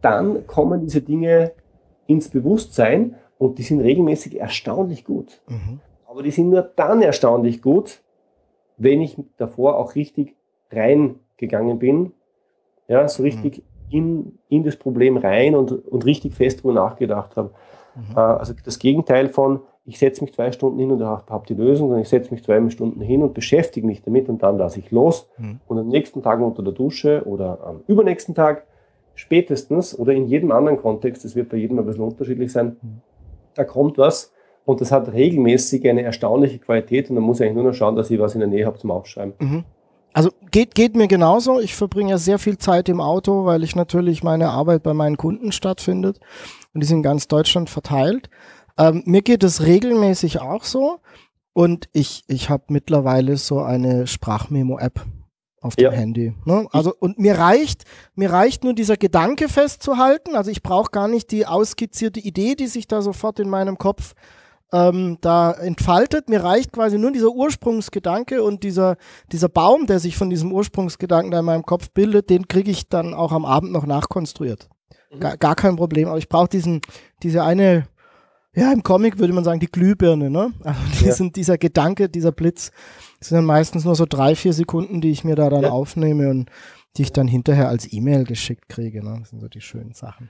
dann 0.00 0.46
kommen 0.46 0.80
diese 0.80 1.00
Dinge 1.00 1.52
ins 2.06 2.28
Bewusstsein 2.28 3.14
und 3.38 3.58
die 3.58 3.62
sind 3.62 3.80
regelmäßig 3.80 4.38
erstaunlich 4.38 5.04
gut. 5.04 5.40
Mhm. 5.48 5.80
Aber 6.12 6.22
die 6.22 6.30
sind 6.30 6.50
nur 6.50 6.60
dann 6.60 7.00
erstaunlich 7.00 7.62
gut, 7.62 8.02
wenn 8.76 9.00
ich 9.00 9.16
davor 9.38 9.78
auch 9.78 9.94
richtig 9.94 10.36
reingegangen 10.70 11.78
bin. 11.78 12.12
Ja, 12.86 13.08
so 13.08 13.22
richtig 13.22 13.58
mhm. 13.58 13.62
in, 13.88 14.38
in 14.50 14.62
das 14.62 14.76
Problem 14.76 15.16
rein 15.16 15.54
und, 15.54 15.72
und 15.72 16.04
richtig 16.04 16.34
fest 16.34 16.62
drüber 16.62 16.74
nachgedacht 16.74 17.34
habe. 17.36 17.52
Mhm. 17.94 18.14
Äh, 18.14 18.20
also 18.20 18.52
das 18.62 18.78
Gegenteil 18.78 19.30
von, 19.30 19.60
ich 19.86 19.98
setze 19.98 20.22
mich 20.22 20.34
zwei 20.34 20.52
Stunden 20.52 20.78
hin 20.78 20.90
und 20.90 21.02
habe 21.02 21.24
hab 21.32 21.46
die 21.46 21.54
Lösung, 21.54 21.88
sondern 21.88 22.02
ich 22.02 22.10
setze 22.10 22.30
mich 22.30 22.44
zwei 22.44 22.68
Stunden 22.68 23.00
hin 23.00 23.22
und 23.22 23.32
beschäftige 23.32 23.86
mich 23.86 24.02
damit 24.02 24.28
und 24.28 24.42
dann 24.42 24.58
lasse 24.58 24.80
ich 24.80 24.90
los. 24.90 25.30
Mhm. 25.38 25.60
Und 25.66 25.78
am 25.78 25.88
nächsten 25.88 26.22
Tag 26.22 26.40
unter 26.40 26.62
der 26.62 26.74
Dusche 26.74 27.22
oder 27.24 27.64
am 27.64 27.80
übernächsten 27.86 28.34
Tag 28.34 28.66
spätestens 29.14 29.98
oder 29.98 30.12
in 30.12 30.26
jedem 30.26 30.52
anderen 30.52 30.76
Kontext, 30.76 31.24
das 31.24 31.34
wird 31.34 31.48
bei 31.48 31.56
jedem 31.56 31.78
ein 31.78 31.86
bisschen 31.86 32.04
unterschiedlich 32.04 32.52
sein, 32.52 32.76
mhm. 32.82 33.00
da 33.54 33.64
kommt 33.64 33.96
was 33.96 34.30
und 34.64 34.80
das 34.80 34.92
hat 34.92 35.12
regelmäßig 35.12 35.88
eine 35.88 36.02
erstaunliche 36.02 36.58
Qualität 36.58 37.10
und 37.10 37.16
dann 37.16 37.24
muss 37.24 37.40
ich 37.40 37.46
eigentlich 37.46 37.56
nur 37.56 37.64
noch 37.64 37.74
schauen, 37.74 37.96
dass 37.96 38.10
ich 38.10 38.20
was 38.20 38.34
in 38.34 38.40
der 38.40 38.48
Nähe 38.48 38.66
habe 38.66 38.78
zum 38.78 38.90
Aufschreiben. 38.90 39.34
Mhm. 39.38 39.64
Also 40.12 40.30
geht, 40.50 40.74
geht 40.74 40.94
mir 40.94 41.08
genauso. 41.08 41.58
Ich 41.58 41.74
verbringe 41.74 42.10
ja 42.10 42.18
sehr 42.18 42.38
viel 42.38 42.58
Zeit 42.58 42.88
im 42.88 43.00
Auto, 43.00 43.46
weil 43.46 43.64
ich 43.64 43.74
natürlich 43.74 44.22
meine 44.22 44.50
Arbeit 44.50 44.82
bei 44.82 44.92
meinen 44.92 45.16
Kunden 45.16 45.52
stattfindet 45.52 46.20
und 46.74 46.82
die 46.82 46.86
sind 46.86 46.98
in 46.98 47.02
ganz 47.02 47.28
Deutschland 47.28 47.70
verteilt. 47.70 48.28
Ähm, 48.78 49.02
mir 49.06 49.22
geht 49.22 49.42
es 49.42 49.64
regelmäßig 49.64 50.40
auch 50.40 50.64
so 50.64 51.00
und 51.54 51.88
ich, 51.92 52.24
ich 52.28 52.50
habe 52.50 52.64
mittlerweile 52.68 53.36
so 53.36 53.60
eine 53.60 54.06
Sprachmemo-App 54.06 55.04
auf 55.60 55.76
dem 55.76 55.84
ja. 55.84 55.90
Handy. 55.92 56.34
Ne? 56.44 56.66
Also 56.72 56.92
und 56.98 57.18
mir 57.18 57.38
reicht, 57.38 57.84
mir 58.14 58.32
reicht 58.32 58.64
nur 58.64 58.74
dieser 58.74 58.96
Gedanke 58.96 59.48
festzuhalten. 59.48 60.36
Also 60.36 60.50
ich 60.50 60.62
brauche 60.62 60.90
gar 60.90 61.08
nicht 61.08 61.30
die 61.30 61.46
ausskizzierte 61.46 62.20
Idee, 62.20 62.54
die 62.54 62.66
sich 62.66 62.86
da 62.86 63.00
sofort 63.00 63.38
in 63.40 63.48
meinem 63.48 63.78
Kopf 63.78 64.14
ähm, 64.72 65.18
da 65.20 65.52
entfaltet. 65.52 66.28
Mir 66.28 66.42
reicht 66.42 66.72
quasi 66.72 66.98
nur 66.98 67.12
dieser 67.12 67.30
Ursprungsgedanke 67.30 68.42
und 68.42 68.62
dieser, 68.62 68.96
dieser 69.30 69.48
Baum, 69.48 69.86
der 69.86 69.98
sich 69.98 70.16
von 70.16 70.30
diesem 70.30 70.52
Ursprungsgedanken 70.52 71.30
da 71.30 71.40
in 71.40 71.44
meinem 71.44 71.64
Kopf 71.64 71.90
bildet, 71.90 72.30
den 72.30 72.48
kriege 72.48 72.70
ich 72.70 72.88
dann 72.88 73.14
auch 73.14 73.32
am 73.32 73.44
Abend 73.44 73.72
noch 73.72 73.86
nachkonstruiert. 73.86 74.68
Mhm. 75.12 75.20
Gar, 75.20 75.36
gar 75.36 75.54
kein 75.54 75.76
Problem. 75.76 76.08
Aber 76.08 76.18
ich 76.18 76.28
brauche 76.28 76.48
diesen, 76.48 76.80
diese 77.22 77.42
eine, 77.44 77.86
ja, 78.54 78.72
im 78.72 78.82
Comic 78.82 79.18
würde 79.18 79.34
man 79.34 79.44
sagen, 79.44 79.60
die 79.60 79.70
Glühbirne, 79.70 80.30
ne? 80.30 80.52
Also 80.64 80.80
diesen, 81.00 81.26
ja. 81.26 81.32
dieser 81.32 81.58
Gedanke, 81.58 82.08
dieser 82.08 82.32
Blitz, 82.32 82.70
sind 83.20 83.36
dann 83.36 83.44
meistens 83.44 83.84
nur 83.84 83.94
so 83.94 84.06
drei, 84.06 84.34
vier 84.34 84.52
Sekunden, 84.52 85.00
die 85.00 85.10
ich 85.10 85.22
mir 85.22 85.36
da 85.36 85.50
dann 85.50 85.62
ja. 85.62 85.70
aufnehme 85.70 86.30
und 86.30 86.50
die 86.96 87.02
ich 87.02 87.12
dann 87.12 87.28
hinterher 87.28 87.68
als 87.68 87.90
E-Mail 87.92 88.24
geschickt 88.24 88.68
kriege. 88.68 89.04
Ne? 89.04 89.18
Das 89.20 89.30
sind 89.30 89.40
so 89.40 89.48
die 89.48 89.60
schönen 89.60 89.94
Sachen. 89.94 90.28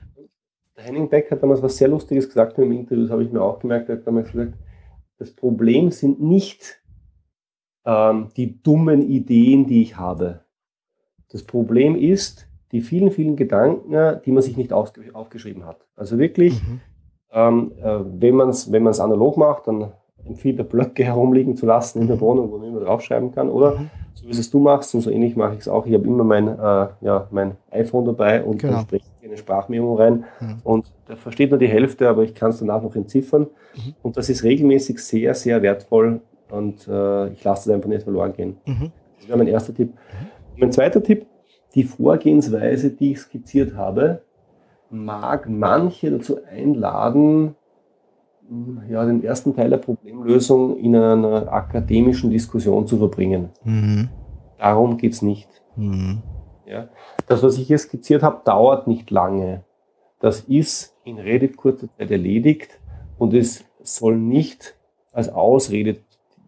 Der 0.75 0.85
Henning 0.85 1.09
Beck 1.09 1.29
hat 1.29 1.43
damals 1.43 1.61
was 1.61 1.77
sehr 1.77 1.87
Lustiges 1.87 2.27
gesagt 2.27 2.57
im 2.57 2.71
Interview, 2.71 3.03
das 3.03 3.11
habe 3.11 3.23
ich 3.23 3.31
mir 3.31 3.41
auch 3.41 3.59
gemerkt. 3.59 3.89
Er 3.89 3.97
hat 3.97 4.07
damals 4.07 4.31
gesagt, 4.31 4.53
das 5.19 5.31
Problem 5.31 5.91
sind 5.91 6.21
nicht 6.21 6.81
ähm, 7.85 8.29
die 8.35 8.61
dummen 8.61 9.01
Ideen, 9.01 9.67
die 9.67 9.81
ich 9.81 9.97
habe. 9.97 10.41
Das 11.29 11.43
Problem 11.43 11.95
ist 11.95 12.47
die 12.71 12.81
vielen, 12.81 13.11
vielen 13.11 13.35
Gedanken, 13.35 14.21
die 14.25 14.31
man 14.31 14.41
sich 14.41 14.57
nicht 14.57 14.73
aufgeschrieben 14.73 15.65
hat. 15.65 15.85
Also 15.95 16.17
wirklich, 16.17 16.61
mhm. 16.63 16.81
ähm, 17.31 17.71
äh, 17.77 17.99
wenn 18.19 18.35
man 18.35 18.49
es 18.49 18.71
wenn 18.71 18.87
analog 18.87 19.37
macht, 19.37 19.67
dann 19.67 19.91
empfiehlt 20.25 20.57
er 20.57 20.65
Blöcke 20.65 21.03
herumliegen 21.05 21.55
zu 21.55 21.67
lassen 21.67 22.01
in 22.01 22.07
der 22.07 22.15
mhm. 22.15 22.21
Wohnung, 22.21 22.51
wo 22.51 22.57
man 22.57 22.69
immer 22.69 22.79
draufschreiben 22.79 23.31
kann. 23.31 23.49
Oder 23.49 23.77
mhm. 23.77 23.89
so 24.15 24.27
wie 24.27 24.31
es 24.31 24.49
du 24.49 24.59
machst 24.59 24.95
und 24.95 25.01
so 25.01 25.11
ähnlich 25.11 25.35
mache 25.35 25.53
ich 25.53 25.59
es 25.61 25.67
auch. 25.67 25.85
Ich 25.85 25.93
habe 25.93 26.07
immer 26.07 26.23
mein, 26.23 26.47
äh, 26.47 26.87
ja, 27.01 27.27
mein 27.29 27.57
iPhone 27.69 28.05
dabei 28.05 28.43
und 28.43 28.57
genau. 28.57 28.73
dann 28.73 28.81
spreche 28.83 29.05
ich 29.23 29.29
eine 29.29 29.37
Sprachmemo 29.37 29.95
rein. 29.95 30.25
Mhm. 30.39 30.57
Und 30.63 30.91
da 31.07 31.15
versteht 31.15 31.49
nur 31.49 31.59
die 31.59 31.67
Hälfte, 31.67 32.09
aber 32.09 32.23
ich 32.23 32.35
kann 32.35 32.49
es 32.49 32.59
danach 32.59 32.81
noch 32.81 32.95
entziffern. 32.95 33.47
Mhm. 33.75 33.95
Und 34.01 34.17
das 34.17 34.29
ist 34.29 34.43
regelmäßig 34.43 34.99
sehr, 34.99 35.33
sehr 35.33 35.61
wertvoll 35.61 36.21
und 36.49 36.87
äh, 36.87 37.29
ich 37.29 37.43
lasse 37.43 37.69
es 37.69 37.75
einfach 37.75 37.89
nicht 37.89 38.03
verloren 38.03 38.33
gehen. 38.33 38.57
Mhm. 38.65 38.91
Das 39.17 39.27
wäre 39.27 39.37
mein 39.37 39.47
erster 39.47 39.73
Tipp. 39.73 39.89
Mhm. 39.91 40.27
Mein 40.57 40.71
zweiter 40.71 41.01
Tipp, 41.01 41.25
die 41.73 41.83
Vorgehensweise, 41.83 42.91
die 42.91 43.13
ich 43.13 43.19
skizziert 43.19 43.75
habe, 43.75 44.21
mag 44.89 45.49
manche 45.49 46.11
dazu 46.11 46.39
einladen, 46.45 47.55
ja, 48.89 49.05
den 49.05 49.23
ersten 49.23 49.55
Teil 49.55 49.69
der 49.69 49.77
Problemlösung 49.77 50.77
in 50.77 50.95
einer 50.95 51.51
akademischen 51.51 52.29
Diskussion 52.29 52.85
zu 52.85 52.97
verbringen. 52.97 53.49
Mhm. 53.63 54.09
Darum 54.59 54.97
geht 54.97 55.13
es 55.13 55.21
nicht. 55.21 55.49
Mhm. 55.75 56.21
Ja, 56.65 56.89
das, 57.33 57.43
was 57.43 57.57
ich 57.57 57.67
hier 57.67 57.79
skizziert 57.79 58.21
habe, 58.21 58.41
dauert 58.45 58.87
nicht 58.87 59.09
lange. 59.09 59.63
Das 60.19 60.41
ist 60.41 60.95
in 61.03 61.17
relativ 61.17 61.57
kurzer 61.57 61.87
Zeit 61.97 62.11
erledigt 62.11 62.79
und 63.17 63.33
es 63.33 63.65
soll 63.81 64.17
nicht 64.17 64.75
als 65.11 65.29
Ausrede 65.29 65.97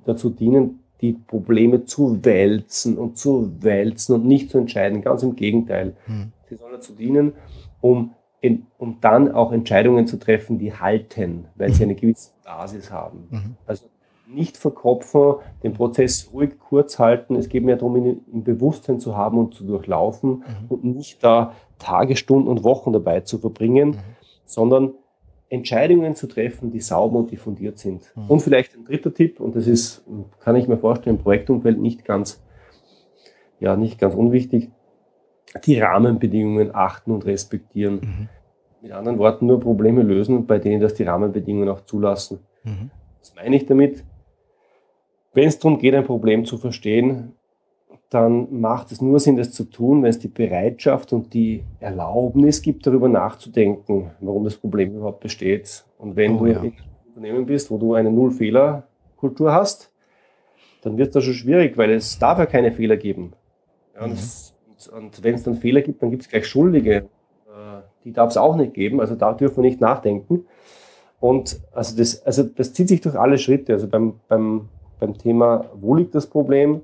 dazu 0.06 0.30
dienen, 0.30 0.80
die 1.02 1.14
Probleme 1.14 1.86
zu 1.86 2.24
wälzen 2.24 2.98
und 2.98 3.18
zu 3.18 3.52
wälzen 3.62 4.16
und 4.16 4.26
nicht 4.26 4.52
zu 4.52 4.60
entscheiden. 4.60 5.02
Ganz 5.02 5.24
im 5.24 5.36
Gegenteil. 5.36 5.96
Mhm. 6.08 6.32
Sie 6.50 6.56
sollen 6.56 6.74
dazu 6.74 6.94
dienen, 6.94 7.34
um 7.82 8.14
in, 8.40 8.68
um 8.78 9.00
dann 9.02 9.32
auch 9.32 9.52
Entscheidungen 9.52 10.06
zu 10.06 10.18
treffen, 10.18 10.60
die 10.60 10.74
halten, 10.74 11.46
weil 11.56 11.74
sie 11.74 11.84
mhm. 11.84 11.90
eine 11.90 12.00
gewisse 12.00 12.30
Basis 12.44 12.92
haben. 12.92 13.28
Mhm. 13.30 13.56
Also 13.66 13.88
nicht 14.28 14.58
verkopfen, 14.58 15.36
den 15.64 15.74
Prozess 15.74 16.30
ruhig 16.34 16.58
kurz 16.60 17.00
halten. 17.00 17.36
Es 17.36 17.50
geht 17.50 17.64
mehr 17.64 17.76
darum, 17.76 17.96
ihn 17.98 18.22
im 18.32 18.44
Bewusstsein 18.44 19.00
zu 19.00 19.16
haben 19.16 19.38
und 19.38 19.54
zu 19.54 19.64
durchlaufen 19.66 20.30
mhm. 20.30 20.44
und 20.70 20.84
nicht 20.84 21.24
da 21.24 21.54
Tage, 21.80 22.16
Stunden 22.16 22.48
und 22.48 22.64
Wochen 22.64 22.94
dabei 22.94 23.22
zu 23.22 23.38
verbringen, 23.38 23.90
mhm. 23.90 24.00
sondern 24.46 24.94
Entscheidungen 25.50 26.16
zu 26.16 26.28
treffen, 26.28 26.72
die 26.72 26.82
sauber 26.82 27.20
und 27.20 27.32
diffundiert 27.32 27.78
sind. 27.78 28.12
Mhm. 28.16 28.30
Und 28.30 28.40
vielleicht 28.42 28.76
ein 28.76 28.86
dritter 28.86 29.14
Tipp, 29.14 29.40
und 29.40 29.56
das 29.56 29.68
ist, 29.68 30.04
kann 30.40 30.56
ich 30.56 30.68
mir 30.68 30.78
vorstellen, 30.78 31.18
im 31.18 31.22
Projektumfeld 31.22 31.80
nicht 31.80 32.04
ganz, 32.04 32.44
ja, 33.60 33.76
nicht 33.76 34.00
ganz 34.00 34.16
unwichtig, 34.16 34.72
die 35.66 35.80
Rahmenbedingungen 35.80 36.74
achten 36.74 37.12
und 37.12 37.26
respektieren. 37.26 37.96
Mhm. 37.96 38.30
Mit 38.82 38.92
anderen 38.92 39.18
Worten, 39.18 39.46
nur 39.46 39.60
Probleme 39.60 40.04
lösen, 40.04 40.46
bei 40.46 40.60
denen 40.60 40.82
das 40.82 40.94
die 40.94 41.04
Rahmenbedingungen 41.04 41.70
auch 41.70 41.82
zulassen. 41.82 42.40
Mhm. 42.64 42.92
Was 43.20 43.34
meine 43.36 43.56
ich 43.56 43.66
damit? 43.66 44.04
Wenn 45.36 45.48
es 45.48 45.60
darum 45.60 45.78
geht, 45.78 45.94
ein 45.94 46.04
Problem 46.04 46.46
zu 46.46 46.58
verstehen, 46.58 47.34
dann 48.10 48.60
macht 48.60 48.92
es 48.92 49.02
nur 49.02 49.20
Sinn, 49.20 49.36
das 49.36 49.52
zu 49.52 49.66
tun, 49.66 50.02
wenn 50.02 50.10
es 50.10 50.20
die 50.20 50.28
Bereitschaft 50.28 51.14
und 51.14 51.34
die 51.34 51.64
Erlaubnis 51.80 52.62
gibt, 52.62 52.88
darüber 52.88 53.10
nachzudenken, 53.10 54.12
warum 54.20 54.44
das 54.44 54.56
Problem 54.58 54.96
überhaupt 54.96 55.20
besteht. 55.20 55.86
Und 55.98 56.16
wenn 56.16 56.36
oh, 56.36 56.40
du 56.40 56.46
ja. 56.48 56.54
in 56.54 56.60
einem 56.60 56.74
Unternehmen 57.08 57.46
bist, 57.46 57.70
wo 57.70 57.78
du 57.78 57.94
eine 57.94 58.12
Null-Fehler-Kultur 58.12 59.54
hast, 59.54 59.92
dann 60.82 60.98
wird 60.98 61.16
das 61.16 61.24
schon 61.24 61.34
schwierig, 61.34 61.78
weil 61.78 61.92
es 61.92 62.18
darf 62.18 62.40
ja 62.40 62.46
keine 62.46 62.72
Fehler 62.72 62.98
geben. 62.98 63.34
Ja, 63.96 64.08
mhm. 64.08 64.12
das, 64.12 64.56
und 64.96 65.24
wenn 65.24 65.36
es 65.36 65.44
dann 65.44 65.56
Fehler 65.56 65.82
gibt, 65.82 66.02
dann 66.02 66.12
gibt 66.12 66.24
es 66.24 66.30
gleich 66.30 66.48
Schuldige 66.48 67.10
die 68.06 68.14
darf 68.14 68.30
es 68.30 68.38
auch 68.38 68.56
nicht 68.56 68.74
geben. 68.74 69.02
Also 69.02 69.16
da 69.16 69.34
dürfen 69.34 69.58
wir 69.58 69.70
nicht 69.70 69.82
nachdenken. 69.82 70.46
Und 71.20 71.60
also 71.74 71.98
das, 71.98 72.24
also 72.26 72.44
das 72.44 72.74
zieht 72.74 72.88
sich 72.88 73.02
durch 73.02 73.20
alle 73.20 73.38
Schritte. 73.38 73.74
Also 73.74 73.88
beim, 73.88 74.20
beim, 74.28 74.70
beim 75.00 75.18
Thema, 75.18 75.66
wo 75.76 75.96
liegt 75.96 76.16
das 76.16 76.28
Problem? 76.28 76.82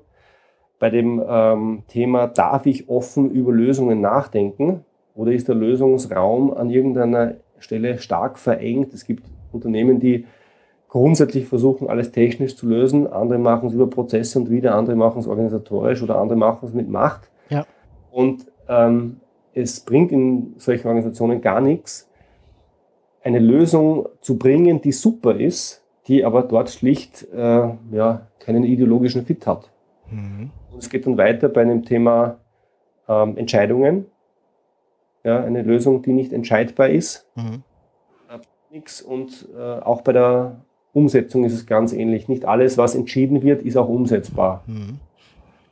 Bei 0.78 0.90
dem 0.90 1.22
ähm, 1.26 1.82
Thema, 1.88 2.26
darf 2.26 2.66
ich 2.66 2.88
offen 2.88 3.30
über 3.30 3.52
Lösungen 3.52 4.00
nachdenken? 4.00 4.84
Oder 5.14 5.32
ist 5.32 5.48
der 5.48 5.54
Lösungsraum 5.54 6.52
an 6.52 6.70
irgendeiner 6.70 7.34
Stelle 7.58 7.98
stark 7.98 8.38
verengt? 8.38 8.92
Es 8.92 9.04
gibt 9.04 9.24
Unternehmen, 9.52 10.00
die 10.00 10.26
grundsätzlich 10.88 11.46
versuchen, 11.46 11.88
alles 11.88 12.12
technisch 12.12 12.56
zu 12.56 12.66
lösen. 12.66 13.06
Andere 13.06 13.38
machen 13.38 13.68
es 13.68 13.74
über 13.74 13.88
Prozesse 13.88 14.38
und 14.38 14.50
wieder, 14.50 14.74
andere 14.74 14.96
machen 14.96 15.20
es 15.20 15.26
organisatorisch 15.26 16.02
oder 16.02 16.18
andere 16.18 16.36
machen 16.36 16.68
es 16.68 16.74
mit 16.74 16.88
Macht. 16.88 17.30
Ja. 17.48 17.64
Und 18.10 18.46
ähm, 18.68 19.20
es 19.54 19.80
bringt 19.80 20.12
in 20.12 20.54
solchen 20.58 20.86
Organisationen 20.88 21.40
gar 21.40 21.60
nichts, 21.60 22.10
eine 23.22 23.38
Lösung 23.38 24.08
zu 24.20 24.36
bringen, 24.36 24.80
die 24.82 24.92
super 24.92 25.34
ist, 25.38 25.81
die 26.08 26.24
aber 26.24 26.42
dort 26.42 26.70
schlicht 26.70 27.26
äh, 27.32 27.68
ja, 27.90 28.26
keinen 28.40 28.64
ideologischen 28.64 29.24
Fit 29.24 29.46
hat. 29.46 29.70
Mhm. 30.10 30.50
Und 30.72 30.78
es 30.78 30.90
geht 30.90 31.06
dann 31.06 31.18
weiter 31.18 31.48
bei 31.48 31.62
einem 31.62 31.84
Thema 31.84 32.38
ähm, 33.08 33.36
Entscheidungen. 33.36 34.06
Ja, 35.24 35.42
eine 35.44 35.62
Lösung, 35.62 36.02
die 36.02 36.12
nicht 36.12 36.32
entscheidbar 36.32 36.88
ist. 36.88 37.28
Mhm. 37.36 37.62
Nichts. 38.72 39.02
Und 39.02 39.48
äh, 39.54 39.80
auch 39.80 40.00
bei 40.00 40.14
der 40.14 40.62
Umsetzung 40.94 41.44
ist 41.44 41.52
es 41.52 41.66
ganz 41.66 41.92
ähnlich. 41.92 42.26
Nicht 42.26 42.46
alles, 42.46 42.78
was 42.78 42.94
entschieden 42.94 43.42
wird, 43.42 43.62
ist 43.62 43.76
auch 43.76 43.88
umsetzbar. 43.88 44.62
Mhm. 44.66 44.98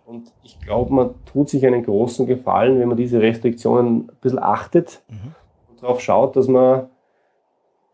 Und 0.05 0.33
ich 0.43 0.61
glaube, 0.61 0.93
man 0.93 1.15
tut 1.25 1.49
sich 1.49 1.67
einen 1.67 1.83
großen 1.83 2.27
Gefallen, 2.27 2.79
wenn 2.79 2.89
man 2.89 2.99
diese 2.99 3.23
Restriktionen 3.23 4.09
ein 4.09 4.11
bisschen 4.21 4.39
achtet 4.39 5.03
mhm. 5.09 5.35
und 5.71 5.83
darauf 5.83 6.01
schaut, 6.01 6.37
dass 6.37 6.47
man 6.47 6.89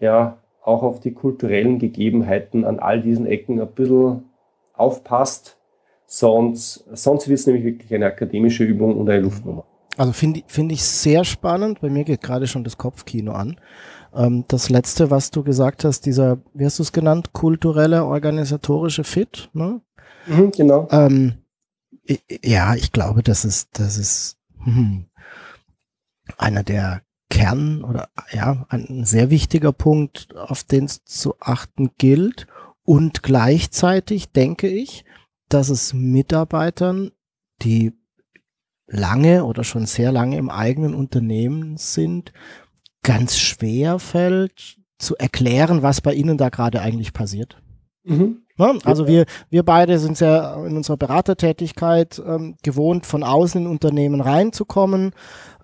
ja 0.01 0.39
auch 0.67 0.83
auf 0.83 1.01
die 1.01 1.13
kulturellen 1.13 1.79
Gegebenheiten 1.79 2.65
an 2.65 2.79
all 2.79 3.01
diesen 3.01 3.27
Ecken 3.27 3.61
ein 3.61 3.69
bisschen 3.69 4.25
aufpasst. 4.75 5.59
Sonst, 6.07 6.85
sonst 6.93 7.29
wird 7.29 7.39
es 7.39 7.47
nämlich 7.47 7.65
wirklich 7.65 7.95
eine 7.95 8.07
akademische 8.07 8.65
Übung 8.65 8.97
und 8.97 9.09
eine 9.09 9.23
Luftnummer. 9.23 9.65
Also 9.97 10.13
finde 10.13 10.43
find 10.47 10.73
ich 10.73 10.85
sehr 10.85 11.25
spannend. 11.25 11.81
Bei 11.81 11.89
mir 11.89 12.05
geht 12.05 12.21
gerade 12.21 12.47
schon 12.47 12.65
das 12.65 12.77
Kopfkino 12.77 13.33
an. 13.33 13.59
Ähm, 14.15 14.45
das 14.49 14.69
letzte, 14.69 15.11
was 15.11 15.31
du 15.31 15.43
gesagt 15.43 15.85
hast, 15.85 16.05
dieser, 16.05 16.39
wie 16.53 16.65
hast 16.65 16.79
du 16.79 16.83
es 16.83 16.93
genannt, 16.93 17.33
kulturelle, 17.33 18.05
organisatorische 18.05 19.05
Fit, 19.05 19.49
ne? 19.53 19.81
Mhm, 20.27 20.51
genau. 20.51 20.89
Ähm, 20.91 21.35
ja, 22.45 22.75
ich 22.75 22.93
glaube, 22.93 23.23
das 23.23 23.45
ist, 23.45 23.79
das 23.79 23.99
ist 23.99 24.39
hm, 24.65 25.07
einer 26.37 26.63
der 26.63 27.03
Kern 27.31 27.83
oder 27.83 28.09
ja, 28.33 28.67
ein 28.69 29.05
sehr 29.05 29.31
wichtiger 29.31 29.73
Punkt, 29.73 30.35
auf 30.37 30.65
den 30.65 30.85
es 30.85 31.05
zu 31.05 31.35
achten 31.41 31.91
gilt. 31.99 32.47
Und 32.85 33.23
gleichzeitig 33.23 34.31
denke 34.31 34.69
ich, 34.69 35.05
dass 35.49 35.69
es 35.69 35.93
Mitarbeitern, 35.93 37.11
die 37.63 37.93
lange 38.87 39.45
oder 39.45 39.65
schon 39.65 39.87
sehr 39.87 40.13
lange 40.13 40.37
im 40.37 40.51
eigenen 40.51 40.95
Unternehmen 40.95 41.77
sind, 41.77 42.33
ganz 43.03 43.37
schwer 43.39 43.99
fällt 43.99 44.79
zu 44.99 45.17
erklären, 45.17 45.83
was 45.83 46.01
bei 46.01 46.15
ihnen 46.15 46.39
da 46.39 46.49
gerade 46.49 46.81
eigentlich 46.81 47.13
passiert. 47.13 47.61
Mhm. 48.05 48.43
Also 48.85 49.07
wir, 49.07 49.27
wir 49.51 49.65
beide 49.65 49.99
sind 49.99 50.19
ja 50.21 50.65
in 50.65 50.77
unserer 50.77 50.97
Beratertätigkeit 50.97 52.23
ähm, 52.25 52.57
gewohnt, 52.63 53.05
von 53.05 53.23
außen 53.23 53.63
in 53.63 53.67
Unternehmen 53.67 54.21
reinzukommen, 54.21 55.13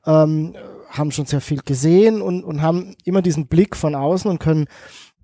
ähm, 0.04 0.54
haben 0.92 1.10
schon 1.10 1.26
sehr 1.26 1.40
viel 1.40 1.60
gesehen 1.64 2.22
und, 2.22 2.44
und 2.44 2.62
haben 2.62 2.94
immer 3.04 3.22
diesen 3.22 3.46
Blick 3.48 3.76
von 3.76 3.94
außen 3.94 4.30
und 4.30 4.38
können 4.38 4.66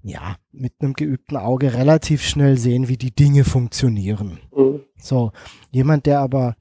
ja 0.03 0.37
mit 0.51 0.73
einem 0.81 0.95
geübten 0.95 1.37
Auge 1.37 1.75
relativ 1.75 2.23
schnell 2.23 2.57
sehen, 2.57 2.89
wie 2.89 2.97
die 2.97 3.15
Dinge 3.15 3.45
funktionieren. 3.45 4.39
Mhm. 4.57 4.81
So, 4.97 5.33
jemand, 5.71 6.07
der 6.07 6.21
aber 6.21 6.57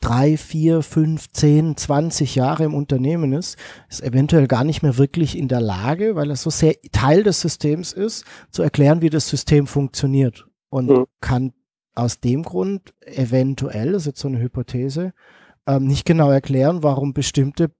drei, 0.00 0.36
vier, 0.36 0.82
fünf, 0.82 1.30
zehn, 1.30 1.76
zwanzig 1.76 2.34
Jahre 2.34 2.64
im 2.64 2.74
Unternehmen 2.74 3.32
ist, 3.32 3.56
ist 3.88 4.02
eventuell 4.02 4.48
gar 4.48 4.64
nicht 4.64 4.82
mehr 4.82 4.98
wirklich 4.98 5.38
in 5.38 5.48
der 5.48 5.60
Lage, 5.60 6.16
weil 6.16 6.28
er 6.28 6.36
so 6.36 6.50
sehr 6.50 6.74
Teil 6.90 7.22
des 7.22 7.40
Systems 7.40 7.92
ist, 7.92 8.24
zu 8.50 8.62
erklären, 8.62 9.00
wie 9.00 9.10
das 9.10 9.28
System 9.28 9.66
funktioniert. 9.66 10.46
Und 10.68 10.90
mhm. 10.90 11.04
kann 11.20 11.52
aus 11.94 12.20
dem 12.20 12.42
Grund 12.42 12.94
eventuell, 13.06 13.92
das 13.92 14.02
ist 14.02 14.06
jetzt 14.06 14.20
so 14.20 14.28
eine 14.28 14.40
Hypothese, 14.40 15.12
ähm, 15.66 15.86
nicht 15.86 16.04
genau 16.04 16.30
erklären, 16.30 16.82
warum 16.82 17.12
bestimmte 17.12 17.70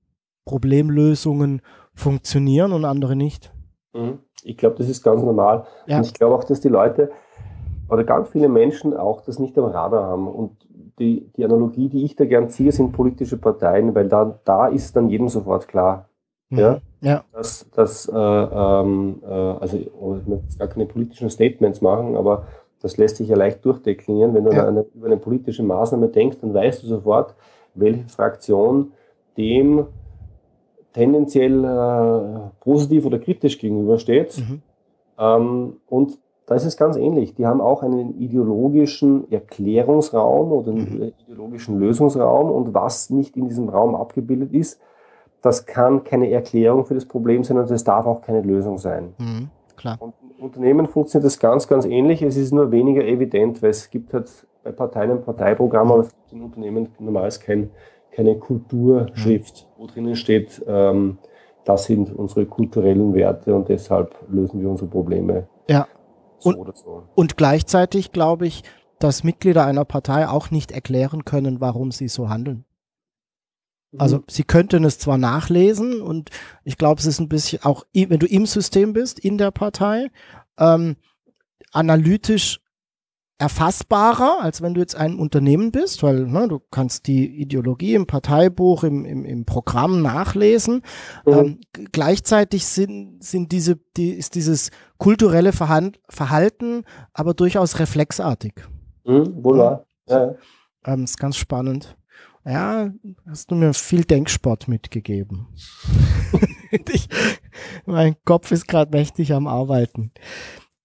Problemlösungen 0.44 1.62
funktionieren 1.94 2.72
und 2.72 2.84
andere 2.84 3.16
nicht. 3.16 3.52
Mhm. 3.94 4.20
Ich 4.44 4.56
glaube, 4.56 4.76
das 4.76 4.88
ist 4.88 5.02
ganz 5.02 5.22
normal. 5.22 5.66
Ja. 5.86 5.98
Und 5.98 6.06
ich 6.06 6.14
glaube 6.14 6.34
auch, 6.34 6.44
dass 6.44 6.60
die 6.60 6.68
Leute 6.68 7.10
oder 7.88 8.04
ganz 8.04 8.30
viele 8.30 8.48
Menschen 8.48 8.96
auch 8.96 9.20
das 9.20 9.38
nicht 9.38 9.56
am 9.58 9.66
Radar 9.66 10.04
haben. 10.04 10.26
Und 10.26 10.56
die, 10.98 11.30
die 11.36 11.44
Analogie, 11.44 11.88
die 11.88 12.04
ich 12.04 12.16
da 12.16 12.24
gern 12.24 12.48
ziehe, 12.48 12.72
sind 12.72 12.92
politische 12.92 13.36
Parteien, 13.36 13.94
weil 13.94 14.08
da, 14.08 14.38
da 14.44 14.66
ist 14.68 14.96
dann 14.96 15.10
jedem 15.10 15.28
sofort 15.28 15.68
klar, 15.68 16.08
mhm. 16.48 16.58
ja, 16.58 16.80
ja. 17.00 17.24
dass, 17.32 17.68
dass 17.70 18.08
äh, 18.08 18.12
ähm, 18.14 19.22
äh, 19.22 19.26
also 19.26 19.76
ich 19.76 19.90
möchte 20.26 20.58
gar 20.58 20.68
keine 20.68 20.86
politischen 20.86 21.30
Statements 21.30 21.80
machen, 21.80 22.16
aber 22.16 22.46
das 22.80 22.96
lässt 22.96 23.16
sich 23.16 23.28
ja 23.28 23.36
leicht 23.36 23.64
durchdeklinieren. 23.64 24.34
Wenn 24.34 24.44
du 24.44 24.52
ja. 24.52 24.66
eine, 24.66 24.86
über 24.94 25.06
eine 25.06 25.16
politische 25.16 25.62
Maßnahme 25.62 26.08
denkst, 26.08 26.38
dann 26.40 26.52
weißt 26.52 26.82
du 26.82 26.88
sofort, 26.88 27.34
welche 27.74 28.08
Fraktion 28.08 28.92
dem 29.36 29.86
tendenziell 30.92 31.64
äh, 31.64 32.50
positiv 32.60 33.06
oder 33.06 33.18
kritisch 33.18 33.58
gegenübersteht. 33.58 34.38
Mhm. 34.38 34.62
Ähm, 35.18 35.76
und 35.86 36.18
da 36.46 36.54
ist 36.54 36.64
es 36.64 36.76
ganz 36.76 36.96
ähnlich. 36.96 37.34
Die 37.34 37.46
haben 37.46 37.60
auch 37.60 37.82
einen 37.82 38.18
ideologischen 38.20 39.30
Erklärungsraum 39.30 40.52
oder 40.52 40.72
einen 40.72 40.98
mhm. 40.98 41.12
ideologischen 41.26 41.78
Lösungsraum 41.78 42.50
und 42.50 42.74
was 42.74 43.10
nicht 43.10 43.36
in 43.36 43.48
diesem 43.48 43.68
Raum 43.68 43.94
abgebildet 43.94 44.52
ist, 44.52 44.80
das 45.40 45.66
kann 45.66 46.04
keine 46.04 46.30
Erklärung 46.30 46.84
für 46.84 46.94
das 46.94 47.04
Problem 47.04 47.42
sein 47.42 47.58
und 47.58 47.70
es 47.70 47.84
darf 47.84 48.06
auch 48.06 48.22
keine 48.22 48.42
Lösung 48.42 48.78
sein. 48.78 49.14
Mhm, 49.18 49.50
klar. 49.76 49.96
Und 49.98 50.14
in 50.38 50.44
Unternehmen 50.44 50.86
funktioniert 50.86 51.26
das 51.26 51.38
ganz, 51.38 51.66
ganz 51.66 51.84
ähnlich. 51.84 52.22
Es 52.22 52.36
ist 52.36 52.52
nur 52.52 52.70
weniger 52.70 53.04
evident, 53.04 53.60
weil 53.60 53.70
es 53.70 53.90
gibt 53.90 54.14
halt 54.14 54.46
bei 54.62 54.72
Parteien 54.72 55.10
ein 55.10 55.22
Parteiprogramm, 55.22 55.92
aber 55.92 56.02
es 56.02 56.08
gibt 56.10 56.32
in 56.32 56.42
Unternehmen 56.42 56.88
normalerweise 56.98 57.40
kein, 57.40 57.70
keine 58.10 58.36
Kulturschrift, 58.38 59.66
mhm. 59.66 59.82
wo 59.82 59.86
drinnen 59.86 60.16
steht, 60.16 60.62
ähm, 60.66 61.18
das 61.64 61.84
sind 61.84 62.12
unsere 62.12 62.46
kulturellen 62.46 63.14
Werte 63.14 63.54
und 63.54 63.68
deshalb 63.68 64.14
lösen 64.28 64.60
wir 64.60 64.68
unsere 64.68 64.90
Probleme. 64.90 65.46
Ja 65.68 65.86
und, 66.44 66.56
oder 66.56 66.74
so. 66.74 67.08
Und 67.14 67.36
gleichzeitig 67.36 68.12
glaube 68.12 68.46
ich, 68.46 68.62
dass 68.98 69.24
Mitglieder 69.24 69.64
einer 69.64 69.84
Partei 69.84 70.28
auch 70.28 70.50
nicht 70.50 70.72
erklären 70.72 71.24
können, 71.24 71.60
warum 71.60 71.90
sie 71.90 72.08
so 72.08 72.28
handeln. 72.28 72.64
Mhm. 73.92 74.00
Also 74.00 74.24
sie 74.28 74.44
könnten 74.44 74.84
es 74.84 74.98
zwar 74.98 75.18
nachlesen 75.18 76.00
und 76.00 76.30
ich 76.64 76.78
glaube, 76.78 77.00
es 77.00 77.06
ist 77.06 77.20
ein 77.20 77.28
bisschen 77.28 77.62
auch, 77.64 77.84
wenn 77.92 78.20
du 78.20 78.26
im 78.26 78.46
System 78.46 78.92
bist, 78.92 79.18
in 79.18 79.38
der 79.38 79.50
Partei, 79.50 80.10
ähm, 80.58 80.96
analytisch 81.72 82.60
erfassbarer, 83.38 84.38
als 84.40 84.62
wenn 84.62 84.74
du 84.74 84.80
jetzt 84.80 84.94
ein 84.94 85.16
Unternehmen 85.16 85.72
bist, 85.72 86.02
weil 86.02 86.26
ne, 86.26 86.46
du 86.48 86.60
kannst 86.70 87.06
die 87.06 87.26
Ideologie 87.40 87.94
im 87.94 88.06
Parteibuch, 88.06 88.84
im, 88.84 89.04
im, 89.04 89.24
im 89.24 89.44
Programm 89.44 90.02
nachlesen. 90.02 90.82
Mhm. 91.26 91.32
Ähm, 91.32 91.60
gleichzeitig 91.92 92.66
sind, 92.66 93.22
sind 93.22 93.50
diese, 93.52 93.76
die, 93.96 94.10
ist 94.10 94.34
dieses 94.34 94.70
kulturelle 94.98 95.52
Verhand, 95.52 96.00
Verhalten 96.08 96.84
aber 97.12 97.34
durchaus 97.34 97.78
reflexartig. 97.78 98.54
Mhm, 99.04 99.42
wohl. 99.42 99.84
Ja. 100.08 100.34
Ähm, 100.84 101.04
ist 101.04 101.18
ganz 101.18 101.36
spannend. 101.36 101.96
Ja, 102.44 102.90
hast 103.26 103.50
du 103.50 103.54
mir 103.54 103.72
viel 103.72 104.04
Denksport 104.04 104.68
mitgegeben. 104.68 105.48
ich, 106.92 107.08
mein 107.86 108.16
Kopf 108.24 108.50
ist 108.50 108.66
gerade 108.66 108.96
mächtig 108.96 109.32
am 109.32 109.46
Arbeiten. 109.46 110.12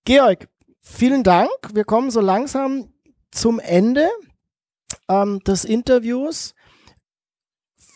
Georg, 0.06 0.48
vielen 0.88 1.24
Dank. 1.24 1.50
Wir 1.74 1.84
kommen 1.84 2.12
so 2.12 2.22
langsam 2.22 2.94
zum 3.32 3.60
Ende 3.60 4.10
ähm, 5.10 5.40
des 5.42 5.66
Interviews. 5.66 6.54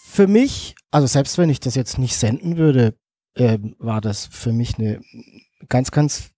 Für 0.05 0.27
mich, 0.27 0.75
also 0.91 1.07
selbst 1.07 1.37
wenn 1.37 1.49
ich 1.49 1.59
das 1.59 1.75
jetzt 1.75 1.97
nicht 1.97 2.15
senden 2.17 2.57
würde, 2.57 2.95
äh, 3.35 3.57
war 3.79 4.01
das 4.01 4.25
für 4.27 4.51
mich 4.51 4.77
eine 4.77 5.01
ganz, 5.69 5.91
ganz 5.91 6.31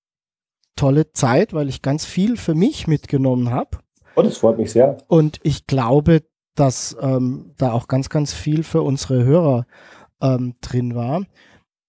tolle 0.76 1.12
Zeit, 1.12 1.54
weil 1.54 1.70
ich 1.70 1.82
ganz 1.82 2.06
viel 2.06 2.38
für 2.38 2.56
mich 2.56 2.88
mitgenommen 2.88 3.49
habe. 3.49 3.80
Oh, 4.16 4.22
das 4.22 4.38
freut 4.38 4.58
mich 4.58 4.72
sehr. 4.72 4.97
Und 5.08 5.39
ich 5.43 5.66
glaube, 5.66 6.24
dass 6.56 6.95
ähm, 7.01 7.54
da 7.58 7.72
auch 7.72 7.88
ganz, 7.88 8.10
ganz 8.10 8.34
viel 8.34 8.64
für 8.64 8.84
unsere 8.84 9.24
Hörer 9.24 9.66
ähm, 10.22 10.56
drin 10.62 10.93
war. 10.93 11.26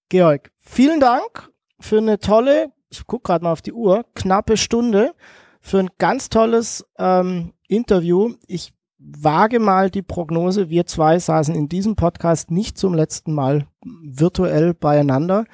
Georg, 0.09 0.51
vielen 0.59 1.01
Dank 1.01 1.51
für 1.81 1.99
eine 1.99 2.19
tolle 2.19 2.73
ich 2.95 3.07
gucke 3.07 3.27
gerade 3.27 3.45
mal 3.45 3.53
auf 3.53 3.63
die 3.63 3.73
Uhr, 3.73 4.05
knappe 4.15 4.57
Stunde 4.57 5.15
für 5.61 5.79
ein 5.79 5.91
ganz 5.99 6.29
tolles 6.29 6.87
ähm, 6.99 7.53
Interview. 7.67 8.35
Ich 8.47 8.73
wage 8.99 9.59
mal 9.59 9.91
die 9.91 10.03
Prognose, 10.03 10.71
wir 10.71 10.87
zwei 10.87 11.19
saßen 11.19 11.55
in 11.55 11.69
diesem 11.69 11.97
Podcast 11.97 12.51
nicht 12.51 12.79
zum 12.79 12.95
letzten 12.95 13.35
Mal 13.35 13.67
virtuell 13.85 14.75
beieinander, 14.75 15.45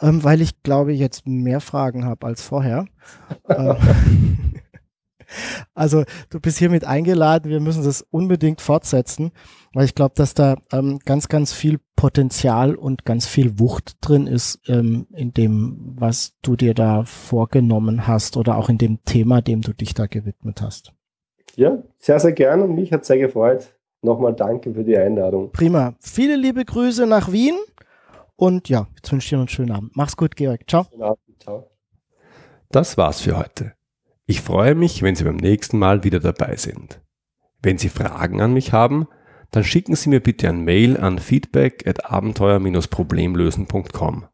ähm, 0.00 0.24
weil 0.24 0.40
ich 0.40 0.62
glaube, 0.62 0.92
ich 0.92 1.00
jetzt 1.00 1.26
mehr 1.26 1.60
Fragen 1.60 2.04
habe 2.04 2.26
als 2.26 2.42
vorher. 2.42 2.86
äh, 3.48 3.74
also 5.74 6.04
du 6.30 6.40
bist 6.40 6.58
hiermit 6.58 6.84
eingeladen, 6.84 7.50
wir 7.50 7.60
müssen 7.60 7.84
das 7.84 8.02
unbedingt 8.02 8.60
fortsetzen, 8.60 9.32
weil 9.74 9.84
ich 9.84 9.94
glaube, 9.94 10.14
dass 10.16 10.34
da 10.34 10.56
ähm, 10.72 10.98
ganz, 11.04 11.28
ganz 11.28 11.52
viel 11.52 11.80
Potenzial 11.96 12.74
und 12.74 13.04
ganz 13.04 13.26
viel 13.26 13.58
Wucht 13.58 13.96
drin 14.00 14.26
ist 14.26 14.60
ähm, 14.68 15.06
in 15.14 15.32
dem, 15.32 15.94
was 15.98 16.34
du 16.42 16.56
dir 16.56 16.74
da 16.74 17.04
vorgenommen 17.04 18.06
hast 18.06 18.36
oder 18.36 18.56
auch 18.56 18.68
in 18.68 18.78
dem 18.78 19.02
Thema, 19.04 19.40
dem 19.40 19.60
du 19.60 19.72
dich 19.72 19.94
da 19.94 20.06
gewidmet 20.06 20.62
hast. 20.62 20.92
Ja, 21.54 21.82
sehr, 21.98 22.18
sehr 22.18 22.32
gern 22.32 22.62
und 22.62 22.74
mich 22.74 22.92
hat 22.92 23.04
sehr 23.04 23.18
gefreut. 23.18 23.74
Nochmal 24.00 24.34
danke 24.34 24.74
für 24.74 24.84
die 24.84 24.96
Einladung. 24.96 25.52
Prima. 25.52 25.94
Viele 26.00 26.34
liebe 26.36 26.64
Grüße 26.64 27.06
nach 27.06 27.30
Wien 27.30 27.54
und 28.36 28.68
ja, 28.68 28.88
jetzt 28.96 29.12
wünsche 29.12 29.26
ich 29.26 29.30
dir 29.30 29.36
noch 29.36 29.42
einen 29.42 29.48
schönen 29.48 29.70
Abend. 29.72 29.96
Mach's 29.96 30.16
gut, 30.16 30.34
Georg. 30.34 30.68
Ciao. 30.68 30.86
Ciao. 31.38 31.70
Das 32.70 32.96
war's 32.96 33.20
für 33.20 33.38
heute. 33.38 33.74
Ich 34.26 34.40
freue 34.40 34.74
mich, 34.74 35.02
wenn 35.02 35.16
Sie 35.16 35.24
beim 35.24 35.36
nächsten 35.36 35.78
Mal 35.78 36.04
wieder 36.04 36.20
dabei 36.20 36.56
sind. 36.56 37.00
Wenn 37.62 37.78
Sie 37.78 37.88
Fragen 37.88 38.40
an 38.40 38.54
mich 38.54 38.72
haben, 38.72 39.08
dann 39.50 39.64
schicken 39.64 39.96
Sie 39.96 40.08
mir 40.08 40.20
bitte 40.20 40.48
ein 40.48 40.64
Mail 40.64 40.96
an 40.96 41.18
feedback 41.18 41.86
at 41.86 42.06
abenteuer-problemlösen.com 42.06 44.26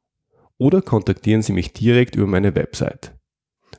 oder 0.58 0.82
kontaktieren 0.82 1.42
Sie 1.42 1.52
mich 1.52 1.72
direkt 1.72 2.16
über 2.16 2.26
meine 2.26 2.54
Website. 2.54 3.14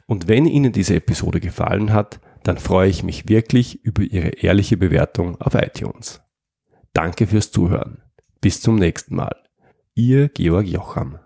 Und 0.07 0.27
wenn 0.27 0.45
Ihnen 0.45 0.71
diese 0.71 0.95
Episode 0.95 1.39
gefallen 1.39 1.93
hat, 1.93 2.19
dann 2.43 2.57
freue 2.57 2.89
ich 2.89 3.03
mich 3.03 3.29
wirklich 3.29 3.83
über 3.83 4.01
Ihre 4.01 4.29
ehrliche 4.29 4.77
Bewertung 4.77 5.39
auf 5.39 5.55
iTunes. 5.55 6.21
Danke 6.93 7.27
fürs 7.27 7.51
Zuhören. 7.51 8.01
Bis 8.41 8.61
zum 8.61 8.75
nächsten 8.75 9.15
Mal. 9.15 9.35
Ihr 9.93 10.29
Georg 10.29 10.65
Jocham. 10.65 11.19